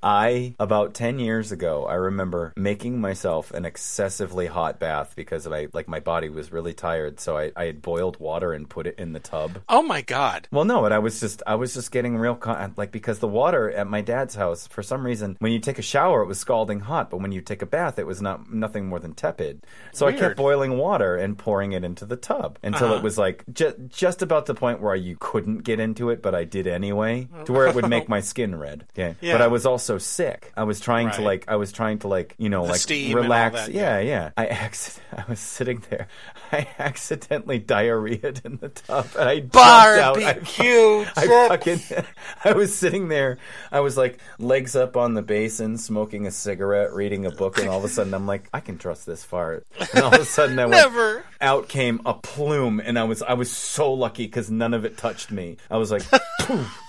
I 0.02 0.54
about 0.58 0.94
ten 0.94 1.18
years 1.18 1.52
ago, 1.52 1.86
I 1.86 1.94
remember 1.94 2.52
making 2.56 3.00
myself 3.00 3.50
an 3.52 3.64
excessively 3.64 4.46
hot 4.46 4.78
bath 4.78 5.14
because 5.16 5.46
I 5.46 5.68
like 5.72 5.88
my 5.88 6.00
body 6.00 6.28
was 6.28 6.52
really 6.52 6.74
tired, 6.74 7.20
so 7.20 7.36
I, 7.38 7.52
I 7.56 7.64
had 7.64 7.82
boiled 7.82 8.18
water 8.20 8.52
and 8.52 8.68
put 8.68 8.86
it 8.86 8.98
in 8.98 9.12
the 9.12 9.20
tub. 9.20 9.58
Oh 9.68 9.82
my 9.82 10.02
god. 10.02 10.48
Well, 10.52 10.64
no, 10.64 10.80
but 10.82 10.92
I 10.92 10.98
was 10.98 11.20
just 11.20 11.42
I 11.46 11.54
was 11.56 11.74
just 11.74 11.90
getting 11.90 12.16
real 12.16 12.34
con- 12.34 12.74
like 12.76 12.92
because 12.92 13.18
the 13.18 13.28
water 13.28 13.70
at 13.70 13.86
my 13.86 14.00
dad's 14.00 14.34
house 14.34 14.66
for 14.66 14.82
some 14.82 15.04
reason 15.04 15.36
when 15.40 15.52
you 15.52 15.58
take 15.58 15.78
a 15.78 15.82
shower 15.82 16.22
it 16.22 16.26
was 16.26 16.38
scalding 16.38 16.80
hot, 16.80 17.10
but 17.10 17.18
when 17.20 17.32
you 17.32 17.40
take 17.40 17.62
a 17.62 17.66
bath 17.66 17.98
it 17.98 18.06
was 18.06 18.20
not 18.20 18.52
nothing 18.52 18.86
more 18.86 18.98
than 18.98 19.14
tepid. 19.14 19.66
So 19.92 20.06
I 20.06 20.12
kept 20.12 20.36
boiling 20.36 20.76
water 20.78 21.16
and 21.16 21.36
pouring 21.38 21.72
it 21.72 21.84
into 21.84 22.04
the 22.04 22.16
tub 22.16 22.58
until 22.62 22.88
Uh-huh. 22.88 22.96
it 22.96 23.02
was 23.02 23.16
like 23.18 23.44
ju- 23.52 23.74
just 23.88 24.22
about 24.22 24.46
the 24.46 24.54
point 24.54 24.80
where 24.80 24.94
you 24.94 25.16
couldn't 25.18 25.58
get 25.64 25.80
into 25.80 26.10
it, 26.10 26.22
but 26.22 26.34
I 26.34 26.44
did 26.44 26.66
anyway, 26.66 27.28
to 27.46 27.52
where 27.52 27.66
it 27.66 27.74
would 27.74 27.88
make 27.96 28.08
my 28.08 28.20
skin 28.20 28.54
red. 28.58 28.86
Okay, 28.92 29.16
Yeah. 29.20 29.32
but 29.34 29.42
I 29.42 29.46
was 29.48 29.64
also 29.66 29.87
sick. 29.96 30.52
I 30.54 30.64
was 30.64 30.80
trying 30.80 31.10
to 31.12 31.22
like 31.22 31.46
I 31.48 31.56
was 31.56 31.72
trying 31.72 32.00
to 32.00 32.08
like 32.08 32.34
you 32.36 32.50
know 32.50 32.64
The 32.64 32.72
like 32.72 32.80
steam 32.80 33.06
and 33.12 33.16
all 33.16 33.22
relax. 33.22 33.54
that, 33.66 33.72
yeah, 33.72 33.98
yeah. 34.00 34.30
I 34.36 34.46
acc- 34.48 35.00
I 35.16 35.24
was 35.26 35.40
sitting 35.40 35.82
there. 35.88 36.08
I 36.52 36.68
accidentally 36.78 37.58
diarrheaed 37.60 38.44
in 38.44 38.56
the 38.58 38.68
tub, 38.68 39.06
and 39.18 39.28
I 39.28 39.38
out. 39.38 40.18
I 40.18 40.32
Barbecue. 40.34 41.04
I 41.16 41.46
fucking 41.48 41.80
I 42.44 42.52
was 42.52 42.76
sitting 42.76 43.08
there. 43.08 43.38
I 43.72 43.80
was 43.80 43.96
like 43.96 44.18
legs 44.38 44.76
up 44.76 44.96
on 44.96 45.14
the 45.14 45.22
basin, 45.22 45.78
smoking 45.78 46.26
a 46.26 46.30
cigarette, 46.30 46.92
reading 46.92 47.24
a 47.24 47.30
book, 47.30 47.58
and 47.58 47.68
all 47.68 47.78
of 47.78 47.84
a 47.84 47.88
sudden 47.88 48.12
I'm 48.12 48.26
like, 48.26 48.48
I 48.52 48.60
can 48.60 48.76
trust 48.76 49.06
this 49.06 49.24
fart. 49.24 49.66
And 49.94 50.04
all 50.04 50.14
of 50.14 50.20
a 50.20 50.24
sudden 50.24 50.58
I 50.58 50.66
went 50.66 50.76
Never. 50.82 51.24
out 51.40 51.68
came 51.68 52.00
a 52.04 52.14
plume, 52.14 52.80
and 52.80 52.98
I 52.98 53.04
was 53.04 53.22
I 53.22 53.34
was 53.34 53.50
so 53.50 53.92
lucky 53.92 54.26
because 54.26 54.50
none 54.50 54.74
of 54.74 54.84
it 54.84 54.96
touched 54.98 55.30
me. 55.30 55.56
I 55.70 55.76
was 55.76 55.90
like. 55.90 56.02
poof. 56.40 56.82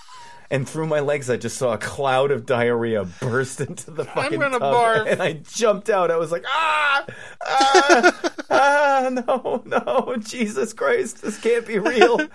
And 0.52 0.68
through 0.68 0.88
my 0.88 0.98
legs, 0.98 1.30
I 1.30 1.36
just 1.36 1.56
saw 1.56 1.74
a 1.74 1.78
cloud 1.78 2.32
of 2.32 2.44
diarrhea 2.44 3.04
burst 3.04 3.60
into 3.60 3.92
the 3.92 4.04
fucking 4.04 4.40
gonna 4.40 4.58
tub, 4.58 4.74
barf. 4.74 5.06
and 5.06 5.22
I 5.22 5.34
jumped 5.34 5.88
out. 5.88 6.10
I 6.10 6.16
was 6.16 6.32
like, 6.32 6.44
"Ah, 6.48 7.04
ah, 7.46 8.30
ah, 8.50 9.08
no, 9.12 9.62
no, 9.64 10.16
Jesus 10.18 10.72
Christ, 10.72 11.22
this 11.22 11.38
can't 11.40 11.66
be 11.66 11.78
real." 11.78 12.20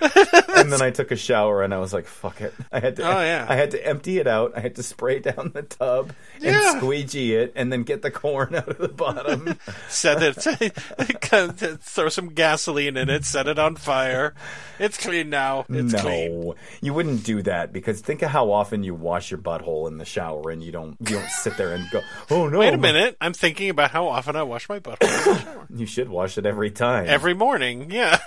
and 0.56 0.72
then 0.72 0.82
I 0.82 0.90
took 0.90 1.10
a 1.10 1.16
shower 1.16 1.62
and 1.62 1.72
I 1.74 1.78
was 1.78 1.92
like, 1.92 2.06
"Fuck 2.06 2.40
it!" 2.40 2.54
I 2.72 2.80
had 2.80 2.96
to. 2.96 3.02
Oh, 3.06 3.20
yeah. 3.20 3.46
I 3.48 3.56
had 3.56 3.70
to 3.72 3.86
empty 3.86 4.18
it 4.18 4.26
out. 4.26 4.52
I 4.56 4.60
had 4.60 4.76
to 4.76 4.82
spray 4.82 5.18
down 5.20 5.52
the 5.54 5.62
tub 5.62 6.12
Yeah. 6.40 6.70
and 6.72 6.78
squeegee 6.78 7.34
it, 7.34 7.52
and 7.56 7.72
then 7.72 7.82
get 7.82 8.02
the 8.02 8.10
corn 8.10 8.54
out 8.54 8.68
of 8.68 8.78
the 8.78 8.88
bottom. 8.88 9.58
Set 9.88 10.22
it. 10.22 11.80
throw 11.82 12.08
some 12.08 12.28
gasoline 12.30 12.96
in 12.96 13.08
it. 13.10 13.24
Set 13.24 13.46
it 13.46 13.58
on 13.58 13.76
fire. 13.76 14.34
It's 14.78 14.98
clean 14.98 15.30
now. 15.30 15.64
It's 15.68 15.92
no, 15.92 15.98
clean. 15.98 16.52
you 16.82 16.92
wouldn't 16.94 17.24
do 17.24 17.42
that 17.42 17.72
because 17.72 18.00
think 18.00 18.22
of 18.22 18.30
how 18.30 18.50
often 18.50 18.82
you 18.84 18.94
wash 18.94 19.30
your 19.30 19.38
butthole 19.38 19.88
in 19.88 19.98
the 19.98 20.04
shower 20.04 20.50
and 20.50 20.62
you 20.62 20.72
don't 20.72 20.96
you 21.00 21.16
don't 21.16 21.28
sit 21.30 21.56
there 21.56 21.72
and 21.72 21.88
go, 21.90 22.00
"Oh 22.30 22.48
no!" 22.48 22.58
Wait 22.58 22.74
a 22.74 22.78
minute. 22.78 23.16
I'm 23.20 23.32
thinking 23.32 23.70
about 23.70 23.90
how 23.90 24.08
often 24.08 24.36
I 24.36 24.42
wash 24.42 24.68
my 24.68 24.78
butthole. 24.80 25.66
You 25.74 25.86
should 25.86 26.08
wash 26.08 26.38
it 26.38 26.46
every 26.46 26.70
time. 26.70 27.06
Every 27.08 27.34
morning. 27.34 27.90
Yeah. 27.90 28.18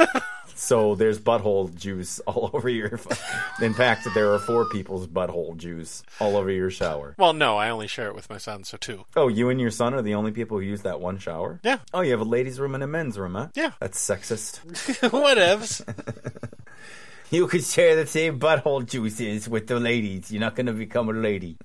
So 0.60 0.94
there's 0.94 1.18
butthole 1.18 1.74
juice 1.74 2.20
all 2.28 2.52
over 2.54 2.68
your. 2.68 3.00
In 3.62 3.74
fact, 3.74 4.06
there 4.14 4.34
are 4.34 4.40
four 4.40 4.68
people's 4.70 5.08
butthole 5.08 5.56
juice 5.56 6.04
all 6.20 6.36
over 6.36 6.52
your 6.52 6.70
shower. 6.70 7.16
well, 7.18 7.32
no, 7.32 7.56
I 7.56 7.70
only 7.70 7.88
share 7.88 8.08
it 8.10 8.16
with 8.16 8.30
my 8.30 8.38
son, 8.38 8.66
so 8.66 8.76
two. 8.76 9.06
Oh, 9.16 9.30
you 9.30 9.50
and 9.50 9.62
your 9.62 9.72
son 9.72 9.94
are 9.94 10.02
the 10.02 10.16
only 10.16 10.32
people 10.32 10.58
who 10.58 10.64
use 10.66 10.82
that 10.82 11.00
one 11.00 11.18
shower? 11.18 11.62
Yeah. 11.64 11.80
Oh, 11.94 12.02
you 12.02 12.12
have 12.12 12.20
a 12.20 12.26
ladies' 12.26 12.60
room 12.60 12.76
and 12.76 12.84
a 12.84 12.88
men's 12.88 13.18
room, 13.18 13.36
huh? 13.36 13.48
Yeah. 13.56 13.72
That's 13.80 13.98
sexist. 13.98 14.60
Whatevs. 15.10 15.82
You 17.32 17.48
could 17.48 17.64
share 17.64 17.96
the 17.96 18.06
same 18.06 18.38
butthole 18.38 18.86
juices 18.86 19.48
with 19.48 19.68
the 19.68 19.80
ladies. 19.80 20.30
You're 20.30 20.42
not 20.42 20.56
going 20.56 20.66
to 20.66 20.74
become 20.74 21.08
a 21.08 21.14
lady. 21.14 21.56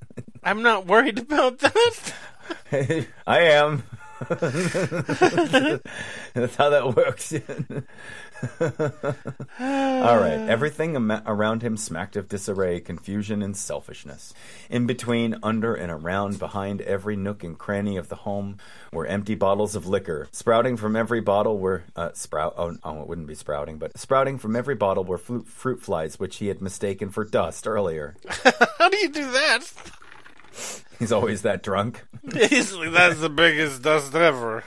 I'm 0.45 0.63
not 0.63 0.87
worried 0.87 1.19
about 1.19 1.59
that. 1.59 2.13
I 3.27 3.41
am. 3.41 3.83
That's 6.35 6.55
how 6.57 6.71
that 6.71 6.95
works. 6.95 7.35
All 9.61 10.19
right. 10.19 10.49
Everything 10.49 10.97
am- 10.97 11.23
around 11.27 11.63
him 11.63 11.77
smacked 11.77 12.17
of 12.17 12.29
disarray, 12.29 12.81
confusion, 12.81 13.43
and 13.43 13.57
selfishness. 13.57 14.35
In 14.71 14.87
between, 14.87 15.37
under, 15.43 15.75
and 15.75 15.91
around, 15.91 16.39
behind 16.39 16.81
every 16.83 17.17
nook 17.17 17.43
and 17.45 17.59
cranny 17.59 17.97
of 17.97 18.09
the 18.09 18.17
home 18.17 18.59
were 18.93 19.07
empty 19.07 19.35
bottles 19.35 19.75
of 19.75 19.87
liquor. 19.87 20.29
Sprouting 20.33 20.77
from 20.77 20.97
every 20.97 21.21
bottle 21.21 21.59
were 21.59 21.85
uh, 21.97 22.11
sprout. 22.13 22.55
Oh, 22.57 22.77
oh, 22.85 23.03
it 23.03 23.09
wouldn't 23.09 23.27
be 23.27 23.35
sprouting, 23.35 23.79
but 23.79 23.99
sprouting 23.99 24.39
from 24.39 24.57
every 24.57 24.75
bottle 24.75 25.05
were 25.05 25.19
fruit, 25.19 25.47
fruit 25.47 25.83
flies, 25.83 26.19
which 26.19 26.37
he 26.37 26.49
had 26.49 26.61
mistaken 26.61 27.11
for 27.11 27.25
dust 27.25 27.67
earlier. 27.67 28.17
How 28.79 28.89
do 28.89 28.97
you 28.99 29.09
do 29.09 29.31
that? 29.31 29.61
He's 30.99 31.13
always 31.13 31.43
that 31.43 31.63
drunk. 31.63 32.05
He's 32.33 32.77
That's 32.77 33.21
the 33.21 33.29
biggest 33.29 33.83
dust 33.83 34.15
ever. 34.15 34.65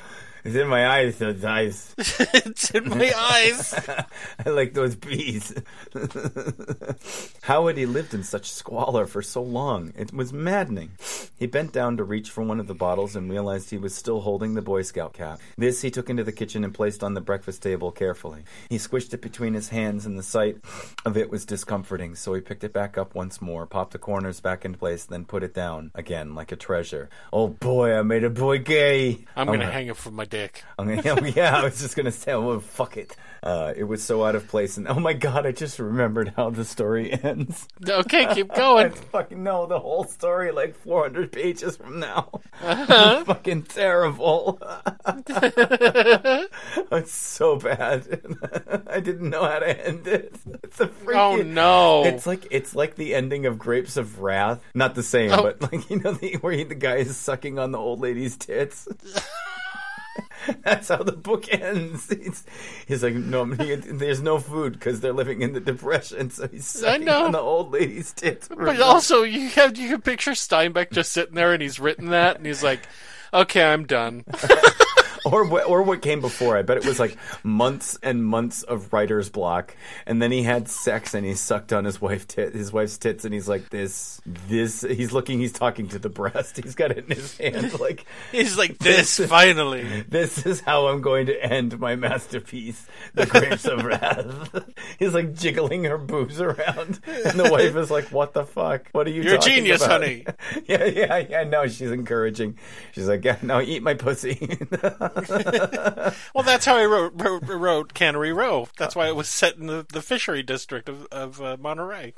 It's 0.48 0.56
in 0.56 0.68
my 0.70 0.88
eyes, 0.88 1.18
those 1.18 1.44
eyes. 1.44 1.94
it's 1.98 2.72
in 2.72 2.88
my 2.88 3.12
eyes. 3.16 3.74
I 4.46 4.50
like 4.50 4.74
those 4.74 4.96
bees. 4.96 5.54
How 7.42 7.68
had 7.68 7.78
he 7.78 7.86
lived 7.86 8.14
in 8.14 8.24
such 8.24 8.52
squalor 8.52 9.06
for 9.06 9.22
so 9.22 9.42
long? 9.42 9.92
It 9.98 10.14
was 10.14 10.32
maddening. 10.32 10.92
He 11.38 11.48
bent 11.48 11.74
down 11.74 11.98
to 11.98 12.04
reach 12.04 12.30
for 12.30 12.44
one 12.44 12.60
of 12.60 12.68
the 12.68 12.74
bottles 12.74 13.16
and 13.16 13.30
realized 13.30 13.70
he 13.70 13.78
was 13.78 13.94
still 13.94 14.22
holding 14.22 14.54
the 14.54 14.62
Boy 14.62 14.82
Scout 14.84 15.14
cap. 15.14 15.40
This 15.58 15.82
he 15.82 15.92
took 15.92 16.10
into 16.10 16.24
the 16.24 16.32
kitchen 16.32 16.64
and 16.64 16.74
placed 16.74 17.04
on 17.04 17.14
the 17.14 17.22
breakfast 17.22 17.62
table 17.62 17.92
carefully. 17.92 18.44
He 18.70 18.78
squished 18.78 19.14
it 19.14 19.22
between 19.22 19.54
his 19.54 19.70
hands, 19.70 20.06
and 20.06 20.18
the 20.18 20.24
sight 20.24 20.58
of 21.06 21.18
it 21.18 21.30
was 21.30 21.46
discomforting, 21.46 22.16
so 22.16 22.34
he 22.34 22.42
picked 22.42 22.64
it 22.64 22.74
back 22.74 22.98
up 22.98 23.16
once 23.16 23.42
more, 23.42 23.66
popped 23.66 23.92
the 23.92 24.00
corners 24.00 24.40
back 24.40 24.64
into 24.66 24.78
place, 24.78 25.06
then 25.06 25.26
put 25.26 25.44
it 25.44 25.54
down 25.54 25.92
again 25.94 26.36
like 26.36 26.52
a 26.52 26.56
treasure. 26.56 27.10
Oh 27.34 27.48
boy, 27.50 27.94
I 27.98 28.02
made 28.02 28.24
a 28.24 28.30
boy 28.30 28.60
gay. 28.60 29.26
I'm 29.36 29.48
gonna 29.48 29.66
Oh, 29.68 29.72
hang 29.72 29.88
it 29.88 29.98
from 29.98 30.16
my 30.16 30.26
dick. 30.38 30.64
I'm 30.78 30.88
gonna, 31.02 31.20
oh, 31.22 31.26
yeah, 31.26 31.58
I 31.58 31.64
was 31.64 31.80
just 31.80 31.96
gonna 31.96 32.12
say, 32.12 32.36
well, 32.36 32.60
fuck 32.60 32.98
it. 32.98 33.16
Uh, 33.44 33.72
it 33.78 33.84
was 33.84 34.04
so 34.04 34.24
out 34.26 34.36
of 34.36 34.48
place, 34.48 34.78
and 34.78 34.88
oh 34.88 35.00
my 35.00 35.14
god, 35.14 35.46
I 35.46 35.52
just 35.52 35.78
remembered 35.80 36.34
how 36.36 36.50
the 36.50 36.66
story 36.66 37.12
ends. 37.24 37.68
Okay, 37.88 38.34
keep 38.34 38.52
I 38.52 38.56
going. 38.56 38.92
fucking 39.12 39.44
know 39.44 39.68
the 39.68 39.80
whole 39.80 40.06
story 40.06 40.52
like 40.52 40.76
400 40.76 41.32
pages 41.32 41.78
from 41.78 42.00
now. 42.00 42.30
Uh-huh. 42.62 43.24
Fucking 43.26 43.64
terrible. 43.64 44.60
it's 46.92 47.14
so 47.14 47.58
bad. 47.58 48.22
I 48.88 49.00
didn't 49.00 49.30
know 49.30 49.44
how 49.44 49.60
to 49.60 49.88
end 49.88 50.08
it. 50.08 50.36
It's 50.64 50.80
a 50.80 50.88
freaking. 50.88 51.40
Oh 51.40 51.42
no. 51.44 52.04
It's 52.06 52.26
like 52.26 52.48
it's 52.52 52.76
like 52.76 52.96
the 52.96 53.14
ending 53.16 53.46
of 53.46 53.60
Grapes 53.60 53.98
of 53.98 54.20
Wrath. 54.20 54.62
Not 54.74 54.96
the 54.96 55.04
same, 55.04 55.32
Oh. 55.32 55.44
but 55.44 55.62
like 55.72 55.90
you 55.90 56.00
know 56.00 56.14
the, 56.14 56.36
where 56.38 56.54
he, 56.54 56.64
the 56.64 56.76
guy 56.76 56.96
is 56.98 57.16
sucking 57.16 57.60
on 57.60 57.72
the 57.72 57.78
old 57.78 58.00
lady's 58.02 58.36
tits. 58.38 58.88
That's 60.64 60.88
how 60.90 61.04
the 61.04 61.12
book 61.12 61.52
ends. 61.52 62.10
He's, 62.18 62.44
he's 62.88 63.04
like, 63.04 63.14
no, 63.16 63.46
he, 63.46 63.76
there's 63.76 64.22
no 64.22 64.40
food 64.40 64.74
because 64.74 65.00
they're 65.00 65.14
living 65.14 65.42
in 65.42 65.54
the 65.54 65.60
depression, 65.60 66.30
so 66.32 66.48
he's 66.48 66.66
sucking 66.66 67.06
know. 67.06 67.26
on 67.26 67.32
the 67.32 67.40
old 67.40 67.72
lady's 67.72 68.14
tits. 68.14 68.48
But 68.48 68.82
also, 68.82 69.24
you 69.24 69.50
have 69.50 69.78
you 69.78 69.90
can 69.90 70.02
picture 70.02 70.32
Steinbeck 70.32 70.92
just 70.92 71.12
sitting 71.12 71.36
there, 71.36 71.54
and 71.54 71.62
he's 71.62 71.80
written 71.80 72.10
that, 72.10 72.38
and 72.38 72.46
he's 72.46 72.64
like, 72.64 72.82
"Okay, 73.34 73.64
I'm 73.64 73.86
done." 73.86 74.24
Or 75.32 75.46
what, 75.48 75.66
or 75.68 75.84
what 75.84 76.02
came 76.02 76.22
before. 76.22 76.58
I 76.58 76.62
bet 76.62 76.78
it 76.78 76.86
was 76.86 77.00
like 77.00 77.18
months 77.44 77.98
and 78.02 78.26
months 78.26 78.64
of 78.64 78.92
writer's 78.94 79.30
block, 79.30 79.76
and 80.06 80.22
then 80.22 80.32
he 80.32 80.44
had 80.44 80.68
sex 80.68 81.14
and 81.14 81.26
he 81.26 81.34
sucked 81.36 81.74
on 81.74 81.86
his 81.86 82.02
wife 82.02 82.28
tit, 82.28 82.54
his 82.54 82.72
wife's 82.72 82.98
tits, 82.98 83.26
and 83.26 83.34
he's 83.34 83.48
like, 83.48 83.70
this, 83.70 84.22
this. 84.26 84.82
He's 84.82 85.12
looking, 85.12 85.40
he's 85.40 85.54
talking 85.54 85.88
to 85.90 86.00
the 86.00 86.10
breast. 86.10 86.58
He's 86.58 86.76
got 86.76 86.92
it 86.92 87.10
in 87.10 87.16
his 87.16 87.38
hand, 87.38 87.80
like. 87.80 88.06
He's 88.32 88.58
like, 88.58 88.78
"This 88.80 89.20
finally." 89.20 90.06
This 90.08 90.46
is 90.46 90.62
how 90.62 90.88
I'm 90.88 91.02
going 91.02 91.28
to 91.28 91.44
end 91.44 91.80
my 91.80 91.96
masterpiece, 91.96 92.86
The 93.14 93.26
Grapes 93.26 93.66
of 93.66 93.84
Wrath. 93.84 94.66
He's 95.00 95.14
like 95.14 95.34
jiggling 95.34 95.84
her 95.86 95.98
boobs 95.98 96.40
around, 96.42 97.00
and 97.06 97.40
the 97.40 97.50
wife 97.52 97.76
is 97.76 97.92
like, 97.92 98.12
"What 98.12 98.34
the 98.34 98.46
fuck? 98.46 98.90
What 98.92 99.08
are 99.08 99.10
you? 99.10 99.24
You're 99.24 99.36
a 99.36 99.40
genius, 99.40 99.84
about?" 99.84 100.02
honey. 100.02 100.26
Yeah, 100.66 100.86
yeah, 100.86 101.18
yeah. 101.18 101.44
No, 101.44 101.68
she's 101.68 101.92
encouraging. 101.92 102.58
She's 102.92 103.08
like, 103.08 103.24
yeah, 103.24 103.38
"No, 103.42 103.62
eat 103.62 103.84
my 103.84 103.94
pussy." 103.94 104.36
Well, 106.34 106.44
that's 106.44 106.66
how 106.66 106.78
I 106.78 106.86
wrote 106.86 107.14
wrote, 107.16 107.44
wrote 107.48 107.94
Cannery 107.94 108.32
Row. 108.32 108.68
That's 108.78 108.96
why 108.96 109.08
it 109.08 109.16
was 109.16 109.28
set 109.28 109.58
in 109.58 109.68
the, 109.68 109.86
the 109.92 110.02
fishery 110.02 110.44
district 110.44 110.88
of, 110.90 111.06
of 111.12 111.42
uh, 111.42 111.58
Monterey 111.60 112.14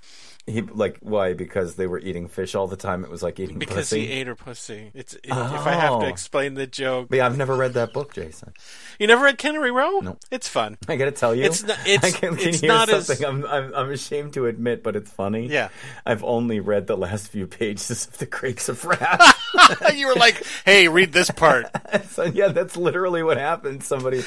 he 0.49 0.62
like 0.62 0.97
why? 1.01 1.33
Because 1.33 1.75
they 1.75 1.88
were 1.88 1.99
eating 1.99 2.27
fish 2.27 2.55
all 2.55 2.67
the 2.67 2.75
time. 2.75 3.03
It 3.03 3.09
was 3.09 3.21
like 3.23 3.39
eating 3.39 3.59
because 3.59 3.89
pussy. 3.89 4.07
he 4.07 4.12
ate 4.13 4.27
her 4.27 4.35
pussy. 4.35 4.91
It's 4.93 5.13
it, 5.13 5.21
if 5.25 5.31
I 5.31 5.71
have 5.73 5.93
Oh. 5.93 6.01
to 6.01 6.07
explain 6.07 6.55
the 6.55 6.67
joke. 6.67 7.07
But 7.09 7.17
yeah, 7.17 7.25
I've 7.25 7.38
never 7.38 7.55
read 7.55 7.73
that 7.73 7.93
book, 7.93 8.13
Jason. 8.13 8.53
You 8.99 9.07
never 9.07 9.23
read 9.25 9.38
Cannery 9.38 9.71
Row? 9.71 9.99
No. 9.99 10.17
It's 10.31 10.47
fun. 10.47 10.77
I 10.88 10.95
gotta 10.95 11.12
tell 11.12 11.33
you, 11.33 11.43
It's 11.45 11.63
not- 11.63 11.77
it's- 11.88 12.03
I 12.15 12.17
can, 12.17 12.35
can 12.35 12.49
it's 12.49 12.62
not 12.63 12.89
as- 12.89 13.09
I'm, 13.23 13.45
I'm 13.45 13.73
I'm 13.73 13.91
ashamed 13.91 14.33
to 14.33 14.45
admit, 14.47 14.83
but 14.83 14.95
it's 14.95 15.12
funny. 15.12 15.47
Yeah. 15.47 15.69
I've 16.05 16.23
only 16.23 16.59
read 16.59 16.88
the 16.88 16.97
last 16.97 17.29
few 17.29 17.47
pages 17.47 18.07
of 18.07 18.17
the 18.17 18.25
Grapes 18.25 18.67
of 18.69 18.83
Wrath. 18.85 19.38
you 19.95 20.07
were 20.07 20.15
like, 20.15 20.43
"Hey, 20.65 20.88
read 20.88 21.12
this 21.13 21.29
part." 21.31 21.65
so 22.09 22.23
yeah, 22.23 22.49
that's 22.49 22.75
literally 22.75 23.23
what 23.23 23.38
happened. 23.38 23.83
Somebody, 23.83 24.21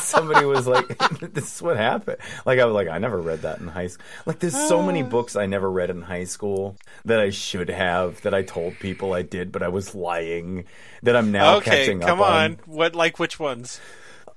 somebody 0.00 0.44
was 0.46 0.66
like, 0.66 0.98
"This 1.32 1.56
is 1.56 1.62
what 1.62 1.76
happened." 1.76 2.18
Like 2.44 2.58
I 2.58 2.64
was 2.64 2.74
like, 2.74 2.88
I 2.88 2.98
never 2.98 3.20
read 3.20 3.42
that 3.42 3.60
in 3.60 3.68
high 3.68 3.86
school. 3.88 4.04
Like 4.26 4.38
there's 4.40 4.54
so 4.68 4.82
many 4.82 5.02
books 5.04 5.36
I 5.36 5.46
never 5.46 5.70
read 5.70 5.90
in 5.90 6.02
high 6.02 6.24
school 6.24 6.76
that 7.04 7.20
I 7.20 7.30
should 7.30 7.68
have 7.68 8.20
that 8.22 8.34
I 8.34 8.42
told 8.42 8.78
people 8.80 9.12
I 9.12 9.22
did, 9.22 9.52
but 9.52 9.62
I 9.62 9.68
was 9.68 9.94
lying. 9.94 10.64
That 11.02 11.16
I'm 11.16 11.30
now 11.32 11.56
okay, 11.56 11.70
catching 11.70 12.00
come 12.00 12.20
up 12.20 12.28
on. 12.30 12.58
What 12.66 12.94
like 12.94 13.18
which 13.18 13.38
ones? 13.38 13.80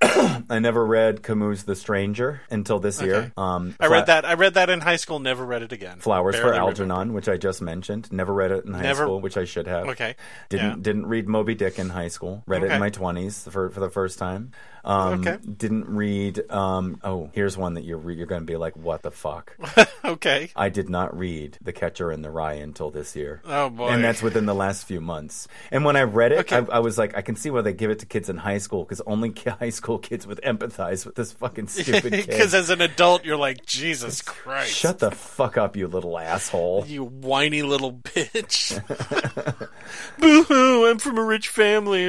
I 0.00 0.60
never 0.60 0.86
read 0.86 1.24
Camus' 1.24 1.64
The 1.64 1.74
Stranger 1.74 2.40
until 2.50 2.78
this 2.78 3.02
year. 3.02 3.32
Um, 3.36 3.74
I 3.80 3.88
read 3.88 4.06
that. 4.06 4.24
I 4.24 4.34
read 4.34 4.54
that 4.54 4.70
in 4.70 4.80
high 4.80 4.94
school. 4.94 5.18
Never 5.18 5.44
read 5.44 5.62
it 5.62 5.72
again. 5.72 5.98
Flowers 5.98 6.36
for 6.36 6.42
Barely 6.42 6.58
remember. 6.60 6.68
Algernon, 6.82 7.12
which 7.14 7.28
I 7.28 7.36
just 7.36 7.60
mentioned. 7.60 8.12
Never 8.12 8.32
read 8.32 8.52
it 8.52 8.64
in 8.64 8.74
high 8.74 8.82
Never- 8.82 9.02
school, 9.04 9.20
which 9.20 9.36
I 9.36 9.44
should 9.44 9.66
have. 9.66 9.88
Okay. 9.88 10.14
Didn't 10.50 10.66
Yeah. 10.70 10.76
didn't 10.80 11.06
read 11.06 11.26
Moby 11.26 11.56
Dick 11.56 11.80
in 11.80 11.88
high 11.88 12.08
school. 12.08 12.44
Read 12.46 12.62
it 12.62 12.70
in 12.70 12.78
my 12.78 12.90
twenties 12.90 13.42
for 13.50 13.70
for 13.70 13.80
the 13.80 13.90
first 13.90 14.20
time. 14.20 14.52
Um, 14.84 15.20
Okay. 15.20 15.38
Didn't 15.44 15.86
read. 15.88 16.50
Um, 16.50 17.00
oh, 17.04 17.30
here's 17.32 17.56
one 17.56 17.74
that 17.74 17.84
you're 17.84 17.98
re- 17.98 18.14
you're 18.16 18.26
going 18.26 18.42
to 18.42 18.46
be 18.46 18.56
like, 18.56 18.76
what 18.76 19.02
the 19.02 19.10
fuck? 19.10 19.56
Okay. 20.04 20.50
I 20.56 20.70
did 20.70 20.88
not 20.88 21.18
read 21.18 21.58
The 21.60 21.72
Catcher 21.72 22.10
in 22.10 22.22
the 22.22 22.30
Rye 22.30 22.54
until 22.54 22.90
this 22.90 23.14
year. 23.14 23.42
Oh 23.44 23.68
boy. 23.68 23.88
And 23.88 24.02
that's 24.02 24.22
within 24.22 24.46
the 24.46 24.54
last 24.54 24.86
few 24.86 25.02
months. 25.02 25.48
And 25.70 25.84
when 25.84 25.96
I 25.96 26.02
read 26.02 26.32
it, 26.32 26.38
Okay. 26.50 26.56
I, 26.56 26.76
I 26.76 26.78
was 26.78 26.96
like, 26.96 27.14
I 27.16 27.20
can 27.20 27.36
see 27.36 27.50
why 27.50 27.60
they 27.60 27.74
give 27.74 27.90
it 27.90 27.98
to 27.98 28.06
kids 28.06 28.30
in 28.30 28.38
high 28.38 28.56
school 28.58 28.84
because 28.84 29.02
only 29.02 29.34
high 29.60 29.68
school 29.70 29.98
kids 29.98 30.26
would 30.26 30.40
empathize 30.42 31.04
with 31.04 31.14
this 31.14 31.32
fucking 31.32 31.66
stupid 31.68 32.12
kid. 32.12 32.26
because 32.26 32.54
as 32.54 32.70
an 32.70 32.80
adult, 32.80 33.24
you're 33.26 33.36
like, 33.36 33.66
Jesus 33.66 34.22
Christ. 34.22 34.72
Shut 34.72 34.98
the 35.00 35.10
fuck 35.10 35.58
up, 35.58 35.76
you 35.76 35.88
little 35.88 36.18
asshole. 36.18 36.84
You 36.86 37.04
whiny 37.04 37.62
little 37.62 37.92
bitch. 37.92 38.78
Boo 40.18 40.44
hoo, 40.44 40.86
I'm 40.88 40.98
from 40.98 41.18
a 41.18 41.24
rich 41.24 41.48
family. 41.48 42.06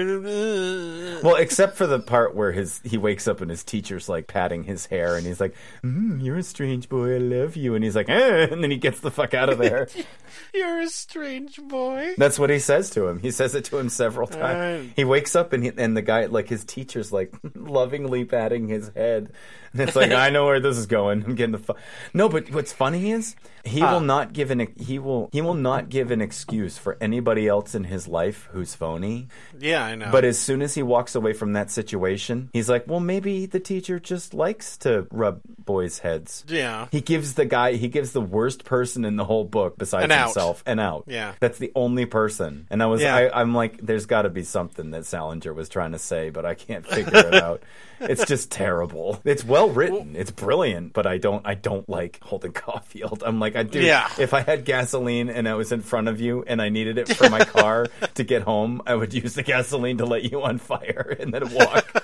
Well, 1.21 1.35
except 1.35 1.75
for 1.75 1.87
the 1.87 1.99
part 1.99 2.33
where 2.35 2.51
his 2.59 2.81
he 2.83 2.97
wakes 2.97 3.27
up 3.27 3.41
and 3.41 3.49
his 3.49 3.63
teacher's 3.63 4.07
like 4.07 4.27
patting 4.27 4.63
his 4.63 4.85
hair 4.85 5.15
and 5.15 5.25
he's 5.25 5.39
like, 5.39 5.55
mm, 5.83 6.23
"You're 6.23 6.37
a 6.37 6.43
strange 6.43 6.89
boy, 6.89 7.15
I 7.15 7.17
love 7.17 7.55
you," 7.55 7.75
and 7.75 7.83
he's 7.83 7.95
like, 7.95 8.09
eh, 8.09 8.47
and 8.51 8.63
then 8.63 8.71
he 8.71 8.77
gets 8.77 8.99
the 8.99 9.11
fuck 9.11 9.33
out 9.33 9.49
of 9.49 9.57
there. 9.57 9.87
You're 10.53 10.81
a 10.81 10.87
strange 10.87 11.59
boy. 11.61 12.13
That's 12.17 12.39
what 12.39 12.49
he 12.49 12.59
says 12.59 12.89
to 12.91 13.07
him. 13.07 13.19
He 13.19 13.31
says 13.31 13.55
it 13.55 13.65
to 13.65 13.77
him 13.77 13.89
several 13.89 14.27
times. 14.27 14.83
Right. 14.83 14.93
He 14.95 15.03
wakes 15.03 15.35
up 15.35 15.53
and 15.53 15.63
he, 15.63 15.71
and 15.75 15.95
the 15.95 16.01
guy 16.01 16.25
like 16.25 16.49
his 16.49 16.63
teacher's 16.63 17.11
like 17.11 17.33
lovingly 17.55 18.25
patting 18.25 18.67
his 18.67 18.89
head. 18.89 19.31
And 19.73 19.81
it's 19.81 19.95
like, 19.95 20.11
I 20.19 20.29
know 20.29 20.45
where 20.45 20.59
this 20.59 20.77
is 20.77 20.85
going. 20.85 21.23
I'm 21.23 21.35
getting 21.35 21.53
the 21.53 21.59
fu-. 21.59 21.75
No, 22.13 22.29
but 22.29 22.51
what's 22.51 22.73
funny 22.73 23.11
is 23.11 23.35
he 23.63 23.81
will 23.81 23.99
not 23.99 24.33
give 24.33 24.51
an 24.51 24.67
he 24.77 24.99
will 24.99 25.29
he 25.31 25.41
will 25.41 25.53
not 25.53 25.89
give 25.89 26.11
an 26.11 26.21
excuse 26.21 26.77
for 26.77 26.97
anybody 27.01 27.47
else 27.47 27.75
in 27.75 27.83
his 27.83 28.07
life 28.07 28.49
who's 28.51 28.73
phony. 28.73 29.27
Yeah, 29.59 29.83
I 29.83 29.95
know. 29.95 30.11
But 30.11 30.25
as 30.25 30.39
soon 30.39 30.61
as 30.61 30.73
he 30.75 30.83
walks 30.83 31.15
away 31.15 31.33
from 31.33 31.53
that 31.53 31.69
situation, 31.69 32.48
he's 32.53 32.69
like, 32.69 32.85
well, 32.87 32.99
maybe 32.99 33.45
the 33.45 33.59
teacher 33.59 33.99
just 33.99 34.33
likes 34.33 34.77
to 34.79 35.07
rub 35.11 35.41
boys' 35.57 35.99
heads. 35.99 36.43
yeah. 36.47 36.87
He 36.91 37.01
gives 37.01 37.33
the 37.35 37.45
guy, 37.45 37.73
he 37.73 37.87
gives 37.87 38.11
the 38.11 38.21
worst 38.21 38.65
person 38.65 39.05
in 39.05 39.15
the 39.15 39.25
whole 39.25 39.45
book 39.45 39.77
besides 39.77 40.11
An 40.11 40.19
himself 40.19 40.63
an 40.65 40.79
out. 40.79 41.03
Yeah. 41.07 41.33
That's 41.39 41.57
the 41.59 41.71
only 41.75 42.05
person. 42.05 42.67
And 42.69 42.81
I 42.81 42.87
was, 42.87 43.01
Yeah. 43.01 43.15
I, 43.15 43.41
I'm 43.41 43.53
like, 43.53 43.77
there's 43.81 44.05
got 44.05 44.23
to 44.23 44.29
be 44.29 44.43
something 44.43 44.91
that 44.91 45.05
Salinger 45.05 45.53
was 45.53 45.69
trying 45.69 45.91
to 45.91 45.99
say, 45.99 46.29
but 46.29 46.45
I 46.45 46.55
can't 46.55 46.85
figure 46.87 47.17
it 47.17 47.35
out. 47.35 47.63
It's 48.01 48.23
just 48.23 48.49
terrible. 48.49 49.19
It's 49.25 49.43
well 49.43 49.69
written. 49.69 50.15
It's 50.15 50.31
brilliant, 50.31 50.93
but 50.93 51.05
I 51.05 51.17
don't, 51.17 51.45
I 51.45 51.53
don't 51.55 51.89
like 51.89 52.17
Holden 52.23 52.53
Caulfield. 52.53 53.23
I'm 53.25 53.41
like, 53.41 53.57
I 53.57 53.63
do. 53.63 53.81
Yeah. 53.81 54.09
If 54.17 54.33
I 54.33 54.39
had 54.39 54.63
gasoline 54.63 55.29
and 55.29 55.49
I 55.49 55.55
was 55.55 55.73
in 55.73 55.81
front 55.81 56.07
of 56.07 56.21
you 56.21 56.45
and 56.47 56.61
I 56.61 56.69
needed 56.69 56.97
it 56.97 57.09
for 57.17 57.29
my 57.29 57.43
car 57.43 57.87
to 58.15 58.23
get 58.23 58.43
home, 58.43 58.81
I 58.87 58.95
would 58.95 59.13
use 59.13 59.33
the 59.33 59.43
gasoline 59.43 59.97
to 59.97 60.05
let 60.05 60.31
you 60.31 60.41
on 60.43 60.59
fire 60.59 61.13
and 61.19 61.33
then 61.33 61.53
walk. 61.53 62.01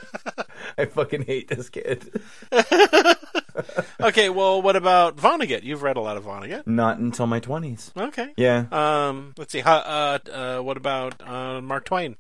I 0.78 0.86
fucking 0.86 1.24
hate 1.24 1.48
this 1.48 1.70
kid. 1.70 2.22
Okay, 4.02 4.30
well, 4.30 4.62
what 4.62 4.76
about 4.76 5.16
Vonnegut? 5.16 5.64
You've 5.64 5.82
read 5.82 5.98
a 5.98 6.02
lot 6.02 6.18
of 6.18 6.26
Vonnegut. 6.26 6.68
Not 6.68 7.00
until 7.00 7.26
my 7.26 7.40
20s. 7.40 7.96
Okay. 7.98 8.34
Yeah. 8.38 8.66
Um, 8.72 9.34
let's 9.38 9.52
see. 9.52 9.62
Uh, 9.62 10.20
uh, 10.32 10.60
what 10.60 10.78
about 10.78 11.28
uh, 11.28 11.62
Mark 11.62 11.86
Twain? 11.86 12.18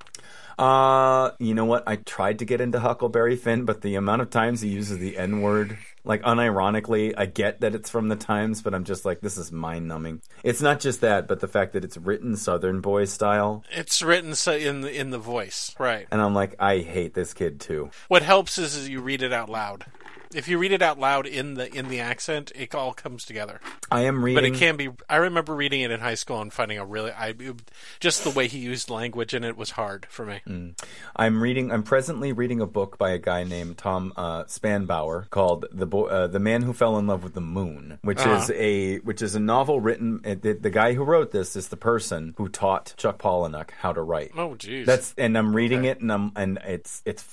Uh, 0.57 1.31
you 1.37 1.53
know 1.53 1.65
what? 1.65 1.83
I 1.87 1.97
tried 1.97 2.39
to 2.39 2.45
get 2.45 2.61
into 2.61 2.79
Huckleberry 2.79 3.35
Finn, 3.35 3.65
but 3.65 3.81
the 3.81 3.95
amount 3.95 4.21
of 4.21 4.29
times 4.29 4.61
he 4.61 4.69
uses 4.69 4.99
the 4.99 5.17
N 5.17 5.41
word, 5.41 5.77
like 6.05 6.21
unironically, 6.23 7.13
I 7.17 7.25
get 7.25 7.61
that 7.61 7.75
it's 7.75 7.89
from 7.89 8.07
the 8.07 8.15
Times, 8.15 8.61
but 8.61 8.73
I'm 8.73 8.83
just 8.83 9.05
like, 9.05 9.21
this 9.21 9.37
is 9.37 9.51
mind 9.51 9.87
numbing. 9.87 10.21
It's 10.43 10.61
not 10.61 10.79
just 10.79 11.01
that, 11.01 11.27
but 11.27 11.39
the 11.39 11.47
fact 11.47 11.73
that 11.73 11.83
it's 11.83 11.97
written 11.97 12.35
Southern 12.35 12.81
boy 12.81 13.05
style, 13.05 13.63
It's 13.71 14.01
written 14.01 14.35
so 14.35 14.53
in 14.53 14.81
the 14.81 14.93
in 14.93 15.09
the 15.09 15.19
voice, 15.19 15.75
right? 15.79 16.07
and 16.11 16.21
I'm 16.21 16.33
like, 16.33 16.55
I 16.59 16.79
hate 16.79 17.13
this 17.13 17.33
kid 17.33 17.59
too. 17.59 17.89
What 18.07 18.21
helps 18.21 18.57
is, 18.57 18.75
is 18.75 18.89
you 18.89 19.01
read 19.01 19.21
it 19.21 19.33
out 19.33 19.49
loud. 19.49 19.85
If 20.35 20.47
you 20.47 20.57
read 20.57 20.71
it 20.71 20.81
out 20.81 20.99
loud 20.99 21.25
in 21.27 21.53
the 21.55 21.73
in 21.73 21.87
the 21.87 21.99
accent, 21.99 22.51
it 22.55 22.75
all 22.75 22.93
comes 22.93 23.25
together. 23.25 23.59
I 23.91 24.01
am 24.01 24.23
reading, 24.23 24.35
But 24.35 24.45
it 24.45 24.55
can 24.59 24.75
be. 24.77 24.89
I 25.09 25.17
remember 25.17 25.55
reading 25.55 25.81
it 25.81 25.91
in 25.91 25.99
high 25.99 26.15
school 26.15 26.41
and 26.41 26.51
finding 26.51 26.77
a 26.77 26.85
really. 26.85 27.11
I 27.11 27.29
it- 27.39 27.71
just 27.99 28.23
the 28.23 28.29
way 28.31 28.47
he 28.47 28.59
used 28.59 28.89
language 28.89 29.33
in 29.33 29.43
it 29.43 29.55
was 29.57 29.71
hard 29.71 30.05
for 30.09 30.25
me. 30.25 30.73
I'm 31.15 31.41
reading. 31.41 31.71
I'm 31.71 31.83
presently 31.83 32.33
reading 32.33 32.61
a 32.61 32.65
book 32.67 32.97
by 32.97 33.11
a 33.11 33.17
guy 33.17 33.43
named 33.43 33.77
Tom 33.77 34.13
uh, 34.15 34.43
Spanbauer 34.45 35.29
called 35.29 35.65
"The 35.71 35.85
Bo- 35.85 36.05
uh, 36.07 36.27
The 36.27 36.39
Man 36.39 36.61
Who 36.63 36.73
Fell 36.73 36.97
in 36.97 37.07
Love 37.07 37.23
with 37.23 37.33
the 37.33 37.41
Moon," 37.41 37.99
which 38.01 38.19
Uh-huh. 38.19 38.35
is 38.41 38.51
a 38.51 38.97
which 38.99 39.21
is 39.21 39.35
a 39.35 39.39
novel 39.39 39.79
written. 39.79 40.21
uh, 40.25 40.35
The, 40.39 40.53
the 40.53 40.69
guy 40.69 40.93
who 40.93 41.03
wrote 41.03 41.31
this 41.31 41.55
is 41.55 41.69
the 41.69 41.77
person 41.77 42.33
who 42.37 42.49
taught 42.49 42.93
Chuck 42.97 43.17
Palahniuk 43.19 43.71
how 43.71 43.93
to 43.93 44.01
write. 44.01 44.31
Oh, 44.37 44.55
jeez. 44.55 44.85
That's 44.85 45.13
and 45.17 45.37
I'm 45.37 45.55
reading 45.55 45.79
Okay. 45.79 45.89
it 45.89 46.01
and 46.01 46.11
I'm 46.11 46.31
and 46.35 46.59
it's 46.65 47.01
it's 47.05 47.23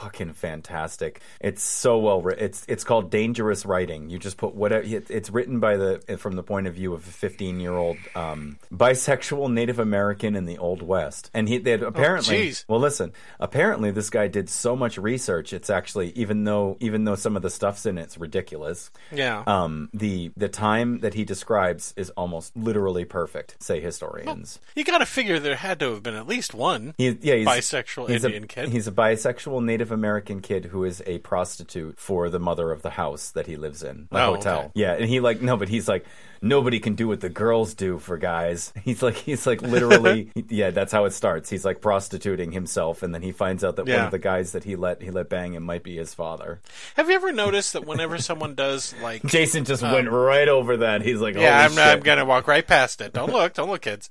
fucking 0.00 0.32
fantastic. 0.32 1.20
It's 1.40 1.62
so 1.62 1.98
well 1.98 2.22
written. 2.22 2.44
It's 2.44 2.64
it's 2.68 2.84
called 2.84 3.10
dangerous 3.10 3.66
writing. 3.66 4.08
You 4.08 4.18
just 4.18 4.36
put 4.38 4.54
whatever 4.54 4.84
it's 4.86 5.30
written 5.30 5.60
by 5.60 5.76
the 5.76 6.16
from 6.18 6.36
the 6.36 6.42
point 6.42 6.66
of 6.66 6.74
view 6.74 6.94
of 6.94 7.06
a 7.06 7.10
15 7.10 7.60
year 7.60 7.74
old 7.74 7.98
um, 8.14 8.58
bisexual 8.72 9.52
Native 9.52 9.78
American 9.78 10.34
in 10.36 10.46
the 10.46 10.58
Old 10.58 10.82
West, 10.82 11.30
and 11.34 11.48
he 11.48 11.58
they 11.58 11.72
had 11.72 11.82
apparently. 11.82 12.48
jeez. 12.48 12.64
well, 12.66 12.80
listen. 12.80 13.12
Apparently, 13.38 13.90
this 13.90 14.10
guy 14.10 14.28
did 14.28 14.48
so 14.48 14.74
much 14.74 14.96
research. 14.96 15.52
It's 15.52 15.70
actually 15.70 16.12
even 16.12 16.44
though 16.44 16.76
even 16.80 17.04
though 17.04 17.14
some 17.14 17.36
of 17.36 17.42
the 17.42 17.50
stuff's 17.50 17.84
in 17.84 17.98
it's 17.98 18.16
ridiculous. 18.16 18.90
yeah. 19.12 19.44
Um, 19.46 19.90
the 19.92 20.32
the 20.36 20.48
time 20.48 21.00
that 21.00 21.14
he 21.14 21.24
describes 21.24 21.92
is 21.96 22.10
almost 22.10 22.56
literally 22.56 23.04
perfect. 23.04 23.56
Say 23.62 23.80
historians. 23.80 24.58
you 24.74 24.84
got 24.84 24.98
to 24.98 25.06
figure 25.06 25.38
there 25.38 25.56
had 25.56 25.80
to 25.80 25.92
have 25.92 26.02
been 26.02 26.14
at 26.14 26.26
least 26.26 26.54
one 26.54 26.94
He, 26.96 27.18
yeah, 27.20 27.34
he's, 27.36 27.46
bisexual 27.46 28.08
he's 28.08 28.24
Indian 28.24 28.44
a, 28.44 28.46
kid. 28.46 28.68
He's 28.68 28.86
a 28.86 28.92
bisexual 28.92 29.62
Native 29.62 29.89
American 29.90 30.40
kid 30.40 30.66
who 30.66 30.84
is 30.84 31.02
a 31.06 31.18
prostitute 31.18 31.98
for 31.98 32.28
the 32.30 32.38
mother 32.40 32.70
of 32.72 32.82
the 32.82 32.90
house 32.90 33.30
that 33.30 33.46
he 33.46 33.56
lives 33.56 33.82
in, 33.82 34.08
the 34.10 34.18
Oh, 34.22 34.34
hotel. 34.34 34.58
okay. 34.60 34.70
Yeah, 34.74 34.92
and 34.94 35.04
he 35.06 35.20
like 35.20 35.40
no, 35.42 35.56
but 35.56 35.68
he's 35.68 35.88
like 35.88 36.04
nobody 36.42 36.80
can 36.80 36.94
do 36.94 37.06
what 37.06 37.20
the 37.20 37.28
girls 37.28 37.74
do 37.74 37.98
for 37.98 38.16
guys. 38.16 38.72
He's 38.82 39.02
like 39.02 39.14
he's 39.16 39.46
like 39.46 39.60
literally 39.60 40.30
yeah, 40.48 40.70
that's 40.70 40.90
how 40.90 41.04
it 41.04 41.12
starts. 41.12 41.50
He's 41.50 41.66
like 41.66 41.82
prostituting 41.82 42.50
himself, 42.52 43.02
and 43.02 43.14
then 43.14 43.20
he 43.20 43.30
finds 43.32 43.62
out 43.62 43.76
that 43.76 43.86
one 43.86 44.00
of 44.06 44.10
the 44.10 44.18
guys 44.18 44.52
that 44.52 44.64
he 44.64 44.74
let 44.76 45.02
he 45.02 45.10
let 45.10 45.28
bang 45.28 45.52
him 45.54 45.62
might 45.64 45.82
be 45.82 45.96
his 45.96 46.14
father. 46.14 46.60
Have 46.96 47.08
you 47.10 47.14
ever 47.14 47.30
noticed 47.32 47.74
that 47.74 47.86
whenever 47.86 48.16
someone 48.18 48.54
does 48.54 48.94
like 49.02 49.22
Jason 49.26 49.64
just 49.66 49.82
went 49.82 50.10
right 50.10 50.48
over 50.48 50.78
that. 50.78 51.02
He's 51.02 51.20
like, 51.20 51.36
Um, 51.36 51.42
Yeah, 51.42 51.68
I'm, 51.70 51.78
I'm 51.78 52.00
gonna 52.00 52.24
walk 52.24 52.46
right 52.48 52.66
past 52.66 53.00
it. 53.02 53.12
Don't 53.12 53.30
look, 53.32 53.52
don't 53.54 53.68
look, 53.68 53.82
kids. 53.82 54.08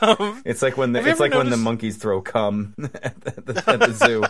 Um, 0.00 0.42
It's 0.44 0.62
like 0.62 0.76
when 0.76 0.92
the 0.92 1.04
it's 1.06 1.18
like 1.20 1.34
when 1.34 1.50
the 1.50 1.56
monkeys 1.56 1.96
throw 1.96 2.20
cum 2.22 2.74
at 3.02 3.20
the, 3.20 3.64
at 3.66 3.80
the 3.80 3.92
zoo. 3.92 4.24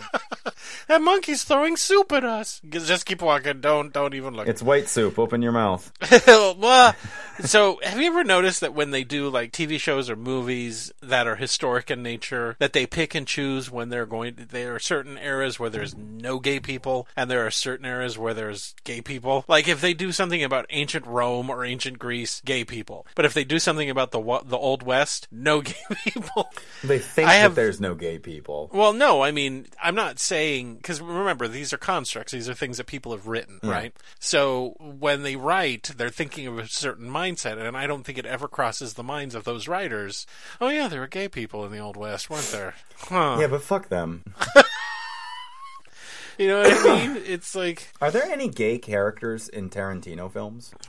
That 0.87 1.01
monkey's 1.01 1.43
throwing 1.43 1.77
soup 1.77 2.11
at 2.11 2.23
us. 2.23 2.61
Just 2.69 3.05
keep 3.05 3.21
walking. 3.21 3.61
Don't 3.61 3.93
don't 3.93 4.13
even 4.13 4.33
look. 4.33 4.47
It's 4.47 4.61
white 4.61 4.87
soup. 4.89 5.19
Open 5.19 5.41
your 5.41 5.51
mouth. 5.51 5.91
Well, 6.57 6.95
so, 7.39 7.79
have 7.83 7.99
you 7.99 8.07
ever 8.07 8.23
noticed 8.23 8.61
that 8.61 8.73
when 8.73 8.91
they 8.91 9.03
do 9.03 9.29
like 9.29 9.51
TV 9.51 9.79
shows 9.79 10.09
or 10.09 10.15
movies 10.15 10.91
that 11.01 11.27
are 11.27 11.35
historic 11.35 11.91
in 11.91 12.01
nature, 12.01 12.55
that 12.59 12.73
they 12.73 12.85
pick 12.85 13.13
and 13.13 13.27
choose 13.27 13.69
when 13.69 13.89
they're 13.89 14.05
going? 14.05 14.47
There 14.51 14.75
are 14.75 14.79
certain 14.79 15.17
eras 15.17 15.59
where 15.59 15.69
there's 15.69 15.95
no 15.95 16.39
gay 16.39 16.59
people, 16.59 17.07
and 17.15 17.29
there 17.29 17.45
are 17.45 17.51
certain 17.51 17.85
eras 17.85 18.17
where 18.17 18.33
there's 18.33 18.73
gay 18.83 19.01
people. 19.01 19.43
Like 19.47 19.67
if 19.67 19.81
they 19.81 19.93
do 19.93 20.11
something 20.11 20.43
about 20.43 20.65
ancient 20.69 21.05
Rome 21.05 21.49
or 21.49 21.65
ancient 21.65 21.99
Greece, 21.99 22.41
gay 22.45 22.63
people. 22.63 23.05
But 23.15 23.25
if 23.25 23.33
they 23.33 23.43
do 23.43 23.59
something 23.59 23.89
about 23.89 24.11
the 24.11 24.21
the 24.45 24.57
Old 24.57 24.83
West, 24.83 25.27
no 25.31 25.61
gay 25.61 25.73
people. 26.05 26.49
They 26.83 26.99
think 26.99 27.27
I 27.27 27.33
have- 27.35 27.55
that 27.55 27.61
there's 27.61 27.81
no 27.81 27.95
gay 27.95 28.17
people. 28.17 28.69
Well, 28.73 28.93
no, 28.93 29.21
I 29.21 29.31
mean, 29.31 29.67
I'm 29.83 29.95
not 29.95 30.19
saying 30.19 30.74
because 30.77 31.01
remember 31.01 31.47
these 31.47 31.73
are 31.73 31.77
constructs; 31.77 32.31
these 32.31 32.49
are 32.49 32.53
things 32.53 32.77
that 32.77 32.87
people 32.87 33.11
have 33.11 33.27
written, 33.27 33.59
right? 33.63 33.93
So 34.19 34.75
when 34.79 35.23
they 35.23 35.35
write, 35.35 35.91
they're 35.97 36.09
thinking 36.09 36.47
of 36.47 36.57
a 36.57 36.67
certain 36.67 37.09
mindset, 37.09 37.57
and 37.57 37.75
I 37.77 37.87
don't 37.87 38.03
think 38.03 38.17
it 38.17 38.25
ever 38.25 38.47
crosses 38.47 38.93
the 38.93 39.03
minds 39.03 39.35
of 39.35 39.43
those 39.43 39.67
writers. 39.67 40.25
Oh 40.61 40.69
yeah, 40.69 40.87
there 40.87 40.99
were 40.99 41.07
gay 41.07 41.27
people 41.27 41.65
in 41.65 41.71
the 41.71 41.79
old 41.79 41.97
west, 41.97 42.29
weren't 42.29 42.51
there? 42.51 42.75
Huh? 42.97 43.37
Yeah, 43.39 43.47
but 43.47 43.61
fuck 43.61 43.89
them. 43.89 44.23
You 46.37 46.49
know 46.49 46.63
what 46.63 46.73
I 46.73 47.07
mean? 47.07 47.23
It's 47.25 47.55
like 47.55 47.93
Are 48.01 48.11
there 48.11 48.25
any 48.25 48.49
gay 48.49 48.77
characters 48.77 49.47
in 49.47 49.69
Tarantino 49.69 50.31
films? 50.31 50.73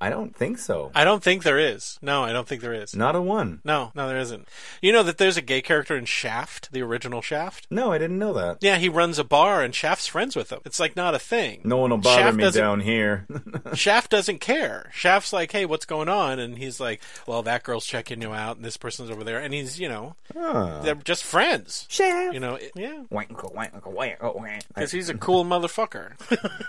I 0.00 0.10
don't 0.10 0.34
think 0.36 0.58
so. 0.58 0.90
I 0.94 1.04
don't 1.04 1.22
think 1.22 1.42
there 1.42 1.58
is. 1.58 1.98
No, 2.02 2.22
I 2.24 2.32
don't 2.32 2.46
think 2.46 2.60
there 2.62 2.74
is. 2.74 2.94
Not 2.94 3.16
a 3.16 3.22
one. 3.22 3.60
No, 3.64 3.92
no, 3.94 4.06
there 4.08 4.18
isn't. 4.18 4.46
You 4.82 4.92
know 4.92 5.02
that 5.02 5.18
there's 5.18 5.36
a 5.36 5.42
gay 5.42 5.62
character 5.62 5.96
in 5.96 6.04
Shaft, 6.04 6.72
the 6.72 6.82
original 6.82 7.22
Shaft. 7.22 7.66
No, 7.70 7.92
I 7.92 7.98
didn't 7.98 8.18
know 8.18 8.32
that. 8.34 8.58
Yeah, 8.60 8.76
he 8.76 8.88
runs 8.88 9.18
a 9.18 9.24
bar, 9.24 9.62
and 9.62 9.74
Shaft's 9.74 10.06
friends 10.06 10.36
with 10.36 10.50
him. 10.50 10.60
It's 10.64 10.80
like 10.80 10.96
not 10.96 11.14
a 11.14 11.18
thing. 11.18 11.60
No 11.64 11.76
one 11.78 11.90
will 11.90 11.98
bother 11.98 12.22
Shaft 12.22 12.36
me 12.36 12.50
down 12.50 12.80
here. 12.80 13.26
Shaft 13.74 14.10
doesn't 14.10 14.40
care. 14.40 14.90
Shaft's 14.92 15.32
like, 15.32 15.52
"Hey, 15.52 15.64
what's 15.64 15.86
going 15.86 16.08
on?" 16.08 16.38
And 16.38 16.58
he's 16.58 16.80
like, 16.80 17.00
"Well, 17.26 17.42
that 17.44 17.62
girl's 17.62 17.86
checking 17.86 18.20
you 18.22 18.32
out, 18.32 18.56
and 18.56 18.64
this 18.64 18.76
person's 18.76 19.10
over 19.10 19.24
there." 19.24 19.38
And 19.38 19.54
he's, 19.54 19.78
you 19.80 19.88
know, 19.88 20.16
Ah. 20.36 20.80
they're 20.82 20.94
just 20.94 21.24
friends. 21.24 21.86
Shaft. 21.88 22.34
You 22.34 22.40
know, 22.40 22.56
it- 22.56 22.72
yeah, 22.74 23.02
because 23.10 24.90
he's 24.92 25.08
a 25.08 25.14
cool 25.14 25.44
motherfucker. 25.44 26.12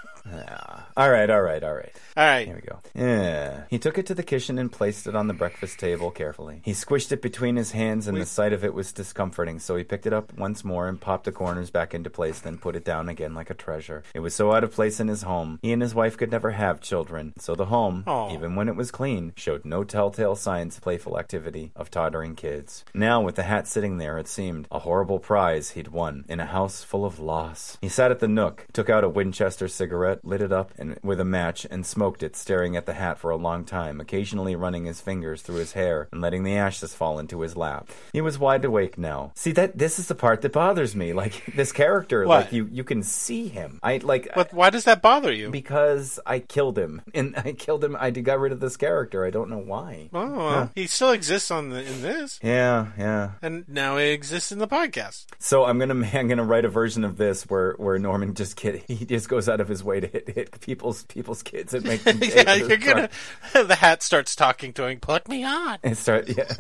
All 0.97 1.11
right, 1.11 1.30
all 1.30 1.41
right, 1.41 1.63
all 1.63 1.73
right. 1.73 1.91
All 2.17 2.26
right, 2.26 2.47
Here 2.47 2.55
we 2.55 2.61
go. 2.61 2.80
Yeah. 2.93 3.63
He 3.69 3.78
took 3.78 3.97
it 3.97 4.05
to 4.05 4.15
the 4.15 4.23
kitchen 4.23 4.57
and 4.57 4.71
placed 4.71 5.07
it 5.07 5.15
on 5.15 5.28
the 5.28 5.34
breakfast 5.34 5.78
table 5.80 6.09
carefully. 6.11 6.61
He 6.63 6.71
squished 6.71 7.11
it 7.11 7.21
between 7.21 7.57
his 7.57 7.71
hands, 7.71 8.07
and 8.07 8.17
the 8.17 8.26
sight 8.26 8.53
of 8.53 8.63
it 8.63 8.73
was 8.73 8.93
discomforting, 8.93 9.59
so 9.59 9.76
he 9.76 9.84
picked 9.84 10.05
it 10.05 10.13
up 10.13 10.38
once 10.38 10.63
more 10.63 10.88
and 10.88 10.99
popped 10.99 11.26
the 11.26 11.34
corners 11.34 11.69
back 11.69 11.93
into 11.93 12.09
place, 12.09 12.39
then 12.39 12.57
put 12.57 12.78
it 12.78 12.86
down 12.86 13.09
again 13.09 13.34
like 13.34 13.49
a 13.49 13.53
treasure. 13.53 14.03
It 14.13 14.21
was 14.21 14.34
so 14.34 14.53
out 14.53 14.63
of 14.63 14.71
place 14.71 15.01
in 15.01 15.09
his 15.09 15.23
home. 15.23 15.59
He 15.61 15.73
and 15.73 15.82
his 15.82 15.93
wife 15.93 16.15
could 16.15 16.32
never 16.32 16.51
have 16.51 16.80
children, 16.80 17.34
so 17.38 17.53
the 17.53 17.65
home, 17.65 18.05
Aw. 18.07 18.34
even 18.34 18.55
when 18.55 18.69
it 18.69 18.78
was 18.78 18.91
clean, 18.91 19.34
showed 19.36 19.65
no 19.65 19.84
telltale 19.84 20.38
signs 20.38 20.78
of 20.78 20.84
playful 20.84 21.19
activity 21.19 21.71
of 21.76 21.91
tottering 21.91 22.36
kids. 22.36 22.86
Now, 22.93 23.21
with 23.21 23.36
the 23.36 23.43
hat 23.43 23.67
sitting 23.67 23.97
there, 23.97 24.17
it 24.17 24.30
seemed 24.30 24.67
a 24.71 24.80
horrible 24.80 25.19
prize 25.19 25.71
he'd 25.71 25.89
won 25.89 26.23
in 26.30 26.39
a 26.39 26.45
house 26.45 26.82
full 26.82 27.03
of 27.03 27.19
loss. 27.19 27.78
He 27.82 27.89
sat 27.89 28.11
at 28.11 28.19
the 28.19 28.30
nook, 28.30 28.65
took 28.71 28.89
out 28.89 29.03
a 29.03 29.09
Winchester 29.09 29.67
cigarette, 29.67 30.14
lit 30.24 30.41
it 30.41 30.51
up 30.51 30.72
and 30.78 30.97
with 31.03 31.20
a 31.20 31.26
match, 31.26 31.66
and 31.70 31.86
smoked 31.86 32.24
it, 32.24 32.36
staring 32.36 32.76
at 32.76 32.86
the 32.86 32.93
hat 32.93 33.18
for 33.18 33.32
a 33.32 33.36
long 33.38 33.66
time, 33.66 33.99
occasionally 33.99 34.55
running 34.55 34.86
his 34.86 35.01
fingers 35.01 35.41
through 35.41 35.55
his 35.55 35.74
hair 35.74 36.07
and 36.11 36.22
letting 36.22 36.43
the 36.43 36.55
ashes 36.55 36.93
fall 36.95 37.20
into 37.20 37.41
his 37.41 37.55
lap. 37.57 37.89
He 38.13 38.22
was 38.22 38.38
wide 38.39 38.63
awake 38.66 38.97
now. 38.97 39.32
See 39.36 39.51
that 39.53 39.78
this 39.78 39.99
is 39.99 40.07
the 40.07 40.16
part 40.16 40.41
that 40.41 40.53
bothers 40.53 40.95
me. 40.95 41.13
Like 41.26 41.43
this 41.55 41.72
character, 41.72 42.26
What? 42.28 42.45
like 42.45 42.53
you 42.53 42.68
you 42.72 42.84
can 42.84 43.01
see 43.01 43.47
him. 43.47 43.80
I 43.82 43.97
like 43.97 44.28
But 44.36 44.53
why 44.53 44.70
does 44.70 44.84
that 44.84 45.01
bother 45.01 45.32
you? 45.32 45.49
because 45.49 46.20
I 46.26 46.39
killed 46.39 46.78
him. 46.78 47.01
And 47.13 47.36
I 47.38 47.53
killed 47.53 47.84
him. 47.84 47.95
I 47.99 48.09
got 48.11 48.39
rid 48.39 48.51
of 48.51 48.59
this 48.59 48.76
character. 48.78 49.26
I 49.26 49.30
don't 49.30 49.49
know 49.49 49.57
why. 49.59 50.09
oh, 50.13 50.36
well, 50.36 50.72
he 50.76 50.88
still 50.88 51.11
exists 51.11 51.49
on 51.51 51.70
the 51.70 51.82
in 51.84 52.01
this, 52.01 52.39
Yeah, 52.43 52.88
yeah. 52.97 53.32
and 53.41 53.63
now 53.70 53.97
he 53.97 54.09
exists 54.09 54.51
in 54.51 54.59
the 54.59 54.68
podcast. 54.68 55.26
So 55.39 55.66
I'm 55.66 55.80
gonna 55.80 56.05
I'm 56.13 56.28
gonna 56.28 56.43
write 56.43 56.66
a 56.66 56.70
version 56.70 57.03
of 57.03 57.18
this 57.18 57.43
where, 57.43 57.74
where 57.78 57.97
Norman 57.97 58.34
just 58.34 58.55
kid 58.57 58.84
he 58.88 59.05
just 59.05 59.30
goes 59.30 59.47
out 59.47 59.61
of 59.61 59.68
his 59.70 59.84
way 59.84 59.99
to 59.99 60.04
hit, 60.11 60.29
hit 60.29 60.61
people's 60.61 61.03
people's 61.03 61.43
kids 61.43 61.73
and 61.73 61.85
make 61.85 62.03
them 62.03 62.19
yeah, 62.21 62.55
you're 62.55 62.77
gonna. 62.77 63.09
the 63.53 63.75
hat 63.75 64.03
starts 64.03 64.35
talking 64.35 64.73
to 64.73 64.85
him. 64.85 64.99
Put 64.99 65.27
me 65.27 65.43
on. 65.43 65.77
and 65.83 65.97
start 65.97 66.29
yeah. 66.29 66.53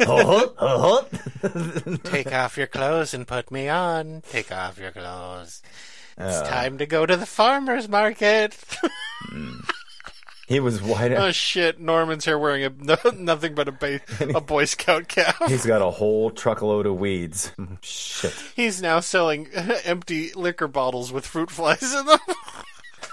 oh, 0.00 0.54
oh. 0.58 1.08
Take 2.04 2.32
off 2.32 2.56
your 2.56 2.66
clothes 2.66 3.14
and 3.14 3.26
put 3.26 3.50
me 3.50 3.68
on. 3.68 4.22
Take 4.28 4.52
off 4.52 4.78
your 4.78 4.92
clothes. 4.92 5.62
It's 6.18 6.36
uh. 6.36 6.48
time 6.48 6.78
to 6.78 6.86
go 6.86 7.06
to 7.06 7.16
the 7.16 7.26
farmer's 7.26 7.88
market. 7.88 8.56
Hmm. 9.30 9.60
He 10.50 10.58
was 10.58 10.82
wide. 10.82 11.12
oh 11.12 11.30
shit! 11.30 11.78
Norman's 11.78 12.24
here 12.24 12.36
wearing 12.36 12.64
a 12.64 12.70
no, 12.76 12.96
nothing 13.16 13.54
but 13.54 13.68
a 13.68 13.72
ba- 13.72 14.00
a 14.34 14.40
Boy 14.40 14.64
Scout 14.64 15.06
cap. 15.06 15.36
He's 15.46 15.64
got 15.64 15.80
a 15.80 15.90
whole 15.90 16.32
truckload 16.32 16.86
of 16.86 16.96
weeds. 16.96 17.52
Shit. 17.82 18.34
He's 18.56 18.82
now 18.82 18.98
selling 18.98 19.46
empty 19.84 20.32
liquor 20.32 20.66
bottles 20.66 21.12
with 21.12 21.24
fruit 21.24 21.52
flies 21.52 21.94
in 21.94 22.04
them. 22.04 22.18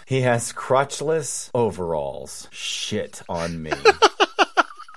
He 0.08 0.22
has 0.22 0.52
crotchless 0.52 1.52
overalls. 1.54 2.48
Shit 2.52 3.22
on 3.30 3.62
me. 3.62 3.72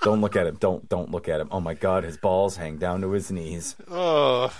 don't 0.01 0.21
look 0.21 0.35
at 0.35 0.47
him. 0.47 0.55
Don't 0.59 0.89
don't 0.89 1.11
look 1.11 1.29
at 1.29 1.39
him. 1.41 1.49
Oh 1.51 1.59
my 1.59 1.75
god, 1.75 2.03
his 2.05 2.17
balls 2.17 2.55
hang 2.57 2.77
down 2.77 3.01
to 3.01 3.11
his 3.11 3.29
knees. 3.29 3.75
oh, 3.87 4.51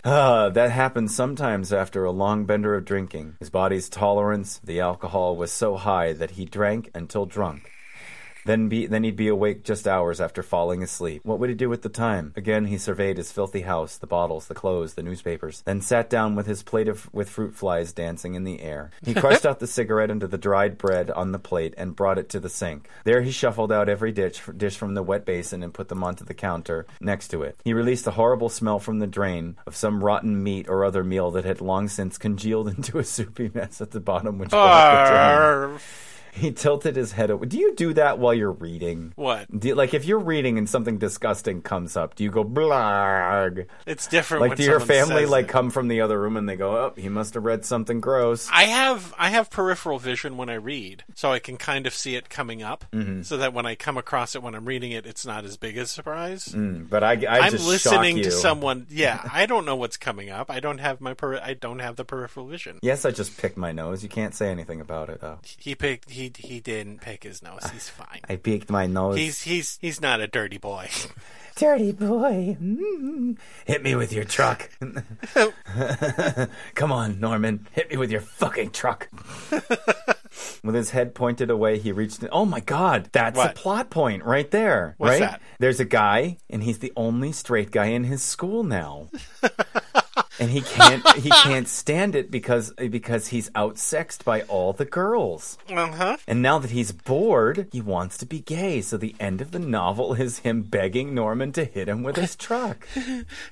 Ah, 0.04 0.48
that 0.48 0.70
happens 0.70 1.14
sometimes 1.14 1.74
after 1.74 2.04
a 2.04 2.10
long 2.10 2.46
bender 2.46 2.74
of 2.74 2.86
drinking. 2.86 3.36
His 3.38 3.50
body's 3.50 3.90
tolerance, 3.90 4.56
of 4.56 4.64
the 4.64 4.80
alcohol, 4.80 5.36
was 5.36 5.52
so 5.52 5.76
high 5.76 6.14
that 6.14 6.32
he 6.32 6.46
drank 6.46 6.90
until 6.94 7.26
drunk. 7.26 7.70
Then 8.44 8.68
be 8.68 8.86
then 8.86 9.04
he'd 9.04 9.16
be 9.16 9.28
awake 9.28 9.64
just 9.64 9.86
hours 9.86 10.20
after 10.20 10.42
falling 10.42 10.82
asleep. 10.82 11.22
What 11.24 11.38
would 11.38 11.50
he 11.50 11.54
do 11.54 11.68
with 11.68 11.82
the 11.82 11.88
time? 11.88 12.32
Again 12.36 12.66
he 12.66 12.78
surveyed 12.78 13.16
his 13.16 13.32
filthy 13.32 13.62
house, 13.62 13.96
the 13.96 14.06
bottles, 14.06 14.46
the 14.46 14.54
clothes, 14.54 14.94
the 14.94 15.02
newspapers, 15.02 15.62
then 15.66 15.80
sat 15.80 16.10
down 16.10 16.34
with 16.34 16.46
his 16.46 16.62
plate 16.62 16.88
of 16.88 17.12
with 17.12 17.28
fruit 17.28 17.54
flies 17.54 17.92
dancing 17.92 18.34
in 18.34 18.44
the 18.44 18.60
air. 18.60 18.90
He 19.02 19.14
crushed 19.20 19.46
out 19.46 19.60
the 19.60 19.66
cigarette 19.66 20.10
into 20.10 20.26
the 20.26 20.38
dried 20.38 20.78
bread 20.78 21.10
on 21.10 21.32
the 21.32 21.38
plate 21.38 21.74
and 21.76 21.96
brought 21.96 22.18
it 22.18 22.28
to 22.30 22.40
the 22.40 22.48
sink. 22.48 22.88
There 23.04 23.22
he 23.22 23.30
shuffled 23.30 23.72
out 23.72 23.88
every 23.88 24.12
dish 24.12 24.40
dish 24.56 24.76
from 24.76 24.94
the 24.94 25.02
wet 25.02 25.24
basin 25.24 25.62
and 25.62 25.74
put 25.74 25.88
them 25.88 26.04
onto 26.04 26.24
the 26.24 26.34
counter 26.34 26.86
next 27.00 27.28
to 27.28 27.42
it. 27.42 27.60
He 27.64 27.74
released 27.74 28.06
a 28.06 28.12
horrible 28.12 28.48
smell 28.48 28.78
from 28.78 28.98
the 28.98 29.06
drain 29.06 29.56
of 29.66 29.76
some 29.76 30.02
rotten 30.02 30.42
meat 30.42 30.68
or 30.68 30.84
other 30.84 31.04
meal 31.04 31.30
that 31.32 31.44
had 31.44 31.60
long 31.60 31.88
since 31.88 32.18
congealed 32.18 32.68
into 32.76 32.98
a 32.98 33.04
soupy 33.04 33.50
mess 33.52 33.80
at 33.80 33.90
the 33.90 34.00
bottom 34.00 34.38
which 34.38 34.50
the 34.50 35.66
drain. 35.66 35.80
He 36.32 36.52
tilted 36.52 36.96
his 36.96 37.12
head 37.12 37.30
over. 37.30 37.44
Do 37.46 37.58
you 37.58 37.74
do 37.74 37.92
that 37.94 38.18
while 38.18 38.34
you're 38.34 38.52
reading? 38.52 39.12
what? 39.16 39.46
Do 39.58 39.68
you, 39.68 39.74
like 39.74 39.94
if 39.94 40.04
you're 40.04 40.18
reading 40.18 40.58
and 40.58 40.68
something 40.68 40.98
disgusting 40.98 41.62
comes 41.62 41.96
up, 41.96 42.14
do 42.14 42.24
you 42.24 42.30
go 42.30 42.44
blarg? 42.44 43.66
It's 43.86 44.06
different. 44.06 44.42
Like 44.42 44.56
do 44.56 44.64
your 44.64 44.80
family 44.80 45.26
like 45.26 45.46
it. 45.46 45.48
come 45.48 45.70
from 45.70 45.88
the 45.88 46.00
other 46.00 46.20
room 46.20 46.36
and 46.36 46.48
they 46.48 46.56
go, 46.56 46.76
"Oh, 46.76 46.92
he 46.96 47.08
must 47.08 47.34
have 47.34 47.44
read 47.44 47.64
something 47.64 48.00
gross." 48.00 48.48
I 48.52 48.64
have 48.64 49.14
I 49.18 49.30
have 49.30 49.50
peripheral 49.50 49.98
vision 49.98 50.36
when 50.36 50.48
I 50.50 50.54
read, 50.54 51.04
so 51.14 51.32
I 51.32 51.38
can 51.38 51.56
kind 51.56 51.86
of 51.86 51.94
see 51.94 52.14
it 52.16 52.28
coming 52.30 52.62
up, 52.62 52.84
Mm-hmm. 52.92 53.22
so 53.22 53.36
that 53.38 53.52
when 53.52 53.66
I 53.66 53.74
come 53.74 53.96
across 53.96 54.34
it 54.34 54.42
when 54.42 54.54
I'm 54.54 54.64
reading 54.64 54.92
it, 54.92 55.06
it's 55.06 55.24
not 55.26 55.44
as 55.44 55.56
big 55.56 55.76
a 55.78 55.86
surprise. 55.86 56.46
Mm, 56.46 56.88
but 56.88 57.02
I, 57.04 57.12
I 57.28 57.40
I'm 57.40 57.52
just 57.52 57.66
listening 57.66 58.22
to 58.22 58.30
someone. 58.30 58.86
Yeah, 58.90 59.20
I 59.32 59.46
don't 59.46 59.64
know 59.64 59.76
what's 59.76 59.96
coming 59.96 60.30
up. 60.30 60.50
I 60.50 60.60
don't 60.60 60.78
have 60.78 61.00
my 61.00 61.14
per- 61.14 61.38
I 61.40 61.54
don't 61.54 61.78
have 61.80 61.96
the 61.96 62.04
peripheral 62.04 62.46
vision. 62.46 62.78
Yes, 62.82 63.04
I 63.04 63.10
just 63.10 63.36
picked 63.38 63.56
my 63.56 63.72
nose. 63.72 64.02
You 64.02 64.08
can't 64.08 64.34
say 64.34 64.50
anything 64.50 64.80
about 64.80 65.08
it. 65.10 65.20
though. 65.20 65.38
He 65.58 65.74
picked. 65.74 66.10
He 66.10 66.19
he 66.20 66.32
he 66.36 66.60
didn't 66.60 67.00
pick 67.00 67.22
his 67.24 67.42
nose. 67.42 67.64
He's 67.72 67.88
fine. 68.00 68.20
I 68.28 68.36
picked 68.36 68.70
my 68.70 68.86
nose. 68.86 69.16
He's 69.16 69.42
he's 69.42 69.78
he's 69.80 70.00
not 70.00 70.20
a 70.20 70.26
dirty 70.26 70.58
boy. 70.58 70.88
dirty 71.56 71.92
boy. 71.92 72.56
Mm. 72.60 73.38
Hit 73.64 73.82
me 73.82 73.94
with 73.94 74.12
your 74.12 74.24
truck. 74.24 74.70
Come 76.74 76.92
on, 76.92 77.20
Norman. 77.20 77.66
Hit 77.72 77.90
me 77.90 77.96
with 77.96 78.10
your 78.10 78.20
fucking 78.20 78.70
truck. 78.70 79.08
with 80.62 80.74
his 80.74 80.90
head 80.90 81.14
pointed 81.14 81.50
away, 81.50 81.78
he 81.78 81.92
reached. 81.92 82.24
Oh 82.32 82.44
my 82.44 82.60
God, 82.60 83.08
that's 83.12 83.36
What? 83.36 83.50
a 83.50 83.54
plot 83.54 83.90
point 83.90 84.24
right 84.24 84.50
there. 84.50 84.94
What's 84.98 85.10
right? 85.12 85.20
that? 85.20 85.42
There's 85.58 85.80
a 85.80 85.84
guy, 85.84 86.38
and 86.48 86.62
he's 86.62 86.78
the 86.78 86.92
only 86.96 87.32
straight 87.32 87.70
guy 87.70 87.86
in 87.86 88.04
his 88.04 88.22
school 88.22 88.62
now. 88.62 89.08
And 90.38 90.50
he 90.50 90.60
can't 90.60 91.06
he 91.16 91.28
can't 91.30 91.66
stand 91.68 92.14
it 92.14 92.30
because 92.30 92.72
because 92.74 93.28
he's 93.28 93.50
outsexed 93.50 94.24
by 94.24 94.42
all 94.42 94.72
the 94.72 94.84
girls. 94.84 95.58
Uh 95.68 95.86
huh. 95.92 96.16
And 96.26 96.40
now 96.42 96.58
that 96.58 96.70
he's 96.70 96.92
bored, 96.92 97.68
he 97.72 97.80
wants 97.80 98.16
to 98.18 98.26
be 98.26 98.40
gay. 98.40 98.80
So 98.80 98.96
the 98.96 99.14
end 99.18 99.40
of 99.40 99.50
the 99.50 99.58
novel 99.58 100.14
is 100.14 100.38
him 100.40 100.62
begging 100.62 101.14
Norman 101.14 101.52
to 101.52 101.64
hit 101.64 101.88
him 101.88 102.02
with 102.02 102.16
his 102.16 102.36
truck. 102.36 102.86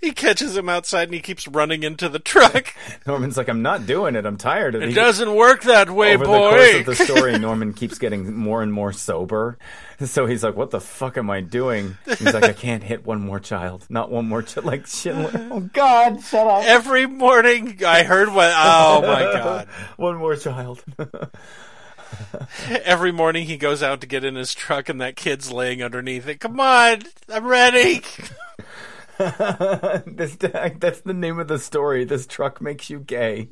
He 0.01 0.13
catches 0.13 0.57
him 0.57 0.69
outside 0.69 1.05
and 1.09 1.15
he 1.15 1.21
keeps 1.21 1.47
running 1.49 1.83
into 1.83 2.09
the 2.09 2.19
truck. 2.19 2.75
Norman's 3.07 3.37
like, 3.37 3.49
I'm 3.49 3.63
not 3.63 3.87
doing 3.87 4.15
it. 4.17 4.25
I'm 4.25 4.37
tired 4.37 4.75
of 4.75 4.83
It 4.83 4.91
it. 4.91 4.95
doesn't 4.95 5.35
work 5.35 5.63
that 5.65 5.91
way, 5.91 6.15
Over 6.15 6.25
the 6.25 6.31
course 6.33 6.75
of 6.77 6.87
the 6.87 6.95
story, 7.05 7.39
Norman 7.39 7.73
keeps 7.75 7.99
getting 7.99 8.35
more 8.35 8.63
and 8.63 8.73
more 8.73 8.93
sober. 8.93 9.59
So 10.07 10.27
he's 10.27 10.45
like, 10.45 10.57
"What 10.57 10.71
the 10.71 10.81
fuck 10.81 11.19
am 11.19 11.29
I 11.29 11.41
doing?" 11.41 11.97
He's 12.07 12.33
like, 12.33 12.45
"I 12.45 12.53
can't 12.53 12.85
hit 12.85 13.05
one 13.05 13.21
more 13.21 13.41
child, 13.41 13.85
not 13.91 14.11
one 14.13 14.29
more 14.29 14.43
child." 14.43 14.65
Like 14.67 14.87
Schindler. 14.87 15.33
Oh 15.51 15.61
God, 15.61 16.23
shut 16.23 16.47
up. 16.47 16.63
Every 16.65 17.07
morning 17.07 17.81
I 17.85 18.05
heard 18.05 18.33
what. 18.33 18.53
Oh 18.55 19.03
my 19.03 19.23
god. 19.23 19.67
one 19.97 20.17
more 20.17 20.37
child. 20.37 20.85
Every 22.69 23.11
morning 23.13 23.47
he 23.47 23.57
goes 23.57 23.83
out 23.83 24.01
to 24.01 24.07
get 24.07 24.25
in 24.25 24.37
his 24.37 24.55
truck 24.55 24.89
and 24.89 25.01
that 25.01 25.17
kid's 25.17 25.51
laying 25.51 25.83
underneath 25.83 26.29
it. 26.29 26.39
Come 26.41 26.61
on, 26.61 27.03
I'm 27.29 27.47
ready. 27.47 28.03
this 29.19 30.37
that's 30.37 31.01
the 31.01 31.15
name 31.15 31.41
of 31.41 31.49
the 31.49 31.59
story. 31.59 32.05
This 32.05 32.27
truck 32.27 32.61
makes 32.61 32.89
you 32.89 33.01
gay. 33.01 33.49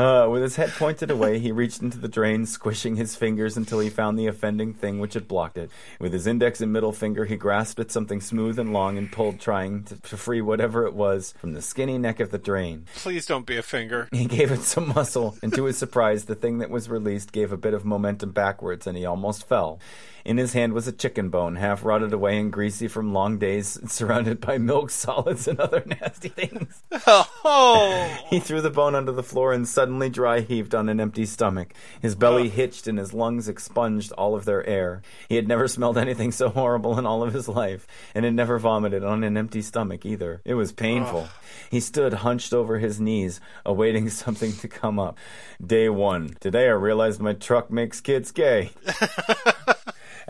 Uh, 0.00 0.26
with 0.30 0.40
his 0.40 0.56
head 0.56 0.70
pointed 0.70 1.10
away, 1.10 1.38
he 1.38 1.52
reached 1.52 1.82
into 1.82 1.98
the 1.98 2.08
drain, 2.08 2.46
squishing 2.46 2.96
his 2.96 3.14
fingers 3.14 3.58
until 3.58 3.80
he 3.80 3.90
found 3.90 4.18
the 4.18 4.26
offending 4.26 4.72
thing 4.72 4.98
which 4.98 5.12
had 5.12 5.28
blocked 5.28 5.58
it. 5.58 5.70
With 5.98 6.14
his 6.14 6.26
index 6.26 6.62
and 6.62 6.72
middle 6.72 6.92
finger, 6.92 7.26
he 7.26 7.36
grasped 7.36 7.78
at 7.80 7.90
something 7.90 8.22
smooth 8.22 8.58
and 8.58 8.72
long 8.72 8.96
and 8.96 9.12
pulled, 9.12 9.40
trying 9.40 9.84
to, 9.84 9.96
to 10.00 10.16
free 10.16 10.40
whatever 10.40 10.86
it 10.86 10.94
was 10.94 11.34
from 11.38 11.52
the 11.52 11.60
skinny 11.60 11.98
neck 11.98 12.18
of 12.18 12.30
the 12.30 12.38
drain. 12.38 12.86
Please 12.94 13.26
don't 13.26 13.44
be 13.44 13.58
a 13.58 13.62
finger. 13.62 14.08
He 14.10 14.24
gave 14.24 14.50
it 14.50 14.62
some 14.62 14.88
muscle, 14.88 15.36
and 15.42 15.52
to 15.52 15.64
his 15.64 15.76
surprise, 15.76 16.24
the 16.24 16.34
thing 16.34 16.60
that 16.60 16.70
was 16.70 16.88
released 16.88 17.30
gave 17.30 17.52
a 17.52 17.58
bit 17.58 17.74
of 17.74 17.84
momentum 17.84 18.30
backwards, 18.30 18.86
and 18.86 18.96
he 18.96 19.04
almost 19.04 19.46
fell. 19.46 19.80
In 20.24 20.36
his 20.36 20.52
hand 20.52 20.72
was 20.72 20.86
a 20.86 20.92
chicken 20.92 21.30
bone, 21.30 21.56
half 21.56 21.84
rotted 21.84 22.12
away 22.12 22.38
and 22.38 22.52
greasy 22.52 22.88
from 22.88 23.12
long 23.12 23.38
days, 23.38 23.78
surrounded 23.90 24.40
by 24.40 24.58
milk 24.58 24.90
solids 24.90 25.48
and 25.48 25.58
other 25.60 25.82
nasty 25.86 26.28
things. 26.28 26.82
Oh, 27.06 28.18
He 28.30 28.38
threw 28.40 28.60
the 28.60 28.70
bone 28.70 28.94
onto 28.94 29.12
the 29.12 29.22
floor 29.22 29.52
and 29.52 29.66
suddenly 29.66 30.08
dry 30.08 30.40
heaved 30.40 30.74
on 30.74 30.88
an 30.88 31.00
empty 31.00 31.26
stomach. 31.26 31.72
His 32.00 32.14
belly 32.14 32.48
hitched 32.48 32.86
and 32.86 32.98
his 32.98 33.12
lungs 33.12 33.48
expunged 33.48 34.12
all 34.12 34.34
of 34.34 34.44
their 34.44 34.66
air. 34.66 35.02
He 35.28 35.36
had 35.36 35.48
never 35.48 35.66
smelled 35.68 35.98
anything 35.98 36.32
so 36.32 36.48
horrible 36.48 36.98
in 36.98 37.06
all 37.06 37.22
of 37.22 37.32
his 37.32 37.48
life, 37.48 37.86
and 38.14 38.24
had 38.24 38.34
never 38.34 38.58
vomited 38.58 39.02
on 39.02 39.24
an 39.24 39.36
empty 39.36 39.62
stomach 39.62 40.04
either. 40.04 40.40
It 40.44 40.54
was 40.54 40.72
painful. 40.72 41.28
He 41.70 41.80
stood 41.80 42.12
hunched 42.12 42.52
over 42.52 42.78
his 42.78 43.00
knees, 43.00 43.40
awaiting 43.64 44.08
something 44.10 44.52
to 44.52 44.68
come 44.68 44.98
up. 44.98 45.18
Day 45.64 45.88
one. 45.88 46.36
Today 46.40 46.66
I 46.66 46.72
realized 46.72 47.20
my 47.20 47.32
truck 47.32 47.70
makes 47.70 48.00
kids 48.00 48.30
gay. 48.30 48.70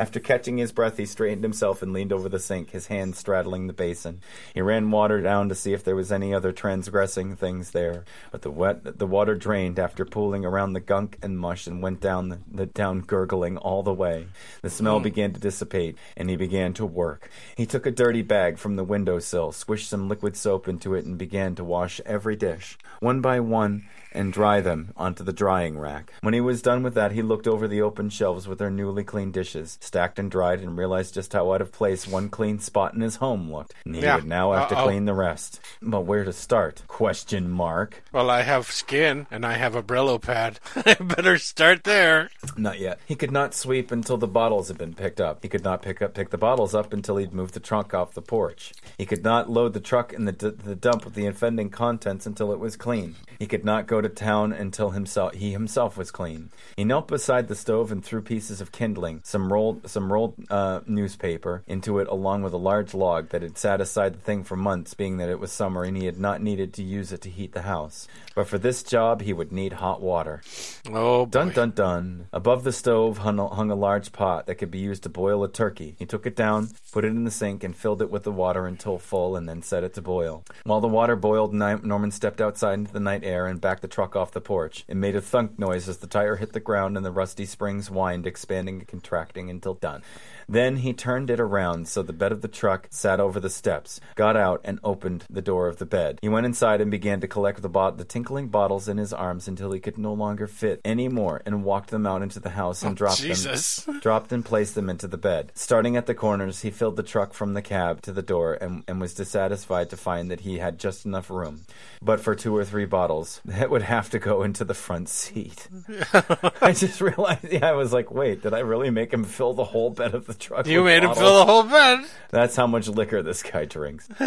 After 0.00 0.18
catching 0.18 0.56
his 0.56 0.72
breath, 0.72 0.96
he 0.96 1.04
straightened 1.04 1.44
himself 1.44 1.82
and 1.82 1.92
leaned 1.92 2.10
over 2.10 2.30
the 2.30 2.38
sink, 2.38 2.70
his 2.70 2.86
hand 2.86 3.16
straddling 3.16 3.66
the 3.66 3.74
basin. 3.74 4.22
He 4.54 4.62
ran 4.62 4.90
water 4.90 5.20
down 5.20 5.50
to 5.50 5.54
see 5.54 5.74
if 5.74 5.84
there 5.84 5.94
was 5.94 6.10
any 6.10 6.32
other 6.32 6.52
transgressing 6.52 7.36
things 7.36 7.72
there, 7.72 8.06
but 8.32 8.40
the 8.40 8.50
wet 8.50 8.98
the 8.98 9.06
water 9.06 9.34
drained 9.34 9.78
after 9.78 10.06
pooling 10.06 10.42
around 10.42 10.72
the 10.72 10.80
gunk 10.80 11.18
and 11.20 11.38
mush 11.38 11.66
and 11.66 11.82
went 11.82 12.00
down 12.00 12.30
the, 12.30 12.38
the 12.50 12.64
down 12.64 13.00
gurgling 13.00 13.58
all 13.58 13.82
the 13.82 13.92
way. 13.92 14.28
The 14.62 14.70
smell 14.70 15.00
hmm. 15.00 15.04
began 15.04 15.34
to 15.34 15.40
dissipate, 15.40 15.98
and 16.16 16.30
he 16.30 16.36
began 16.36 16.72
to 16.74 16.86
work. 16.86 17.30
He 17.54 17.66
took 17.66 17.84
a 17.84 17.90
dirty 17.90 18.22
bag 18.22 18.56
from 18.56 18.76
the 18.76 18.84
windowsill, 18.84 19.52
swished 19.52 19.90
some 19.90 20.08
liquid 20.08 20.34
soap 20.34 20.66
into 20.66 20.94
it, 20.94 21.04
and 21.04 21.18
began 21.18 21.54
to 21.56 21.62
wash 21.62 22.00
every 22.06 22.36
dish, 22.36 22.78
one 23.00 23.20
by 23.20 23.38
one, 23.40 23.86
and 24.12 24.32
dry 24.32 24.60
them 24.60 24.92
onto 24.96 25.22
the 25.24 25.32
drying 25.32 25.78
rack. 25.78 26.12
When 26.22 26.34
he 26.34 26.40
was 26.40 26.62
done 26.62 26.82
with 26.82 26.94
that, 26.94 27.12
he 27.12 27.22
looked 27.22 27.46
over 27.46 27.66
the 27.68 27.82
open 27.82 28.08
shelves 28.10 28.46
with 28.48 28.58
their 28.58 28.70
newly 28.70 29.04
cleaned 29.04 29.32
dishes, 29.32 29.78
stacked 29.80 30.18
and 30.18 30.30
dried, 30.30 30.60
and 30.60 30.76
realized 30.76 31.14
just 31.14 31.32
how 31.32 31.52
out 31.52 31.60
of 31.60 31.72
place 31.72 32.06
one 32.06 32.28
clean 32.28 32.58
spot 32.58 32.94
in 32.94 33.00
his 33.00 33.16
home 33.16 33.52
looked. 33.52 33.74
And 33.84 33.94
he 33.94 34.02
Yeah. 34.02 34.16
would 34.16 34.26
now 34.26 34.52
have 34.52 34.68
to 34.70 34.78
Uh-oh. 34.78 34.84
clean 34.86 35.04
the 35.04 35.14
rest. 35.14 35.60
But 35.82 36.02
where 36.02 36.24
to 36.24 36.32
start? 36.32 36.82
Question 36.88 37.48
mark. 37.50 38.02
Well, 38.12 38.30
I 38.30 38.42
have 38.42 38.70
skin 38.70 39.26
and 39.30 39.44
I 39.46 39.54
have 39.54 39.74
a 39.74 39.82
Brillo 39.82 40.20
pad. 40.20 40.60
I 40.86 40.94
better 40.94 41.38
start 41.38 41.84
there. 41.84 42.30
Not 42.56 42.78
yet. 42.80 42.98
He 43.06 43.14
could 43.14 43.32
not 43.32 43.54
sweep 43.54 43.90
until 43.90 44.16
the 44.16 44.26
bottles 44.26 44.68
had 44.68 44.78
been 44.78 44.94
picked 44.94 45.20
up. 45.20 45.38
He 45.42 45.48
could 45.48 45.64
not 45.64 45.82
pick 45.82 46.02
up 46.02 46.14
pick 46.14 46.30
the 46.30 46.38
bottles 46.38 46.74
up 46.74 46.92
until 46.92 47.16
he'd 47.16 47.32
moved 47.32 47.54
the 47.54 47.60
trunk 47.60 47.94
off 47.94 48.14
the 48.14 48.22
porch. 48.22 48.72
He 48.98 49.06
could 49.06 49.22
not 49.24 49.48
load 49.50 49.72
the 49.72 49.80
truck 49.80 50.12
in 50.12 50.24
the 50.24 50.32
d- 50.32 50.50
the 50.50 50.74
dump 50.74 51.04
with 51.04 51.14
the 51.14 51.26
offending 51.26 51.70
contents 51.70 52.26
until 52.26 52.52
it 52.52 52.58
was 52.58 52.76
clean. 52.76 53.14
He 53.38 53.46
could 53.46 53.64
not 53.64 53.86
go 53.86 53.99
to 54.00 54.08
town 54.08 54.52
until 54.52 54.90
himself 54.90 55.34
he 55.34 55.52
himself 55.52 55.96
was 55.96 56.10
clean. 56.10 56.50
He 56.76 56.84
knelt 56.84 57.08
beside 57.08 57.48
the 57.48 57.54
stove 57.54 57.92
and 57.92 58.04
threw 58.04 58.22
pieces 58.22 58.60
of 58.60 58.72
kindling, 58.72 59.20
some 59.24 59.52
rolled 59.52 59.88
some 59.88 60.12
rolled 60.12 60.34
uh, 60.50 60.80
newspaper 60.86 61.62
into 61.66 61.98
it 61.98 62.08
along 62.08 62.42
with 62.42 62.52
a 62.52 62.58
large 62.58 62.94
log 62.94 63.30
that 63.30 63.42
had 63.42 63.58
sat 63.58 63.80
aside 63.80 64.14
the 64.14 64.20
thing 64.20 64.44
for 64.44 64.56
months, 64.56 64.94
being 64.94 65.18
that 65.18 65.28
it 65.28 65.40
was 65.40 65.52
summer 65.52 65.84
and 65.84 65.96
he 65.96 66.06
had 66.06 66.18
not 66.18 66.42
needed 66.42 66.72
to 66.74 66.82
use 66.82 67.12
it 67.12 67.20
to 67.22 67.30
heat 67.30 67.52
the 67.52 67.62
house. 67.62 68.08
But 68.34 68.46
for 68.46 68.58
this 68.58 68.82
job 68.82 69.22
he 69.22 69.32
would 69.32 69.52
need 69.52 69.74
hot 69.74 70.00
water. 70.00 70.42
Oh, 70.88 71.26
boy. 71.26 71.30
Dun 71.30 71.50
dun 71.50 71.70
dun. 71.70 72.26
Above 72.32 72.64
the 72.64 72.72
stove 72.72 73.18
hung 73.18 73.38
a, 73.38 73.48
hung 73.48 73.70
a 73.70 73.74
large 73.74 74.12
pot 74.12 74.46
that 74.46 74.56
could 74.56 74.70
be 74.70 74.78
used 74.78 75.02
to 75.02 75.08
boil 75.08 75.44
a 75.44 75.48
turkey. 75.48 75.96
He 75.98 76.06
took 76.06 76.26
it 76.26 76.36
down, 76.36 76.70
put 76.92 77.04
it 77.04 77.08
in 77.08 77.24
the 77.24 77.30
sink, 77.30 77.64
and 77.64 77.76
filled 77.76 78.02
it 78.02 78.10
with 78.10 78.22
the 78.22 78.32
water 78.32 78.66
until 78.66 78.98
full, 78.98 79.36
and 79.36 79.48
then 79.48 79.62
set 79.62 79.84
it 79.84 79.94
to 79.94 80.02
boil. 80.02 80.44
While 80.64 80.80
the 80.80 80.88
water 80.88 81.16
boiled, 81.16 81.52
Norman 81.52 82.10
stepped 82.10 82.40
outside 82.40 82.74
into 82.74 82.92
the 82.92 83.00
night 83.00 83.24
air 83.24 83.46
and 83.46 83.60
backed 83.60 83.82
the 83.82 83.88
truck 83.90 84.16
off 84.16 84.32
the 84.32 84.40
porch. 84.40 84.84
It 84.88 84.96
made 84.96 85.16
a 85.16 85.20
thunk 85.20 85.58
noise 85.58 85.88
as 85.88 85.98
the 85.98 86.06
tire 86.06 86.36
hit 86.36 86.52
the 86.52 86.60
ground 86.60 86.96
and 86.96 87.04
the 87.04 87.10
rusty 87.10 87.44
springs 87.44 87.88
whined, 87.88 88.26
expanding 88.26 88.78
and 88.78 88.88
contracting 88.88 89.50
until 89.50 89.74
done. 89.74 90.02
Then 90.50 90.78
he 90.78 90.92
turned 90.92 91.30
it 91.30 91.38
around 91.38 91.86
so 91.86 92.02
the 92.02 92.12
bed 92.12 92.32
of 92.32 92.42
the 92.42 92.48
truck 92.48 92.88
sat 92.90 93.20
over 93.20 93.38
the 93.38 93.48
steps, 93.48 94.00
got 94.16 94.36
out, 94.36 94.60
and 94.64 94.80
opened 94.82 95.24
the 95.30 95.40
door 95.40 95.68
of 95.68 95.76
the 95.76 95.86
bed. 95.86 96.18
He 96.22 96.28
went 96.28 96.44
inside 96.44 96.80
and 96.80 96.90
began 96.90 97.20
to 97.20 97.28
collect 97.28 97.62
the, 97.62 97.68
bot- 97.68 97.98
the 97.98 98.04
tinkling 98.04 98.48
bottles 98.48 98.88
in 98.88 98.96
his 98.96 99.12
arms 99.12 99.46
until 99.46 99.70
he 99.70 99.78
could 99.78 99.96
no 99.96 100.12
longer 100.12 100.48
fit 100.48 100.80
any 100.84 101.06
more, 101.06 101.40
and 101.46 101.62
walked 101.62 101.90
them 101.90 102.04
out 102.04 102.22
into 102.22 102.40
the 102.40 102.50
house 102.50 102.82
and 102.82 102.92
oh, 102.92 102.94
dropped 102.96 103.20
Jesus. 103.20 103.84
them, 103.84 104.00
dropped 104.02 104.32
and 104.32 104.44
placed 104.44 104.74
them 104.74 104.90
into 104.90 105.06
the 105.06 105.16
bed. 105.16 105.52
Starting 105.54 105.96
at 105.96 106.06
the 106.06 106.16
corners, 106.16 106.62
he 106.62 106.72
filled 106.72 106.96
the 106.96 107.04
truck 107.04 107.32
from 107.32 107.54
the 107.54 107.62
cab 107.62 108.02
to 108.02 108.12
the 108.12 108.20
door, 108.20 108.54
and, 108.54 108.82
and 108.88 109.00
was 109.00 109.14
dissatisfied 109.14 109.88
to 109.90 109.96
find 109.96 110.32
that 110.32 110.40
he 110.40 110.58
had 110.58 110.80
just 110.80 111.06
enough 111.06 111.30
room. 111.30 111.60
But 112.02 112.18
for 112.18 112.34
two 112.34 112.56
or 112.56 112.64
three 112.64 112.86
bottles, 112.86 113.40
that 113.44 113.70
would 113.70 113.82
have 113.82 114.10
to 114.10 114.18
go 114.18 114.42
into 114.42 114.64
the 114.64 114.74
front 114.74 115.08
seat. 115.08 115.68
I 116.60 116.72
just 116.72 117.00
realized, 117.00 117.44
yeah, 117.52 117.68
I 117.68 117.74
was 117.74 117.92
like, 117.92 118.10
wait, 118.10 118.42
did 118.42 118.52
I 118.52 118.60
really 118.60 118.90
make 118.90 119.12
him 119.12 119.22
fill 119.22 119.54
the 119.54 119.64
whole 119.64 119.90
bed 119.90 120.12
of 120.12 120.26
the 120.26 120.39
truck? 120.40 120.66
You 120.66 120.84
made 120.84 121.04
him 121.04 121.14
fill 121.14 121.38
the 121.38 121.44
whole 121.44 121.62
bed. 121.62 122.04
That's 122.30 122.56
how 122.56 122.66
much 122.66 122.88
liquor 122.88 123.22
this 123.22 123.42
guy 123.42 123.64
drinks. 123.64 124.08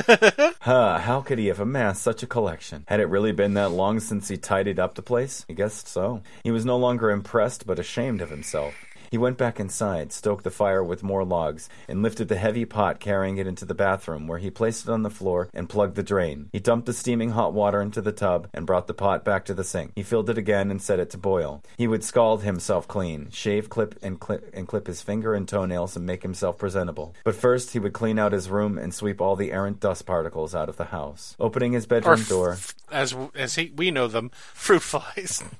huh, 0.61 0.99
how 0.99 1.21
could 1.21 1.39
he 1.39 1.47
have 1.47 1.59
amassed 1.59 2.01
such 2.01 2.23
a 2.23 2.27
collection? 2.27 2.83
Had 2.87 2.99
it 2.99 3.05
really 3.05 3.31
been 3.31 3.53
that 3.55 3.69
long 3.69 3.99
since 3.99 4.27
he 4.27 4.37
tidied 4.37 4.79
up 4.79 4.95
the 4.95 5.01
place? 5.01 5.45
I 5.49 5.53
guess 5.53 5.87
so. 5.87 6.21
He 6.43 6.51
was 6.51 6.65
no 6.65 6.77
longer 6.77 7.11
impressed, 7.11 7.65
but 7.65 7.79
ashamed 7.79 8.21
of 8.21 8.29
himself. 8.29 8.73
He 9.13 9.17
went 9.19 9.37
back 9.37 9.59
inside, 9.59 10.11
stoked 10.11 10.43
the 10.43 10.49
fire 10.49 10.83
with 10.83 11.03
more 11.03 11.23
logs, 11.23 11.69
and 11.87 12.01
lifted 12.01 12.29
the 12.29 12.35
heavy 12.35 12.65
pot, 12.65 12.99
carrying 12.99 13.37
it 13.37 13.45
into 13.45 13.63
the 13.63 13.75
bathroom, 13.75 14.25
where 14.25 14.39
he 14.39 14.49
placed 14.49 14.87
it 14.87 14.91
on 14.91 15.03
the 15.03 15.11
floor 15.11 15.49
and 15.53 15.69
plugged 15.69 15.93
the 15.93 16.01
drain. 16.01 16.49
He 16.51 16.59
dumped 16.59 16.87
the 16.87 16.93
steaming 16.93 17.29
hot 17.29 17.53
water 17.53 17.79
into 17.79 18.01
the 18.01 18.11
tub 18.11 18.47
and 18.55 18.65
brought 18.65 18.87
the 18.87 18.93
pot 18.95 19.23
back 19.23 19.45
to 19.45 19.53
the 19.53 19.63
sink. 19.63 19.91
He 19.95 20.01
filled 20.01 20.31
it 20.31 20.39
again 20.39 20.71
and 20.71 20.81
set 20.81 20.99
it 20.99 21.11
to 21.11 21.19
boil. 21.19 21.61
He 21.77 21.85
would 21.85 22.03
scald 22.03 22.41
himself 22.41 22.87
clean, 22.87 23.29
shave, 23.29 23.69
clip, 23.69 23.99
and 24.01 24.19
clip 24.19 24.49
and 24.51 24.67
clip 24.67 24.87
his 24.87 25.03
finger 25.03 25.35
and 25.35 25.47
toenails 25.47 25.95
and 25.95 26.07
make 26.07 26.23
himself 26.23 26.57
presentable. 26.57 27.13
But 27.23 27.35
first, 27.35 27.73
he 27.73 27.79
would 27.79 27.93
clean 27.93 28.17
out 28.17 28.31
his 28.31 28.49
room 28.49 28.79
and 28.79 28.95
sweep 28.95 29.21
all 29.21 29.35
the 29.35 29.51
errant 29.51 29.79
dust 29.79 30.07
particles 30.07 30.55
out 30.55 30.69
of 30.69 30.77
the 30.77 30.85
house. 30.85 31.35
Opening 31.39 31.73
his 31.73 31.85
bedroom 31.85 32.21
f- 32.21 32.29
door. 32.29 32.57
as 32.91 33.15
as 33.35 33.53
he, 33.53 33.71
we 33.75 33.91
know 33.91 34.07
them, 34.07 34.31
fruit 34.55 34.81
flies. 34.81 35.43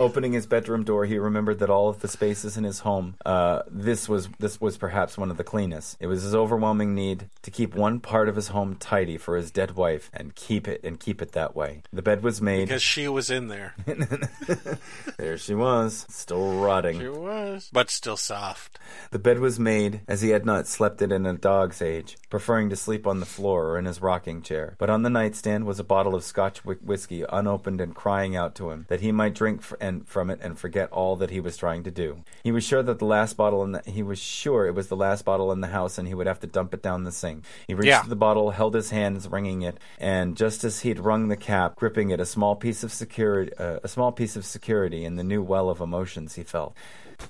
Opening 0.00 0.32
his 0.32 0.46
bedroom 0.46 0.82
door, 0.82 1.04
he 1.04 1.18
remembered 1.18 1.58
that 1.58 1.68
all 1.68 1.90
of 1.90 2.00
the 2.00 2.08
spaces 2.08 2.56
in 2.56 2.64
his 2.64 2.80
home, 2.80 3.16
uh, 3.26 3.62
this 3.70 4.08
was 4.08 4.30
this 4.38 4.58
was 4.58 4.78
perhaps 4.78 5.18
one 5.18 5.30
of 5.30 5.36
the 5.36 5.44
cleanest. 5.44 5.98
It 6.00 6.06
was 6.06 6.22
his 6.22 6.34
overwhelming 6.34 6.94
need 6.94 7.28
to 7.42 7.50
keep 7.50 7.74
one 7.74 8.00
part 8.00 8.26
of 8.26 8.34
his 8.34 8.48
home 8.48 8.76
tidy 8.76 9.18
for 9.18 9.36
his 9.36 9.50
dead 9.50 9.72
wife 9.72 10.10
and 10.14 10.34
keep 10.34 10.66
it 10.66 10.82
and 10.82 10.98
keep 10.98 11.20
it 11.20 11.32
that 11.32 11.54
way. 11.54 11.82
The 11.92 12.00
bed 12.00 12.22
was 12.22 12.40
made. 12.40 12.68
Because 12.68 12.82
she 12.82 13.08
was 13.08 13.30
in 13.30 13.48
there. 13.48 13.74
there 15.18 15.36
she 15.36 15.54
was, 15.54 16.06
still 16.08 16.54
rotting. 16.54 16.98
She 16.98 17.08
was. 17.08 17.68
But 17.70 17.90
still 17.90 18.16
soft. 18.16 18.78
The 19.10 19.18
bed 19.18 19.38
was 19.38 19.60
made 19.60 20.00
as 20.08 20.22
he 20.22 20.30
had 20.30 20.46
not 20.46 20.66
slept 20.66 21.02
it 21.02 21.12
in 21.12 21.26
a 21.26 21.34
dog's 21.34 21.82
age, 21.82 22.16
preferring 22.30 22.70
to 22.70 22.76
sleep 22.76 23.06
on 23.06 23.20
the 23.20 23.26
floor 23.26 23.66
or 23.66 23.78
in 23.78 23.84
his 23.84 24.00
rocking 24.00 24.40
chair. 24.40 24.76
But 24.78 24.88
on 24.88 25.02
the 25.02 25.10
nightstand 25.10 25.66
was 25.66 25.78
a 25.78 25.84
bottle 25.84 26.14
of 26.14 26.24
Scotch 26.24 26.64
whiskey, 26.64 27.22
unopened 27.28 27.82
and 27.82 27.94
crying 27.94 28.34
out 28.34 28.54
to 28.54 28.70
him 28.70 28.86
that 28.88 29.02
he 29.02 29.12
might 29.12 29.34
drink 29.34 29.60
f- 29.60 29.74
and 29.78 29.89
from 30.00 30.30
it 30.30 30.38
and 30.42 30.58
forget 30.58 30.90
all 30.92 31.16
that 31.16 31.30
he 31.30 31.40
was 31.40 31.56
trying 31.56 31.82
to 31.82 31.90
do. 31.90 32.18
He 32.44 32.52
was 32.52 32.62
sure 32.64 32.82
that 32.82 32.98
the 33.00 33.04
last 33.04 33.36
bottle 33.36 33.64
in 33.64 33.72
the, 33.72 33.82
he 33.86 34.02
was 34.02 34.18
sure 34.18 34.66
it 34.66 34.74
was 34.74 34.88
the 34.88 34.96
last 34.96 35.24
bottle 35.24 35.50
in 35.52 35.60
the 35.60 35.66
house, 35.68 35.98
and 35.98 36.06
he 36.06 36.14
would 36.14 36.26
have 36.26 36.40
to 36.40 36.46
dump 36.46 36.72
it 36.74 36.82
down 36.82 37.04
the 37.04 37.12
sink. 37.12 37.44
He 37.66 37.74
reached 37.74 37.88
Yeah. 37.88 38.02
the 38.06 38.16
bottle, 38.16 38.50
held 38.50 38.74
his 38.74 38.90
hands 38.90 39.26
wringing 39.28 39.62
it, 39.62 39.78
and 39.98 40.36
just 40.36 40.62
as 40.64 40.80
he'd 40.80 41.00
wrung 41.00 41.28
the 41.28 41.36
cap, 41.36 41.76
gripping 41.76 42.10
it, 42.10 42.20
a 42.20 42.26
small 42.26 42.54
piece 42.56 42.84
of 42.84 42.92
security, 42.92 43.52
uh, 43.58 43.80
a 43.82 43.88
small 43.88 44.12
piece 44.12 44.36
of 44.36 44.44
security 44.44 45.04
in 45.04 45.16
the 45.16 45.24
new 45.24 45.42
well 45.42 45.68
of 45.68 45.80
emotions 45.80 46.34
he 46.36 46.42
felt. 46.42 46.74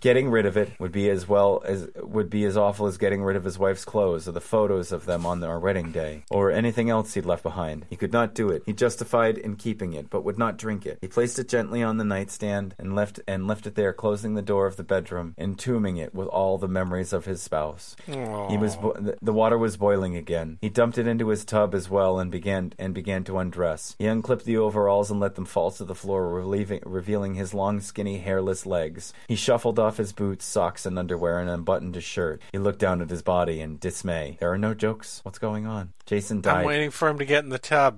Getting 0.01 0.31
rid 0.31 0.47
of 0.47 0.57
it 0.57 0.71
would 0.79 0.93
be 0.93 1.11
as 1.11 1.29
well 1.29 1.63
as 1.67 1.89
would 1.97 2.31
be 2.31 2.45
as 2.45 2.57
awful 2.57 2.87
as 2.87 2.97
getting 2.99 3.23
rid 3.23 3.37
of 3.37 3.45
his 3.45 3.59
wife's 3.59 3.85
clothes 3.85 4.29
or 4.29 4.33
the 4.33 4.41
photos 4.41 4.93
of 4.93 5.05
them 5.07 5.27
on 5.27 5.41
their 5.41 5.59
wedding 5.59 5.91
day 5.93 6.25
or 6.31 6.51
anything 6.51 6.89
else 6.89 7.15
he'd 7.15 7.27
left 7.27 7.43
behind. 7.43 7.87
He 7.91 7.97
could 7.97 8.13
not 8.13 8.35
do 8.35 8.49
it. 8.51 8.63
He 8.67 8.73
justified 8.73 9.37
in 9.39 9.57
keeping 9.57 9.93
it, 9.93 10.09
but 10.09 10.25
would 10.25 10.39
not 10.39 10.57
drink 10.57 10.87
it. 10.87 10.99
He 11.01 11.09
placed 11.09 11.39
it 11.39 11.49
gently 11.49 11.83
on 11.83 11.97
the 11.97 12.05
nightstand 12.05 12.75
and 12.79 12.95
left 12.95 13.21
and 13.27 13.47
left 13.47 13.67
it 13.67 13.75
there, 13.75 13.93
closing 13.93 14.35
the 14.35 14.43
door 14.43 14.67
of 14.67 14.77
the 14.77 14.85
bedroom, 14.85 15.35
entombing 15.39 15.97
it 15.97 16.15
with 16.15 16.29
all 16.29 16.57
the 16.59 16.69
memories 16.69 17.13
of 17.13 17.25
his 17.25 17.43
spouse. 17.43 17.97
He 18.07 18.57
was 18.57 18.77
bo- 18.77 18.93
the- 18.95 19.19
the 19.21 19.33
water 19.33 19.59
was 19.59 19.77
boiling 19.77 20.17
again. 20.17 20.59
He 20.61 20.69
dumped 20.69 20.99
it 20.99 21.07
into 21.07 21.29
his 21.29 21.45
tub 21.45 21.75
as 21.75 21.91
well 21.91 22.19
and 22.19 22.31
began 22.31 22.73
and 22.79 22.95
began 22.95 23.25
to 23.25 23.39
undress. 23.39 23.97
He 23.99 24.07
unclipped 24.07 24.45
the 24.45 24.57
overalls 24.59 25.11
and 25.11 25.19
let 25.19 25.35
them 25.35 25.45
fall 25.47 25.71
to 25.73 25.85
the 25.85 25.95
floor, 25.95 26.29
relieving, 26.29 26.81
revealing 26.87 27.35
his 27.35 27.53
long, 27.55 27.81
skinny, 27.81 28.19
hairless 28.19 28.67
legs. 28.67 29.13
He 29.27 29.35
shuffled 29.35 29.80
off 29.81 29.97
his 29.97 30.13
boots, 30.13 30.45
socks, 30.45 30.87
and 30.87 30.99
underwear 30.99 31.39
and 31.41 31.51
unbuttoned 31.51 31.95
his 31.97 32.05
shirt. 32.05 32.41
He 32.53 32.59
looked 32.59 32.79
down 32.79 33.01
at 33.03 33.11
his 33.11 33.23
body 33.23 33.61
in 33.61 33.79
dismay. 33.79 34.37
There 34.39 34.53
are 34.53 34.59
no 34.59 34.75
jokes. 34.75 35.21
What's 35.25 35.39
going 35.39 35.67
on? 35.67 35.93
Jason 36.07 36.41
died. 36.41 36.59
I'm 36.61 36.67
waiting 36.67 36.91
for 36.91 37.09
him 37.09 37.19
to 37.19 37.25
get 37.25 37.43
in 37.45 37.51
the 37.51 37.59
tub. 37.59 37.97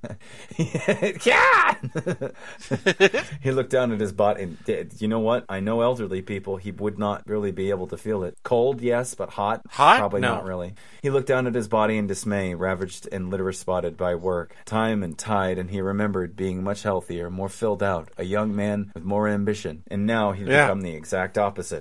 yeah! 0.57 1.75
he 3.41 3.51
looked 3.51 3.69
down 3.71 3.91
at 3.91 3.99
his 3.99 4.11
body 4.11 4.43
and 4.43 4.63
did. 4.65 5.01
You 5.01 5.07
know 5.07 5.19
what? 5.19 5.45
I 5.49 5.59
know 5.59 5.81
elderly 5.81 6.21
people. 6.21 6.57
He 6.57 6.71
would 6.71 6.97
not 6.97 7.27
really 7.27 7.51
be 7.51 7.69
able 7.69 7.87
to 7.87 7.97
feel 7.97 8.23
it. 8.23 8.37
Cold, 8.43 8.81
yes, 8.81 9.15
but 9.15 9.31
hot? 9.31 9.61
Hot? 9.71 9.97
Probably 9.99 10.21
No. 10.21 10.35
not 10.35 10.45
really. 10.45 10.75
He 11.01 11.09
looked 11.09 11.27
down 11.27 11.47
at 11.47 11.55
his 11.55 11.67
body 11.67 11.97
in 11.97 12.07
dismay, 12.07 12.53
ravaged 12.53 13.07
and 13.11 13.29
litter 13.29 13.51
spotted 13.51 13.97
by 13.97 14.15
work, 14.15 14.55
time 14.65 15.03
and 15.03 15.17
tide, 15.17 15.57
and 15.57 15.69
he 15.69 15.81
remembered 15.81 16.35
being 16.35 16.63
much 16.63 16.83
healthier, 16.83 17.29
more 17.29 17.49
filled 17.49 17.83
out, 17.83 18.09
a 18.17 18.23
young 18.23 18.55
man 18.55 18.91
with 18.93 19.03
more 19.03 19.27
ambition. 19.27 19.83
And 19.89 20.05
now 20.05 20.31
he'd 20.31 20.47
Yeah. 20.47 20.67
become 20.67 20.81
the 20.81 20.95
exact 20.95 21.37
opposite. 21.37 21.72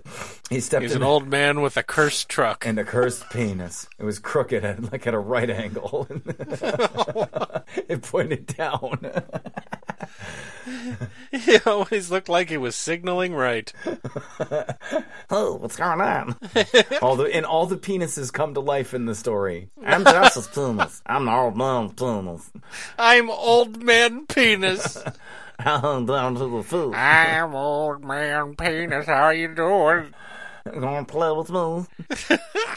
He 0.48 0.60
stepped 0.60 0.82
He's 0.82 0.92
in 0.92 1.02
an 1.02 1.08
old 1.08 1.28
man 1.28 1.60
with 1.60 1.76
a 1.76 1.82
cursed 1.82 2.28
truck. 2.28 2.64
and 2.66 2.78
a 2.78 2.84
cursed 2.84 3.28
penis. 3.30 3.88
It 3.98 4.04
was 4.04 4.18
crooked 4.18 4.64
at 4.64 4.92
like 4.92 5.06
at 5.06 5.14
a 5.14 5.18
right 5.18 5.50
angle. 5.50 6.06
it 7.88 8.02
pointed 8.02 8.46
down. 8.46 9.22
he 11.30 11.58
always 11.66 12.10
looked 12.10 12.28
like 12.28 12.48
he 12.50 12.56
was 12.56 12.76
signaling 12.76 13.34
right. 13.34 13.72
oh, 15.30 15.54
what's 15.56 15.76
going 15.76 16.00
on? 16.00 16.36
all 17.00 17.16
the 17.16 17.24
and 17.32 17.46
all 17.46 17.66
the 17.66 17.76
penises 17.76 18.32
come 18.32 18.54
to 18.54 18.60
life 18.60 18.94
in 18.94 19.06
the 19.06 19.14
story. 19.14 19.68
I'm 19.84 20.04
Josh's 20.04 20.48
penis. 20.48 21.02
I'm 21.06 21.24
the 21.26 21.32
old 21.32 21.56
man. 21.56 21.92
I'm 22.98 23.30
old 23.30 23.82
man 23.82 24.26
penis. 24.26 24.98
Down 25.64 26.34
to 26.34 26.56
the 26.56 26.62
food. 26.62 26.94
I'm 26.94 27.54
old 27.54 28.04
man 28.04 28.54
penis. 28.56 29.06
How 29.06 29.30
you 29.30 29.54
doing? 29.54 30.14
Gonna 30.64 31.04
play 31.04 31.32
with 31.32 31.50
me. 31.50 32.36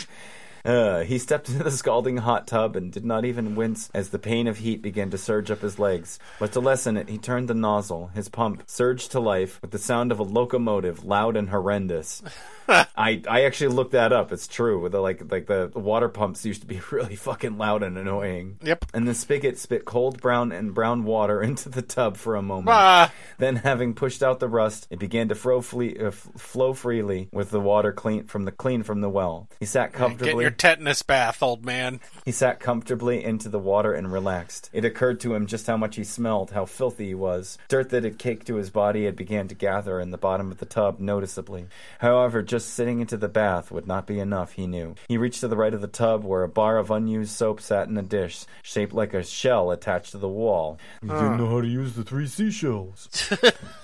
Uh, 0.66 1.04
he 1.04 1.20
stepped 1.20 1.48
into 1.48 1.64
the 1.64 1.70
scalding 1.70 2.18
hot 2.18 2.48
tub 2.48 2.76
and 2.76 2.92
did 2.92 3.06
not 3.06 3.24
even 3.24 3.56
wince 3.56 3.92
as 3.94 4.10
the 4.10 4.18
pain 4.18 4.48
of 4.48 4.58
heat 4.58 4.82
began 4.82 5.12
to 5.12 5.18
surge 5.18 5.52
up 5.52 5.62
his 5.62 5.78
legs. 5.78 6.18
But 6.40 6.54
to 6.54 6.60
lessen 6.60 6.98
it, 6.98 7.08
he 7.08 7.20
turned 7.20 7.48
the 7.48 7.54
nozzle. 7.54 8.08
His 8.16 8.30
pump 8.30 8.64
surged 8.66 9.12
to 9.12 9.20
life 9.20 9.62
with 9.62 9.70
the 9.70 9.78
sound 9.78 10.12
of 10.12 10.18
a 10.18 10.24
locomotive, 10.24 11.06
loud 11.06 11.38
and 11.38 11.50
horrendous. 11.50 12.24
I 12.68 13.22
I 13.28 13.44
actually 13.44 13.76
looked 13.76 13.92
that 13.92 14.12
up. 14.14 14.32
It's 14.32 14.48
true. 14.48 14.80
With 14.80 14.92
the, 14.94 15.00
like 15.00 15.32
like 15.32 15.48
the 15.48 15.72
water 15.74 16.10
pumps 16.10 16.46
used 16.46 16.62
to 16.62 16.68
be 16.68 16.82
really 16.92 17.16
fucking 17.16 17.58
loud 17.58 17.84
and 17.84 17.98
annoying. 17.98 18.58
Yep. 18.64 18.86
And 18.94 19.08
the 19.08 19.14
spigot 19.14 19.58
spit 19.58 19.86
cold 19.86 20.22
brown 20.22 20.52
and 20.52 20.74
brown 20.74 21.04
water 21.04 21.42
into 21.46 21.70
the 21.70 21.82
tub 21.82 22.18
for 22.18 22.36
a 22.36 22.42
moment. 22.42 22.70
Ah. 22.70 23.12
Then, 23.38 23.58
having 23.58 23.94
pushed 23.94 24.24
out 24.24 24.40
the 24.40 24.48
rust, 24.48 24.88
it 24.90 25.00
began 25.00 25.30
to 25.30 25.36
flow, 25.36 25.62
fle- 25.62 26.08
uh, 26.08 26.12
flow 26.12 26.74
freely 26.74 27.28
with 27.32 27.52
the 27.52 27.60
water 27.60 27.92
clean 27.92 28.26
from 28.26 28.46
the 28.46 28.52
clean 28.52 28.84
from 28.84 29.02
the 29.02 29.10
well. 29.10 29.50
He 29.60 29.66
sat 29.66 29.94
comfortably. 29.94 30.34
Get 30.34 30.42
your 30.42 30.52
tetanus 30.52 31.02
bath, 31.02 31.44
old 31.44 31.66
man. 31.66 32.00
He 32.24 32.32
sat 32.32 32.60
comfortably 32.60 33.24
into 33.24 33.50
the 33.50 33.60
water 33.60 33.94
and 33.94 34.12
relaxed. 34.12 34.70
It 34.74 34.86
occurred 34.86 35.20
to 35.22 35.36
him 35.36 35.48
just 35.48 35.68
how 35.68 35.78
much 35.78 35.98
he 35.98 36.04
smelled, 36.04 36.52
how 36.52 36.66
filthy 36.66 37.08
he 37.08 37.16
was. 37.16 37.58
Dirt 37.68 37.90
that 37.90 38.04
had 38.04 38.18
caked 38.18 38.48
to 38.48 38.56
his 38.56 38.70
body 38.70 39.06
had 39.06 39.16
began 39.16 39.48
to 39.50 39.56
gather 39.56 40.00
in 40.00 40.12
the 40.12 40.18
bottom 40.18 40.52
of 40.52 40.60
the 40.60 40.66
tub 40.66 41.00
noticeably. 41.00 41.68
However, 42.00 42.42
just 42.42 42.55
sitting 42.64 43.02
into 43.02 43.18
the 43.18 43.28
bath 43.28 43.72
would 43.72 43.88
not 43.88 44.06
be 44.08 44.20
enough, 44.20 44.54
he 44.54 44.68
knew. 44.68 44.96
He 45.08 45.18
reached 45.18 45.42
to 45.42 45.48
the 45.48 45.58
right 45.58 45.74
of 45.74 45.82
the 45.82 45.88
tub 45.88 46.24
where 46.24 46.44
a 46.44 46.48
bar 46.48 46.78
of 46.78 46.92
unused 46.92 47.32
soap 47.32 47.60
sat 47.60 47.88
in 47.88 47.98
a 47.98 48.02
dish, 48.04 48.46
shaped 48.62 48.94
like 48.94 49.14
a 49.14 49.24
shell 49.24 49.72
attached 49.72 50.12
to 50.12 50.18
the 50.18 50.28
wall. 50.30 50.78
You 51.02 51.10
didn't 51.10 51.38
know 51.38 51.50
how 51.50 51.62
to 51.62 51.68
use 51.68 51.94
the 51.94 52.04
three 52.04 52.28
seashells. 52.28 53.10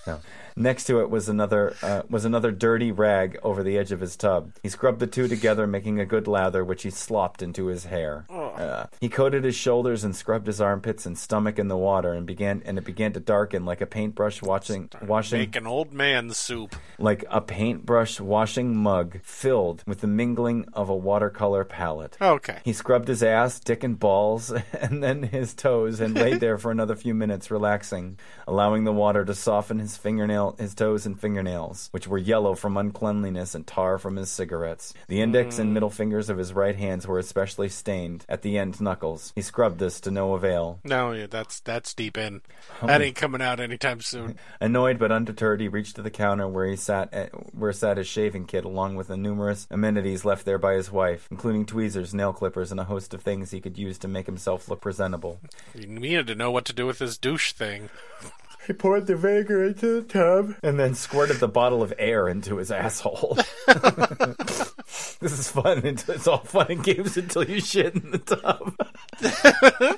No. 0.08 0.20
Next 0.56 0.86
to 0.86 1.00
it 1.02 1.10
was 1.10 1.30
another 1.30 1.76
uh, 1.82 2.02
was 2.10 2.26
another 2.26 2.52
dirty 2.52 2.92
rag 2.92 3.40
over 3.44 3.64
the 3.64 3.78
edge 3.78 3.92
of 3.92 4.00
his 4.00 4.16
tub. 4.16 4.52
He 4.64 4.70
scrubbed 4.70 5.00
the 5.00 5.08
two 5.08 5.28
together, 5.28 5.66
making 5.68 6.00
a 6.00 6.06
good 6.06 6.28
lather, 6.28 6.64
which 6.64 6.84
he 6.84 6.90
slopped 6.90 7.42
into 7.42 7.68
his 7.68 7.86
hair. 7.86 8.26
Uh, 8.30 8.86
he 9.00 9.10
coated 9.10 9.44
his 9.44 9.56
shoulders 9.56 10.04
and 10.04 10.16
scrubbed 10.16 10.48
his 10.48 10.62
armpits 10.62 11.06
and 11.06 11.18
stomach 11.18 11.58
in 11.58 11.68
the 11.68 11.78
water, 11.78 12.14
and 12.14 12.26
began 12.26 12.62
and 12.66 12.78
it 12.78 12.84
began 12.86 13.14
to 13.14 13.20
darken 13.20 13.66
like 13.66 13.82
a 13.82 13.86
paintbrush 13.86 14.42
watching 14.42 14.90
washing 15.02 15.40
Make 15.40 15.56
an 15.56 15.68
old 15.68 15.94
man 15.94 16.32
soup. 16.32 16.76
like 17.00 17.24
a 17.30 17.42
paintbrush 17.42 18.20
washing 18.20 18.76
mug 18.76 19.20
filled 19.24 19.84
with 19.88 20.02
the 20.02 20.08
mingling 20.08 20.66
of 20.74 20.90
a 20.90 20.96
watercolor 20.96 21.64
palette. 21.64 22.18
Okay. 22.22 22.60
He 22.64 22.74
scrubbed 22.74 23.08
his 23.08 23.24
ass, 23.24 23.60
dick, 23.60 23.84
and 23.84 23.98
balls, 24.00 24.52
and 24.80 25.02
then 25.04 25.24
his 25.24 25.54
toes, 25.54 26.00
and 26.00 26.14
laid 26.16 26.40
there 26.42 26.58
for 26.58 26.72
another 26.72 26.96
few 26.96 27.14
minutes, 27.14 27.50
relaxing, 27.52 28.18
allowing 28.48 28.84
the 28.84 28.92
water 28.92 29.24
to 29.26 29.34
soften 29.34 29.80
his 29.80 29.98
fingernail, 30.42 30.56
his 30.60 30.76
toes 30.76 31.06
and 31.06 31.20
fingernails, 31.20 31.90
which 31.92 32.08
were 32.08 32.18
yellow 32.18 32.56
from 32.56 32.78
uncleanliness 32.78 33.56
and 33.56 33.66
tar 33.66 33.98
from 33.98 34.16
his 34.16 34.30
cigarettes. 34.30 34.94
The 35.08 35.22
index 35.22 35.60
and 35.60 35.70
mm. 35.70 35.74
middle 35.74 35.90
fingers 35.90 36.30
of 36.30 36.38
his 36.38 36.54
right 36.54 36.76
hands 36.76 37.08
were 37.08 37.20
especially 37.20 37.70
stained 37.70 38.26
at 38.28 38.42
the 38.42 38.58
end 38.58 38.82
knuckles. 38.82 39.32
He 39.36 39.42
scrubbed 39.42 39.80
this 39.80 40.00
to 40.02 40.12
no 40.12 40.34
avail. 40.34 40.80
No, 40.84 41.12
yeah, 41.12 41.28
that's 41.30 41.60
that's 41.60 41.94
deep 41.94 42.18
in. 42.18 42.42
Oh 42.82 42.88
that 42.88 43.02
ain't 43.02 43.16
coming 43.16 43.42
out 43.42 43.60
anytime 43.60 44.02
soon. 44.02 44.38
Annoyed 44.62 45.00
but 45.00 45.12
undeterred, 45.12 45.62
he 45.62 45.68
reached 45.68 45.96
to 45.96 46.02
the 46.02 46.10
counter 46.10 46.48
where 46.48 46.68
he 46.68 46.76
sat, 46.76 47.14
at, 47.14 47.30
where 47.56 47.74
sat 47.74 47.98
his 47.98 48.08
shaving 48.08 48.46
kit, 48.46 48.66
along 48.66 48.96
with 48.96 49.08
the 49.08 49.18
numerous 49.18 49.68
amenities 49.70 50.26
left 50.26 50.46
there 50.46 50.58
by 50.58 50.74
his 50.74 50.92
wife, 50.92 51.28
including 51.32 51.66
tweezers, 51.66 52.14
nail 52.14 52.34
clippers, 52.34 52.72
and 52.72 52.80
a 52.80 52.86
host 52.86 53.14
of 53.14 53.22
things 53.22 53.52
he 53.52 53.62
could 53.62 53.78
use 53.78 53.98
to 54.00 54.08
make 54.08 54.26
himself 54.26 54.70
look 54.70 54.82
presentable. 54.82 55.40
He 55.74 55.86
needed 55.86 56.28
to 56.28 56.36
know 56.36 56.52
what 56.52 56.66
to 56.66 56.74
do 56.74 56.86
with 56.86 57.00
his 57.00 57.18
douche 57.18 57.54
thing. 57.54 57.90
He 58.68 58.74
poured 58.74 59.08
the 59.08 59.16
vinegar 59.16 59.64
into 59.64 60.02
the 60.02 60.08
tub 60.08 60.56
and 60.62 60.80
then 60.80 60.94
squirted 60.94 61.38
the 61.38 61.48
bottle 61.48 61.82
of 61.82 61.94
air 61.98 62.28
into 62.28 62.58
his 62.58 62.72
asshole. 62.72 63.38
this 63.68 65.22
is 65.22 65.50
fun. 65.50 65.82
It's 65.86 66.28
all 66.28 66.40
fun 66.40 66.68
and 66.70 66.84
games 66.84 67.18
until 67.18 67.44
you 67.44 67.60
shit 67.60 67.96
in 67.96 68.12
the 68.12 68.20
tub. 68.20 68.76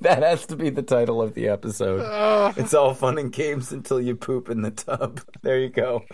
that 0.00 0.22
has 0.22 0.46
to 0.46 0.56
be 0.56 0.70
the 0.70 0.82
title 0.82 1.20
of 1.20 1.34
the 1.34 1.48
episode. 1.48 2.54
It's 2.56 2.72
all 2.72 2.94
fun 2.94 3.18
and 3.18 3.32
games 3.32 3.72
until 3.72 4.00
you 4.00 4.16
poop 4.16 4.48
in 4.48 4.62
the 4.62 4.70
tub. 4.70 5.20
There 5.42 5.58
you 5.58 5.68
go. 5.68 6.04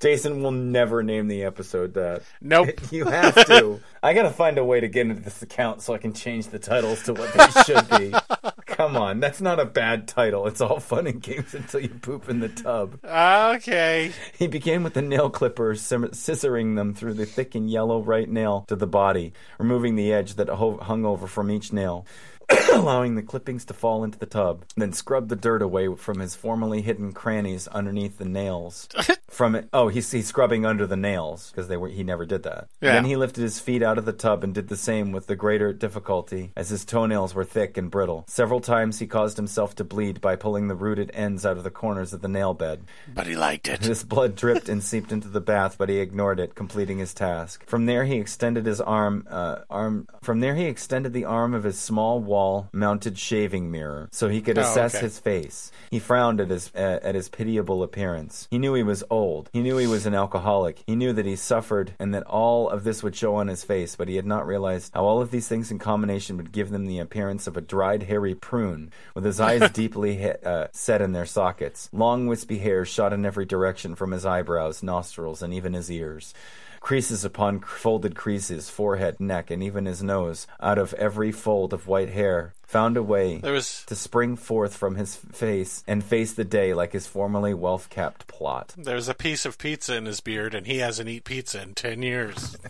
Jason 0.00 0.42
will 0.42 0.50
never 0.50 1.02
name 1.02 1.28
the 1.28 1.44
episode 1.44 1.94
that. 1.94 2.22
Nope. 2.40 2.70
You 2.90 3.04
have 3.04 3.34
to. 3.46 3.80
I 4.02 4.14
gotta 4.14 4.30
find 4.30 4.58
a 4.58 4.64
way 4.64 4.80
to 4.80 4.88
get 4.88 5.06
into 5.06 5.22
this 5.22 5.42
account 5.42 5.82
so 5.82 5.94
I 5.94 5.98
can 5.98 6.12
change 6.12 6.48
the 6.48 6.58
titles 6.58 7.02
to 7.04 7.12
what 7.12 7.32
they 7.34 7.62
should 7.62 7.88
be. 7.90 8.14
Come 8.66 8.96
on, 8.96 9.20
that's 9.20 9.40
not 9.40 9.60
a 9.60 9.64
bad 9.64 10.08
title. 10.08 10.46
It's 10.46 10.60
all 10.60 10.80
fun 10.80 11.06
and 11.06 11.22
games 11.22 11.54
until 11.54 11.80
you 11.80 11.90
poop 11.90 12.28
in 12.28 12.40
the 12.40 12.48
tub. 12.48 12.98
Okay. 13.04 14.12
He 14.36 14.46
began 14.46 14.82
with 14.82 14.94
the 14.94 15.02
nail 15.02 15.28
clippers, 15.28 15.82
scissoring 15.82 16.76
them 16.76 16.94
through 16.94 17.14
the 17.14 17.26
thick 17.26 17.54
and 17.54 17.70
yellow 17.70 18.02
right 18.02 18.28
nail 18.28 18.64
to 18.68 18.76
the 18.76 18.86
body, 18.86 19.34
removing 19.58 19.96
the 19.96 20.12
edge 20.12 20.34
that 20.34 20.48
hung 20.48 21.04
over 21.04 21.26
from 21.26 21.50
each 21.50 21.72
nail. 21.72 22.06
allowing 22.72 23.14
the 23.14 23.22
clippings 23.22 23.64
to 23.66 23.74
fall 23.74 24.04
into 24.04 24.18
the 24.18 24.26
tub, 24.26 24.64
then 24.76 24.92
scrubbed 24.92 25.28
the 25.28 25.36
dirt 25.36 25.62
away 25.62 25.94
from 25.94 26.18
his 26.18 26.34
formerly 26.34 26.82
hidden 26.82 27.12
crannies 27.12 27.68
underneath 27.68 28.18
the 28.18 28.24
nails. 28.24 28.88
from 29.28 29.54
it, 29.54 29.68
oh, 29.72 29.88
he's, 29.88 30.10
he's 30.10 30.26
scrubbing 30.26 30.64
under 30.64 30.86
the 30.86 30.96
nails 30.96 31.50
because 31.50 31.68
they 31.68 31.76
were 31.76 31.88
he 31.88 32.02
never 32.02 32.26
did 32.26 32.42
that. 32.42 32.68
Yeah. 32.80 32.94
Then 32.94 33.04
he 33.04 33.16
lifted 33.16 33.42
his 33.42 33.60
feet 33.60 33.82
out 33.82 33.98
of 33.98 34.04
the 34.04 34.12
tub 34.12 34.44
and 34.44 34.54
did 34.54 34.68
the 34.68 34.76
same 34.76 35.12
with 35.12 35.26
the 35.26 35.36
greater 35.36 35.72
difficulty, 35.72 36.52
as 36.56 36.70
his 36.70 36.84
toenails 36.84 37.34
were 37.34 37.44
thick 37.44 37.76
and 37.76 37.90
brittle. 37.90 38.24
Several 38.28 38.60
times 38.60 38.98
he 38.98 39.06
caused 39.06 39.36
himself 39.36 39.74
to 39.76 39.84
bleed 39.84 40.20
by 40.20 40.36
pulling 40.36 40.68
the 40.68 40.74
rooted 40.74 41.10
ends 41.14 41.46
out 41.46 41.56
of 41.56 41.64
the 41.64 41.70
corners 41.70 42.12
of 42.12 42.22
the 42.22 42.28
nail 42.28 42.54
bed. 42.54 42.84
But 43.12 43.26
he 43.26 43.36
liked 43.36 43.68
it. 43.68 43.80
This 43.80 44.04
blood 44.04 44.36
dripped 44.36 44.68
and 44.68 44.82
seeped 44.82 45.12
into 45.12 45.28
the 45.28 45.40
bath, 45.40 45.76
but 45.78 45.88
he 45.88 45.98
ignored 45.98 46.40
it, 46.40 46.54
completing 46.54 46.98
his 46.98 47.14
task. 47.14 47.66
From 47.66 47.86
there, 47.86 48.04
he 48.04 48.16
extended 48.16 48.66
his 48.66 48.80
arm, 48.80 49.26
uh, 49.30 49.60
arm. 49.68 50.06
From 50.22 50.40
there, 50.40 50.54
he 50.54 50.64
extended 50.64 51.12
the 51.12 51.24
arm 51.24 51.54
of 51.54 51.64
his 51.64 51.78
small 51.78 52.20
wall-mounted 52.40 53.18
shaving 53.18 53.70
mirror, 53.70 54.08
so 54.12 54.28
he 54.28 54.40
could 54.40 54.58
Oh, 54.58 54.62
assess 54.62 54.94
okay. 54.94 55.04
his 55.04 55.18
face. 55.18 55.70
He 55.90 55.98
frowned 55.98 56.40
at 56.40 56.48
his 56.50 56.70
uh, 56.74 56.98
at 57.02 57.14
his 57.14 57.28
pitiable 57.28 57.82
appearance. 57.82 58.48
He 58.50 58.58
knew 58.58 58.74
he 58.74 58.82
was 58.82 59.04
old. 59.10 59.50
He 59.52 59.60
knew 59.62 59.76
he 59.76 59.86
was 59.86 60.06
an 60.06 60.14
alcoholic. 60.14 60.82
He 60.86 60.96
knew 60.96 61.12
that 61.12 61.26
he 61.26 61.36
suffered, 61.36 61.92
and 61.98 62.14
that 62.14 62.22
all 62.24 62.68
of 62.70 62.84
this 62.84 63.02
would 63.02 63.14
show 63.16 63.34
on 63.36 63.48
his 63.48 63.64
face. 63.64 63.96
But 63.96 64.08
he 64.08 64.16
had 64.16 64.26
not 64.26 64.46
realized 64.46 64.92
how 64.94 65.04
all 65.04 65.20
of 65.20 65.30
these 65.30 65.48
things 65.48 65.70
in 65.70 65.78
combination 65.78 66.36
would 66.36 66.52
give 66.52 66.70
them 66.70 66.86
the 66.86 66.98
appearance 66.98 67.46
of 67.46 67.56
a 67.56 67.60
dried, 67.60 68.04
hairy 68.04 68.34
prune, 68.34 68.90
with 69.14 69.24
his 69.24 69.40
eyes 69.40 69.70
deeply 69.72 70.16
he- 70.16 70.30
uh, 70.44 70.68
set 70.72 71.02
in 71.02 71.12
their 71.12 71.26
sockets. 71.26 71.88
Long, 71.92 72.26
wispy 72.26 72.58
hair 72.58 72.84
shot 72.84 73.12
in 73.12 73.24
every 73.26 73.44
direction 73.44 73.94
from 73.94 74.12
his 74.12 74.24
eyebrows, 74.26 74.82
nostrils, 74.82 75.42
and 75.42 75.52
even 75.52 75.74
his 75.74 75.90
ears. 75.90 76.32
Creases 76.80 77.24
upon 77.24 77.60
folded 77.60 78.16
creases, 78.16 78.70
forehead, 78.70 79.20
neck, 79.20 79.50
and 79.50 79.62
even 79.62 79.84
his 79.84 80.02
nose, 80.02 80.46
out 80.60 80.78
of 80.78 80.94
every 80.94 81.30
fold 81.30 81.72
of 81.72 81.86
white 81.86 82.08
hair, 82.08 82.54
found 82.62 82.96
a 82.96 83.02
way 83.02 83.38
was 83.38 83.84
to 83.86 83.94
spring 83.94 84.34
forth 84.34 84.74
from 84.74 84.96
his 84.96 85.14
face 85.14 85.84
and 85.86 86.02
face 86.02 86.32
the 86.32 86.44
day 86.44 86.72
like 86.72 86.92
his 86.92 87.06
formerly 87.06 87.54
wealth 87.54 87.90
capped 87.90 88.26
plot. 88.26 88.74
There's 88.76 89.08
a 89.08 89.14
piece 89.14 89.44
of 89.44 89.58
pizza 89.58 89.94
in 89.94 90.06
his 90.06 90.20
beard, 90.20 90.54
and 90.54 90.66
he 90.66 90.78
hasn't 90.78 91.08
eat 91.08 91.24
pizza 91.24 91.62
in 91.62 91.74
ten 91.74 92.02
years. 92.02 92.56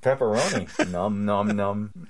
Pepperoni. 0.00 0.90
num, 0.90 1.24
num, 1.24 1.48
num. 1.56 2.08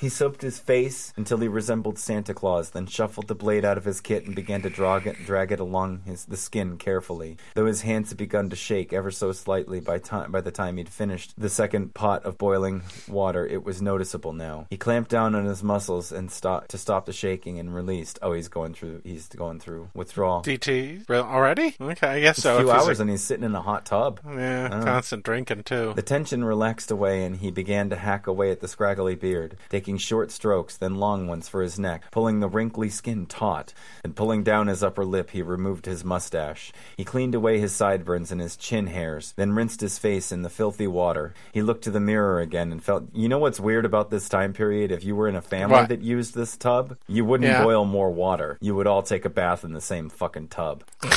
He 0.00 0.08
soaped 0.08 0.42
his 0.42 0.58
face 0.58 1.12
until 1.16 1.38
he 1.38 1.48
resembled 1.48 1.98
Santa 1.98 2.34
Claus, 2.34 2.70
then 2.70 2.86
shuffled 2.86 3.28
the 3.28 3.34
blade 3.34 3.64
out 3.64 3.78
of 3.78 3.84
his 3.84 4.00
kit 4.00 4.26
and 4.26 4.34
began 4.34 4.62
to 4.62 4.70
drag 4.70 5.06
it, 5.06 5.16
drag 5.24 5.52
it 5.52 5.60
along 5.60 6.02
his, 6.06 6.24
the 6.24 6.36
skin 6.36 6.76
carefully. 6.76 7.36
Though 7.54 7.66
his 7.66 7.82
hands 7.82 8.10
had 8.10 8.18
begun 8.18 8.50
to 8.50 8.56
shake 8.56 8.92
ever 8.92 9.10
so 9.10 9.32
slightly 9.32 9.80
by, 9.80 9.98
time, 9.98 10.30
by 10.32 10.40
the 10.40 10.50
time 10.50 10.76
he'd 10.76 10.88
finished 10.88 11.34
the 11.36 11.48
second 11.48 11.94
pot 11.94 12.24
of 12.24 12.38
boiling 12.38 12.82
water, 13.08 13.46
it 13.46 13.64
was 13.64 13.82
noticeable 13.82 14.32
now. 14.32 14.66
He 14.70 14.76
clamped 14.76 15.10
down 15.10 15.34
on 15.34 15.44
his 15.44 15.62
muscles 15.62 16.12
and 16.12 16.30
stopped 16.30 16.70
to 16.70 16.78
stop 16.78 17.06
the 17.06 17.12
shaking 17.12 17.58
and 17.58 17.74
released. 17.74 18.18
Oh, 18.22 18.32
he's 18.32 18.48
going 18.48 18.74
through. 18.74 19.02
He's 19.04 19.28
going 19.28 19.60
through 19.60 19.90
withdrawal. 19.94 20.42
DT 20.42 21.08
already? 21.10 21.74
Okay, 21.80 22.06
I 22.06 22.20
guess 22.20 22.38
so. 22.38 22.56
a 22.56 22.60
few 22.60 22.70
hours 22.70 23.00
and 23.00 23.10
he's 23.10 23.22
sitting 23.22 23.44
in 23.44 23.54
a 23.54 23.62
hot 23.62 23.86
tub. 23.86 24.20
yeah, 24.26 24.68
oh. 24.72 24.84
constant 24.84 25.24
drinking 25.24 25.64
too. 25.64 25.92
The 25.94 26.02
tension 26.02 26.44
relaxed 26.44 26.90
away, 26.90 26.99
and 27.04 27.36
he 27.36 27.50
began 27.50 27.90
to 27.90 27.96
hack 27.96 28.26
away 28.26 28.50
at 28.50 28.60
the 28.60 28.68
scraggly 28.68 29.14
beard, 29.14 29.56
taking 29.68 29.96
short 29.98 30.30
strokes, 30.30 30.76
then 30.76 30.94
long 30.96 31.26
ones 31.26 31.48
for 31.48 31.62
his 31.62 31.78
neck, 31.78 32.04
pulling 32.10 32.40
the 32.40 32.48
wrinkly 32.48 32.88
skin 32.88 33.26
taut, 33.26 33.72
and 34.04 34.14
pulling 34.16 34.42
down 34.42 34.66
his 34.66 34.82
upper 34.82 35.04
lip, 35.04 35.30
he 35.30 35.42
removed 35.42 35.86
his 35.86 36.04
mustache. 36.04 36.72
He 36.96 37.04
cleaned 37.04 37.34
away 37.34 37.58
his 37.58 37.72
sideburns 37.72 38.30
and 38.30 38.40
his 38.40 38.56
chin 38.56 38.86
hairs, 38.88 39.32
then 39.36 39.52
rinsed 39.52 39.80
his 39.80 39.98
face 39.98 40.30
in 40.32 40.42
the 40.42 40.50
filthy 40.50 40.86
water. 40.86 41.34
He 41.52 41.62
looked 41.62 41.84
to 41.84 41.90
the 41.90 42.00
mirror 42.00 42.40
again 42.40 42.72
and 42.72 42.82
felt. 42.82 43.04
You 43.12 43.28
know 43.28 43.38
what's 43.38 43.60
weird 43.60 43.84
about 43.84 44.10
this 44.10 44.28
time 44.28 44.52
period? 44.52 44.92
If 44.92 45.04
you 45.04 45.16
were 45.16 45.28
in 45.28 45.36
a 45.36 45.42
family 45.42 45.74
What? 45.76 45.88
that 45.88 46.02
used 46.02 46.34
this 46.34 46.56
tub, 46.56 46.96
you 47.08 47.24
wouldn't 47.24 47.48
Yeah. 47.50 47.62
boil 47.64 47.84
more 47.84 48.10
water. 48.10 48.58
You 48.60 48.74
would 48.74 48.86
all 48.86 49.02
take 49.02 49.24
a 49.24 49.30
bath 49.30 49.64
in 49.64 49.72
the 49.72 49.80
same 49.80 50.08
fucking 50.10 50.48
tub. 50.48 50.84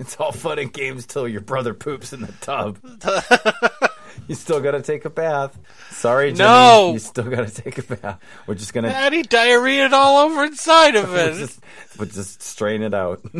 It's 0.00 0.16
all 0.16 0.32
fun 0.32 0.58
and 0.58 0.72
games 0.72 1.06
till 1.06 1.28
your 1.28 1.40
brother 1.40 1.72
poops 1.72 2.12
in 2.12 2.22
the 2.22 2.32
tub. 2.40 2.78
you 4.28 4.34
still 4.34 4.60
gotta 4.60 4.82
take 4.82 5.04
a 5.04 5.10
bath. 5.10 5.58
Sorry, 5.90 6.32
Jimmy. 6.32 6.48
No! 6.48 6.92
You 6.92 6.98
still 6.98 7.24
gotta 7.30 7.50
take 7.50 7.78
a 7.78 7.82
bath. 7.82 8.20
We're 8.46 8.54
just 8.54 8.72
gonna 8.72 8.88
And 8.88 9.14
he 9.14 9.22
diarrheaed 9.22 9.92
all 9.92 10.18
over 10.26 10.44
inside 10.44 10.96
of 10.96 11.14
it. 11.14 11.34
just, 11.38 11.60
we're 11.98 12.06
just 12.06 12.42
strain 12.42 12.82
it 12.82 12.94
out. 12.94 13.20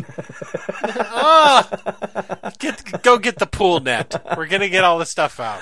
Ah. 1.17 2.51
Get, 2.59 3.01
go 3.01 3.17
get 3.17 3.37
the 3.39 3.45
pool 3.47 3.79
net. 3.79 4.21
We're 4.37 4.47
gonna 4.47 4.69
get 4.69 4.83
all 4.83 4.99
the 4.99 5.05
stuff 5.05 5.39
out. 5.39 5.61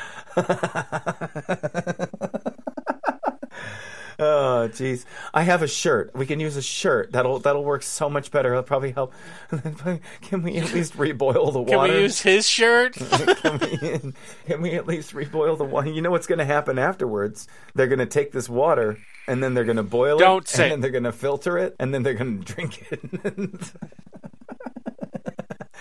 Oh, 4.23 4.69
jeez. 4.71 5.03
I 5.33 5.41
have 5.43 5.61
a 5.61 5.67
shirt. 5.67 6.11
We 6.15 6.25
can 6.25 6.39
use 6.39 6.55
a 6.55 6.61
shirt. 6.61 7.11
That'll 7.11 7.39
that'll 7.39 7.63
work 7.63 7.83
so 7.83 8.09
much 8.09 8.31
better. 8.31 8.51
It'll 8.51 8.63
probably 8.63 8.91
help. 8.91 9.13
Can 10.21 10.41
we 10.43 10.57
at 10.57 10.73
least 10.73 10.95
reboil 10.97 11.51
the 11.51 11.61
water? 11.61 11.87
Can 11.87 11.95
we 11.97 12.01
use 12.03 12.21
his 12.21 12.47
shirt? 12.47 12.93
can, 13.41 13.59
we, 13.59 14.13
can 14.45 14.61
we 14.61 14.71
at 14.75 14.87
least 14.87 15.13
reboil 15.13 15.57
the 15.57 15.65
water? 15.65 15.89
You 15.89 16.01
know 16.01 16.11
what's 16.11 16.27
going 16.27 16.39
to 16.39 16.45
happen 16.45 16.79
afterwards? 16.79 17.47
They're 17.75 17.87
going 17.87 17.99
to 17.99 18.05
take 18.05 18.31
this 18.31 18.47
water 18.49 18.97
and 19.27 19.43
then 19.43 19.53
they're 19.53 19.63
going 19.65 19.77
to 19.77 19.83
boil 19.83 20.17
Don't 20.17 20.43
it. 20.45 20.47
say- 20.49 20.63
And 20.63 20.71
then 20.73 20.81
they're 20.81 20.91
going 20.91 21.03
to 21.03 21.11
filter 21.11 21.57
it 21.57 21.75
and 21.79 21.93
then 21.93 22.03
they're 22.03 22.13
going 22.13 22.43
to 22.43 22.53
drink 22.53 22.85
it. 22.91 23.71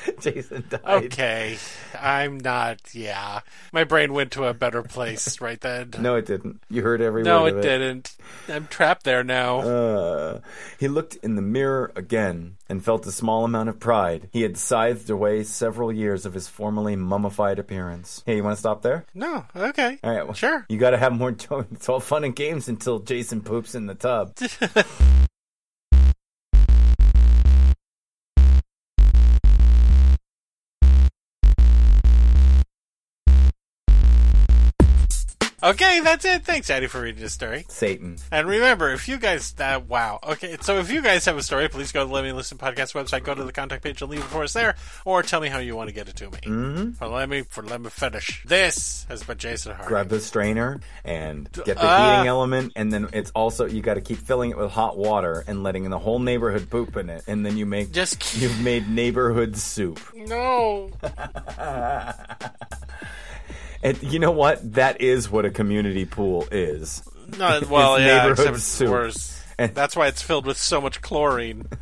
Jason 0.20 0.64
died. 0.68 0.80
Okay. 1.04 1.58
I'm 1.98 2.38
not, 2.38 2.80
yeah. 2.94 3.40
My 3.72 3.84
brain 3.84 4.12
went 4.12 4.32
to 4.32 4.44
a 4.44 4.54
better 4.54 4.82
place 4.82 5.40
right 5.40 5.60
then. 5.60 5.90
No, 5.98 6.16
it 6.16 6.26
didn't. 6.26 6.62
You 6.68 6.82
heard 6.82 7.00
every 7.00 7.22
No, 7.22 7.46
it 7.46 7.56
of 7.56 7.62
didn't. 7.62 8.14
I'm 8.48 8.66
trapped 8.66 9.04
there 9.04 9.22
now. 9.24 9.60
Uh, 9.60 10.40
he 10.78 10.88
looked 10.88 11.16
in 11.16 11.36
the 11.36 11.42
mirror 11.42 11.92
again 11.94 12.56
and 12.68 12.84
felt 12.84 13.06
a 13.06 13.12
small 13.12 13.44
amount 13.44 13.68
of 13.68 13.78
pride. 13.78 14.28
He 14.32 14.42
had 14.42 14.56
scythed 14.56 15.10
away 15.10 15.44
several 15.44 15.92
years 15.92 16.24
of 16.26 16.34
his 16.34 16.48
formerly 16.48 16.96
mummified 16.96 17.58
appearance. 17.58 18.22
Hey, 18.26 18.36
you 18.36 18.44
want 18.44 18.56
to 18.56 18.60
stop 18.60 18.82
there? 18.82 19.04
no, 19.14 19.44
okay. 19.54 19.98
All 20.02 20.10
right, 20.14 20.24
well, 20.24 20.34
Sure. 20.34 20.64
You 20.68 20.78
got 20.78 20.90
to 20.90 20.98
have 20.98 21.12
more. 21.12 21.32
It's 21.72 21.88
all 21.88 22.00
fun 22.00 22.24
and 22.24 22.34
games 22.34 22.68
until 22.68 22.98
Jason 23.00 23.40
poops 23.42 23.74
in 23.74 23.86
the 23.86 23.94
tub. 23.94 24.34
Okay, 35.64 36.00
that's 36.00 36.24
it. 36.24 36.44
Thanks, 36.44 36.68
Atti, 36.70 36.88
for 36.88 37.00
reading 37.00 37.20
this 37.22 37.32
story. 37.34 37.64
Satan. 37.68 38.16
And 38.32 38.48
remember, 38.48 38.90
if 38.90 39.06
you 39.06 39.16
guys, 39.16 39.54
uh, 39.60 39.80
wow. 39.86 40.18
Okay, 40.30 40.56
so 40.60 40.78
if 40.78 40.90
you 40.90 41.00
guys 41.02 41.24
have 41.26 41.36
a 41.36 41.42
story, 41.42 41.68
please 41.68 41.92
go 41.92 42.00
to 42.02 42.06
the 42.08 42.12
Let 42.12 42.24
Me 42.24 42.32
Listen 42.32 42.58
podcast 42.58 42.94
website, 42.94 43.22
go 43.22 43.32
to 43.32 43.44
the 43.44 43.52
contact 43.52 43.84
page 43.84 44.02
and 44.02 44.10
leave 44.10 44.20
it 44.20 44.24
for 44.26 44.42
us 44.42 44.54
there, 44.54 44.74
or 45.04 45.22
tell 45.22 45.40
me 45.40 45.48
how 45.48 45.58
you 45.58 45.76
want 45.76 45.88
to 45.88 45.94
get 45.94 46.08
it 46.08 46.16
to 46.16 46.24
me. 46.30 46.38
Mm-hmm. 46.42 46.90
For 46.92 47.06
let 47.06 47.28
me, 47.28 47.42
for 47.42 47.62
let 47.62 47.80
me 47.80 47.90
finish. 47.90 48.42
This 48.44 49.06
has 49.08 49.22
been 49.22 49.38
Jason 49.38 49.76
Hart. 49.76 49.86
Grab 49.86 50.08
the 50.08 50.18
strainer 50.18 50.80
and 51.04 51.50
get 51.52 51.76
the 51.76 51.86
Ah. 51.86 52.16
heating 52.16 52.26
element, 52.28 52.72
and 52.74 52.92
then 52.92 53.08
it's 53.12 53.30
also 53.30 53.66
you 53.66 53.82
got 53.82 53.94
to 53.94 54.00
keep 54.00 54.18
filling 54.18 54.50
it 54.50 54.58
with 54.58 54.72
hot 54.72 54.98
water 54.98 55.44
and 55.46 55.62
letting 55.62 55.88
the 55.90 55.98
whole 55.98 56.18
neighborhood 56.18 56.70
poop 56.70 56.96
in 56.96 57.08
it, 57.08 57.22
and 57.28 57.46
then 57.46 57.56
you 57.56 57.66
make 57.66 57.92
Just 57.92 58.18
keep- 58.18 58.42
you've 58.42 58.60
made 58.60 58.88
neighborhood 58.88 59.56
soup. 59.56 60.00
No. 60.16 60.90
And 63.82 64.00
you 64.02 64.18
know 64.18 64.30
what? 64.30 64.74
That 64.74 65.00
is 65.00 65.30
what 65.30 65.44
a 65.44 65.50
community 65.50 66.04
pool 66.04 66.46
is. 66.50 67.02
No, 67.38 67.60
well, 67.68 67.98
yeah, 68.00 68.30
except 68.30 68.56
it's 68.56 68.64
soup. 68.64 68.90
worse. 68.90 69.41
And- 69.58 69.74
That's 69.82 69.96
why 69.96 70.06
it's 70.08 70.22
filled 70.22 70.46
with 70.46 70.56
so 70.58 70.80
much 70.80 71.00
chlorine. 71.02 71.66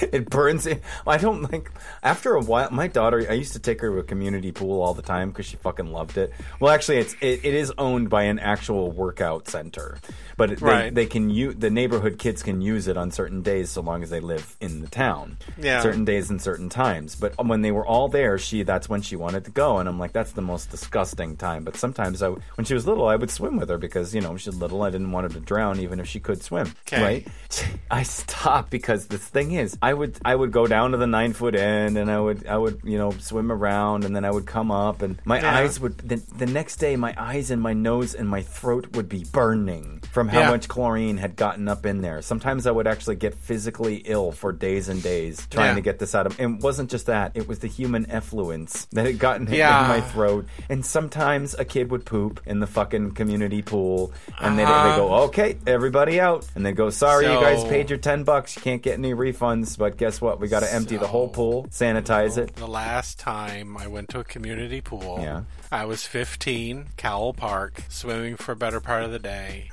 It 0.00 0.28
burns 0.28 0.66
it. 0.66 0.82
I 1.06 1.16
don't 1.18 1.50
like. 1.52 1.70
After 2.02 2.34
a 2.34 2.40
while, 2.40 2.68
my 2.70 2.88
daughter. 2.88 3.24
I 3.28 3.34
used 3.34 3.52
to 3.52 3.58
take 3.60 3.80
her 3.80 3.90
to 3.90 3.98
a 3.98 4.02
community 4.02 4.50
pool 4.52 4.82
all 4.82 4.92
the 4.92 5.02
time 5.02 5.30
because 5.30 5.46
she 5.46 5.56
fucking 5.56 5.92
loved 5.92 6.18
it. 6.18 6.32
Well, 6.60 6.72
actually, 6.72 6.98
it's 6.98 7.14
it, 7.20 7.44
it 7.44 7.54
is 7.54 7.72
owned 7.78 8.10
by 8.10 8.24
an 8.24 8.38
actual 8.40 8.90
workout 8.90 9.48
center, 9.48 9.98
but 10.36 10.50
it, 10.50 10.60
Right. 10.60 10.92
they, 10.94 11.02
they 11.04 11.06
can 11.06 11.30
use 11.30 11.54
the 11.56 11.70
neighborhood 11.70 12.18
kids 12.18 12.42
can 12.42 12.60
use 12.60 12.88
it 12.88 12.96
on 12.96 13.10
certain 13.12 13.42
days 13.42 13.70
so 13.70 13.82
long 13.82 14.02
as 14.02 14.10
they 14.10 14.20
live 14.20 14.56
in 14.60 14.80
the 14.80 14.88
town. 14.88 15.38
Yeah. 15.60 15.80
certain 15.80 16.04
days 16.04 16.28
and 16.30 16.42
certain 16.42 16.68
times. 16.68 17.14
But 17.14 17.34
when 17.44 17.62
they 17.62 17.70
were 17.72 17.86
all 17.86 18.08
there, 18.08 18.36
she 18.38 18.62
that's 18.64 18.88
when 18.88 19.00
she 19.02 19.14
wanted 19.16 19.44
to 19.44 19.50
go, 19.52 19.78
and 19.78 19.88
I'm 19.88 19.98
like, 19.98 20.12
that's 20.12 20.32
the 20.32 20.42
most 20.42 20.70
disgusting 20.70 21.36
time. 21.36 21.64
But 21.64 21.76
sometimes 21.76 22.20
I, 22.22 22.30
when 22.30 22.64
she 22.64 22.74
was 22.74 22.86
little, 22.86 23.06
I 23.06 23.16
would 23.16 23.30
swim 23.30 23.56
with 23.56 23.68
her 23.68 23.78
because 23.78 24.12
you 24.14 24.20
know 24.20 24.36
she's 24.36 24.56
little. 24.56 24.82
I 24.82 24.90
didn't 24.90 25.12
want 25.12 25.32
her 25.32 25.38
to 25.38 25.44
drown, 25.44 25.78
even 25.80 26.00
if 26.00 26.08
she 26.08 26.18
could 26.20 26.42
swim. 26.42 26.74
'Kay. 26.86 27.02
Right. 27.02 27.28
I 27.90 28.02
stopped 28.02 28.68
because 28.70 29.06
the 29.06 29.16
thing 29.18 29.52
is, 29.52 29.78
I 29.80 29.94
would 29.94 30.18
I 30.24 30.34
would 30.34 30.50
go 30.52 30.66
down 30.66 30.90
to 30.90 30.96
the 30.96 31.06
nine 31.06 31.32
foot 31.32 31.54
end 31.54 31.96
and 31.96 32.10
I 32.10 32.18
would 32.18 32.46
I 32.46 32.58
would 32.58 32.80
you 32.84 32.98
know 32.98 33.12
swim 33.12 33.52
around 33.52 34.04
and 34.04 34.14
then 34.14 34.24
I 34.24 34.30
would 34.30 34.44
come 34.46 34.70
up 34.72 35.00
and 35.02 35.18
my 35.24 35.40
Yeah. 35.40 35.58
eyes 35.58 35.78
would 35.80 35.96
the, 35.98 36.16
the 36.36 36.46
next 36.46 36.76
day 36.76 36.96
my 36.96 37.14
eyes 37.16 37.50
and 37.52 37.62
my 37.62 37.72
nose 37.72 38.14
and 38.14 38.28
my 38.28 38.42
throat 38.42 38.96
would 38.96 39.08
be 39.08 39.24
burning 39.32 40.02
from 40.10 40.28
how 40.28 40.40
Yeah. 40.40 40.50
much 40.50 40.66
chlorine 40.68 41.16
had 41.16 41.36
gotten 41.36 41.68
up 41.68 41.86
in 41.86 42.02
there. 42.02 42.20
Sometimes 42.22 42.66
I 42.66 42.72
would 42.72 42.86
actually 42.88 43.16
get 43.16 43.34
physically 43.34 44.02
ill 44.04 44.32
for 44.32 44.50
days 44.52 44.88
and 44.88 45.00
days 45.02 45.46
trying 45.50 45.68
Yeah. 45.70 45.74
to 45.76 45.80
get 45.80 45.98
this 46.00 46.14
out 46.14 46.26
of. 46.26 46.38
And 46.40 46.58
it 46.58 46.62
wasn't 46.64 46.90
just 46.90 47.06
that; 47.06 47.32
it 47.34 47.46
was 47.48 47.60
the 47.60 47.68
human 47.68 48.10
effluence 48.10 48.86
that 48.92 49.06
had 49.06 49.18
gotten 49.18 49.46
in 49.46 49.60
my 49.60 50.00
throat. 50.00 50.46
And 50.68 50.84
sometimes 50.84 51.54
a 51.54 51.64
kid 51.64 51.90
would 51.92 52.04
poop 52.04 52.40
in 52.46 52.58
the 52.60 52.66
fucking 52.66 53.12
community 53.12 53.62
pool, 53.62 54.12
and 54.40 54.58
they'd, 54.58 54.64
Uh-huh. 54.64 54.90
they 54.90 54.96
go, 54.96 55.14
"Okay, 55.28 55.56
everybody 55.66 56.20
out," 56.20 56.46
and 56.56 56.66
they 56.66 56.72
go, 56.74 56.90
"Sorry, 56.90 57.26
you 57.26 57.32
guys 57.40 57.64
paid 57.64 57.90
your 57.90 57.98
ten 57.98 58.24
bucks. 58.24 58.56
You 58.56 58.62
can't 58.62 58.82
get 58.82 58.98
any 58.98 59.14
refunds, 59.14 59.78
but 59.78 59.96
guess 59.96 60.20
what? 60.20 60.40
We 60.40 60.48
got 60.48 60.60
to 60.60 60.72
empty 60.72 60.96
the 60.96 61.06
whole 61.06 61.28
pool, 61.28 61.66
sanitize 61.70 62.36
it." 62.38 62.54
The 62.56 62.66
last 62.66 63.18
time 63.18 63.76
I 63.76 63.86
went 63.86 64.08
to 64.10 64.20
a 64.20 64.24
community 64.24 64.80
pool, 64.80 65.18
Yeah. 65.20 65.42
I 65.72 65.84
was 65.86 66.06
15, 66.06 66.86
Cowell 66.96 67.32
Park, 67.34 67.82
swimming 67.88 68.36
for 68.36 68.52
a 68.52 68.56
better 68.56 68.80
part 68.80 69.02
of 69.04 69.10
the 69.12 69.18
day. 69.18 69.70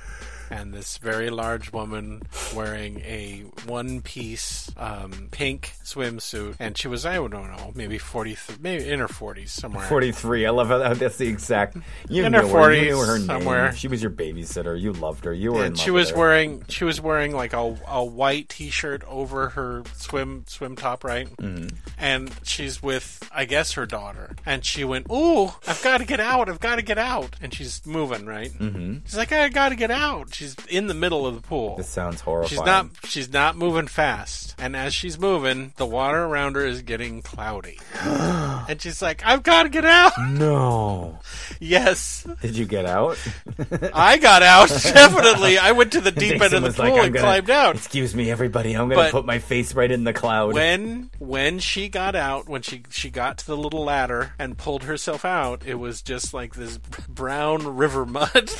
And 0.52 0.74
this 0.74 0.98
very 0.98 1.30
large 1.30 1.72
woman 1.72 2.22
wearing 2.54 3.00
a 3.00 3.44
one 3.66 4.02
piece 4.02 4.70
um, 4.76 5.28
pink 5.30 5.72
swimsuit. 5.82 6.56
And 6.58 6.76
she 6.76 6.88
was, 6.88 7.06
I 7.06 7.14
don't 7.14 7.30
know, 7.30 7.72
maybe 7.74 7.98
40, 7.98 8.36
maybe 8.60 8.88
in 8.88 9.00
her 9.00 9.08
40s 9.08 9.48
somewhere. 9.48 9.86
Forty-three. 9.86 10.46
I 10.46 10.50
love 10.50 10.68
how 10.68 10.94
that's 10.94 11.16
the 11.16 11.28
exact. 11.28 11.76
You 12.08 12.24
In 12.24 12.32
her 12.34 12.42
her. 12.46 12.46
You 12.46 12.52
40s 12.52 12.82
knew 12.82 12.98
her 12.98 13.18
name. 13.18 13.26
somewhere. 13.26 13.72
She 13.72 13.88
was 13.88 14.02
your 14.02 14.10
babysitter. 14.10 14.78
You 14.78 14.92
loved 14.92 15.24
her. 15.24 15.32
You 15.32 15.52
were. 15.52 15.64
and 15.64 15.78
she 15.78 15.90
was 15.90 16.10
her. 16.10 16.16
wearing 16.16 16.64
she 16.68 16.84
was 16.84 17.00
wearing 17.00 17.34
like 17.34 17.52
a, 17.52 17.76
a 17.88 18.04
white 18.04 18.48
t-shirt 18.48 19.02
over 19.06 19.50
her 19.50 19.82
swim 19.94 20.44
swim 20.46 20.76
top 20.76 21.04
right 21.04 21.28
mm-hmm. 21.36 21.68
and 21.98 22.32
she's 22.42 22.82
with 22.82 23.28
i 23.34 23.44
guess 23.44 23.72
her 23.72 23.86
daughter 23.86 24.34
and 24.46 24.64
she 24.64 24.84
went 24.84 25.06
ooh 25.10 25.52
i've 25.66 25.82
got 25.82 25.98
to 25.98 26.04
get 26.04 26.20
out 26.20 26.48
i've 26.48 26.60
got 26.60 26.76
to 26.76 26.82
get 26.82 26.98
out 26.98 27.36
and 27.40 27.54
she's 27.54 27.84
moving 27.86 28.26
right 28.26 28.50
mm-hmm. 28.52 28.98
she's 29.04 29.16
like 29.16 29.32
i 29.32 29.48
gotta 29.48 29.76
get 29.76 29.90
out 29.90 30.34
she's 30.42 30.56
in 30.68 30.86
the 30.88 30.94
middle 30.94 31.26
of 31.26 31.34
the 31.34 31.40
pool 31.40 31.76
This 31.76 31.88
sounds 31.88 32.20
horrifying. 32.20 32.48
She's 32.50 32.66
not. 32.66 32.86
She's 33.04 33.32
not 33.32 33.56
moving 33.56 33.86
fast, 33.86 34.54
and 34.58 34.74
as 34.76 34.92
she's 34.92 35.18
moving, 35.18 35.72
the 35.76 35.86
water 35.86 36.24
around 36.24 36.56
her 36.56 36.64
is 36.66 36.82
getting 36.82 37.22
cloudy, 37.22 37.78
and 38.02 38.80
she's 38.82 39.00
like, 39.00 39.24
"I've 39.24 39.42
got 39.42 39.62
to 39.64 39.68
get 39.68 39.84
out." 39.84 40.12
No. 40.30 41.18
yes, 41.60 42.26
Did 42.40 42.56
you 42.56 42.64
get 42.66 42.86
out? 42.86 43.16
I 43.94 44.18
got 44.18 44.42
out. 44.42 44.68
Definitely, 44.82 45.58
I 45.58 45.72
went 45.72 45.92
to 45.92 46.00
the 46.00 46.10
deep 46.10 46.32
end 46.32 46.40
Jason 46.42 46.64
of 46.64 46.76
the 46.76 46.82
pool 46.82 46.90
like, 46.92 46.98
"I'm 47.00 47.04
and 47.06 47.14
gonna- 47.14 47.24
climbed 47.26 47.50
out. 47.50 47.76
Excuse 47.76 48.14
me, 48.14 48.30
everybody. 48.30 48.72
I'm 48.72 48.88
going 48.88 48.98
to 48.98 49.04
But- 49.04 49.12
put 49.12 49.24
my 49.26 49.38
face 49.38 49.74
right 49.74 49.90
in 49.90 50.04
the 50.04 50.12
cloud. 50.12 50.52
when 50.54 51.10
when 51.18 51.58
she 51.58 51.88
got 51.88 52.14
out 52.16 52.48
when 52.48 52.62
she 52.62 52.82
she 52.90 53.10
got 53.10 53.38
to 53.38 53.46
the 53.46 53.56
little 53.56 53.84
ladder 53.84 54.32
and 54.38 54.58
pulled 54.58 54.82
herself 54.84 55.24
out 55.24 55.62
it 55.66 55.74
was 55.76 56.02
just 56.02 56.34
like 56.34 56.54
this 56.54 56.78
brown 57.08 57.76
river 57.76 58.04
mud 58.04 58.50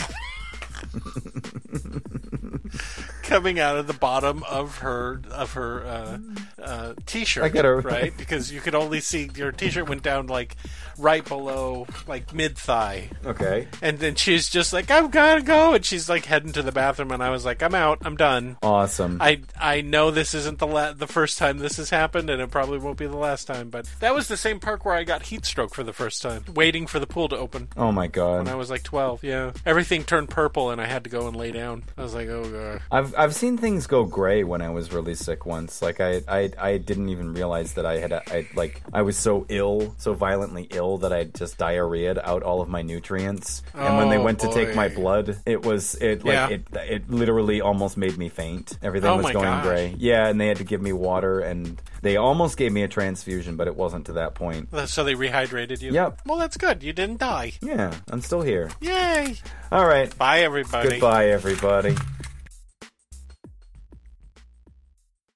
coming 3.32 3.58
out 3.58 3.76
of 3.76 3.86
the 3.86 3.92
bottom 3.94 4.42
of 4.44 4.78
her 4.78 5.20
of 5.30 5.54
her 5.54 5.84
uh, 5.86 6.18
uh, 6.62 6.94
t-shirt 7.06 7.44
I 7.44 7.48
gotta- 7.48 7.76
right 7.76 8.16
because 8.16 8.52
you 8.52 8.60
could 8.60 8.74
only 8.74 9.00
see 9.00 9.30
your 9.34 9.52
t-shirt 9.52 9.88
went 9.88 10.02
down 10.02 10.26
like 10.26 10.56
right 10.98 11.26
below 11.26 11.86
like 12.06 12.34
mid 12.34 12.56
thigh 12.58 13.08
okay. 13.24 13.66
and 13.80 13.98
then 13.98 14.14
she's 14.14 14.48
just 14.50 14.72
like 14.72 14.90
I've 14.90 15.10
got 15.10 15.36
to 15.36 15.42
go 15.42 15.72
and 15.74 15.84
she's 15.84 16.08
like 16.08 16.26
heading 16.26 16.52
to 16.52 16.62
the 16.62 16.72
bathroom 16.72 17.10
and 17.10 17.22
I 17.22 17.30
was 17.30 17.44
like 17.44 17.62
I'm 17.62 17.74
out 17.74 17.98
I'm 18.04 18.16
done 18.16 18.56
Awesome. 18.62 19.18
I 19.20 19.40
I 19.60 19.80
know 19.80 20.10
this 20.10 20.34
isn't 20.34 20.58
the 20.58 20.66
la- 20.66 20.92
the 20.92 21.06
first 21.06 21.38
time 21.38 21.58
this 21.58 21.76
has 21.78 21.90
happened, 21.90 22.28
and 22.30 22.40
it 22.42 22.50
probably 22.50 22.78
won't 22.78 22.98
be 22.98 23.06
the 23.06 23.16
last 23.16 23.46
time. 23.46 23.70
But 23.70 23.88
that 24.00 24.14
was 24.14 24.28
the 24.28 24.36
same 24.36 24.60
park 24.60 24.84
where 24.84 24.94
I 24.94 25.04
got 25.04 25.22
heat 25.22 25.44
stroke 25.44 25.74
for 25.74 25.82
the 25.82 25.92
first 25.92 26.20
time, 26.22 26.44
waiting 26.54 26.86
for 26.86 26.98
the 26.98 27.06
pool 27.06 27.28
to 27.28 27.36
open 27.36 27.68
oh 27.76 27.92
my 27.92 28.06
god. 28.08 28.44
when. 28.44 28.48
I 28.48 28.54
was 28.56 28.70
like 28.70 28.82
twelve. 28.82 29.22
Yeah, 29.24 29.52
everything 29.64 30.04
turned 30.04 30.28
purple, 30.30 30.70
and 30.70 30.80
I 30.80 30.86
had 30.86 31.04
to 31.04 31.10
go 31.10 31.26
and 31.28 31.36
lay 31.36 31.52
down. 31.52 31.84
I 31.96 32.02
was 32.02 32.14
like, 32.14 32.28
oh 32.28 32.44
god. 32.50 32.82
I've 32.90 33.14
I've 33.22 33.34
seen 33.34 33.56
things 33.56 33.86
go 33.86 34.04
gray 34.04 34.42
when 34.44 34.62
I 34.62 34.70
was 34.70 34.92
really 34.92 35.14
sick 35.14 35.46
once. 35.46 35.80
Like 35.80 36.00
I 36.00 36.22
I, 36.28 36.50
I 36.58 36.76
didn't 36.78 37.08
even 37.10 37.34
realize 37.34 37.74
that 37.74 37.86
I 37.86 37.98
had 37.98 38.12
a, 38.12 38.22
I 38.34 38.48
like 38.54 38.82
I 38.92 39.02
was 39.02 39.16
so 39.16 39.46
ill, 39.48 39.94
so 39.98 40.12
violently 40.14 40.66
ill 40.70 40.98
that 40.98 41.12
I 41.12 41.24
just 41.24 41.56
diarrheaed 41.58 42.18
out 42.22 42.42
all 42.42 42.60
of 42.60 42.68
my 42.68 42.82
nutrients. 42.82 43.62
and 43.74 43.96
when 43.96 44.08
they 44.10 44.16
Oh, 44.18 44.22
went 44.24 44.40
to 44.40 44.52
take 44.52 44.74
my 44.74 44.88
blood, 44.88 45.38
it 45.46 45.64
was 45.64 45.94
it 45.96 46.24
like 46.24 46.34
Yeah. 46.34 46.48
it 46.48 46.62
it 46.74 47.10
literally 47.10 47.60
almost 47.60 47.96
made 47.96 48.18
me 48.18 48.28
faint. 48.28 48.76
Everything 48.82 49.10
Oh 49.10 49.16
was 49.16 49.24
my 49.24 49.32
going 49.32 49.44
gosh. 49.44 49.64
gray. 49.64 49.94
Yeah, 49.98 50.26
and 50.28 50.40
they 50.40 50.48
had 50.48 50.56
to 50.58 50.64
give 50.64 50.82
me 50.82 50.92
water 50.92 51.40
and 51.40 51.80
they 52.02 52.16
almost 52.16 52.56
gave 52.56 52.72
me 52.72 52.82
a 52.82 52.88
transfusion, 52.88 53.56
but 53.56 53.68
it 53.68 53.76
wasn't 53.76 54.06
to 54.06 54.14
that 54.14 54.34
point. 54.34 54.68
So 54.88 55.04
they 55.04 55.14
rehydrated 55.14 55.80
you. 55.80 55.92
Yep. 55.92 56.22
Well, 56.26 56.38
that's 56.38 56.56
good. 56.56 56.82
You 56.82 56.92
didn't 56.92 57.20
die. 57.20 57.52
Yeah, 57.62 57.94
I'm 58.10 58.20
still 58.20 58.42
here. 58.42 58.70
Yay! 58.80 59.36
All 59.70 59.86
right. 59.86 60.16
Bye, 60.18 60.40
everybody. 60.40 60.88
Goodbye 60.90 61.28
everybody. 61.28 61.94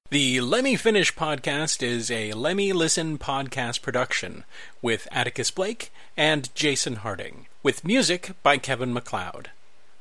The 0.09 0.39
Lemme 0.39 0.77
Finish 0.77 1.13
podcast 1.15 1.83
is 1.83 2.09
a 2.09 2.31
Lemme 2.31 2.71
Listen 2.71 3.17
podcast 3.17 3.81
production 3.81 4.45
with 4.81 5.05
Atticus 5.11 5.51
Blake 5.51 5.91
and 6.15 6.49
Jason 6.55 6.95
Harding, 6.95 7.47
with 7.61 7.83
music 7.83 8.31
by 8.41 8.57
Kevin 8.57 8.93
MacLeod. 8.93 9.49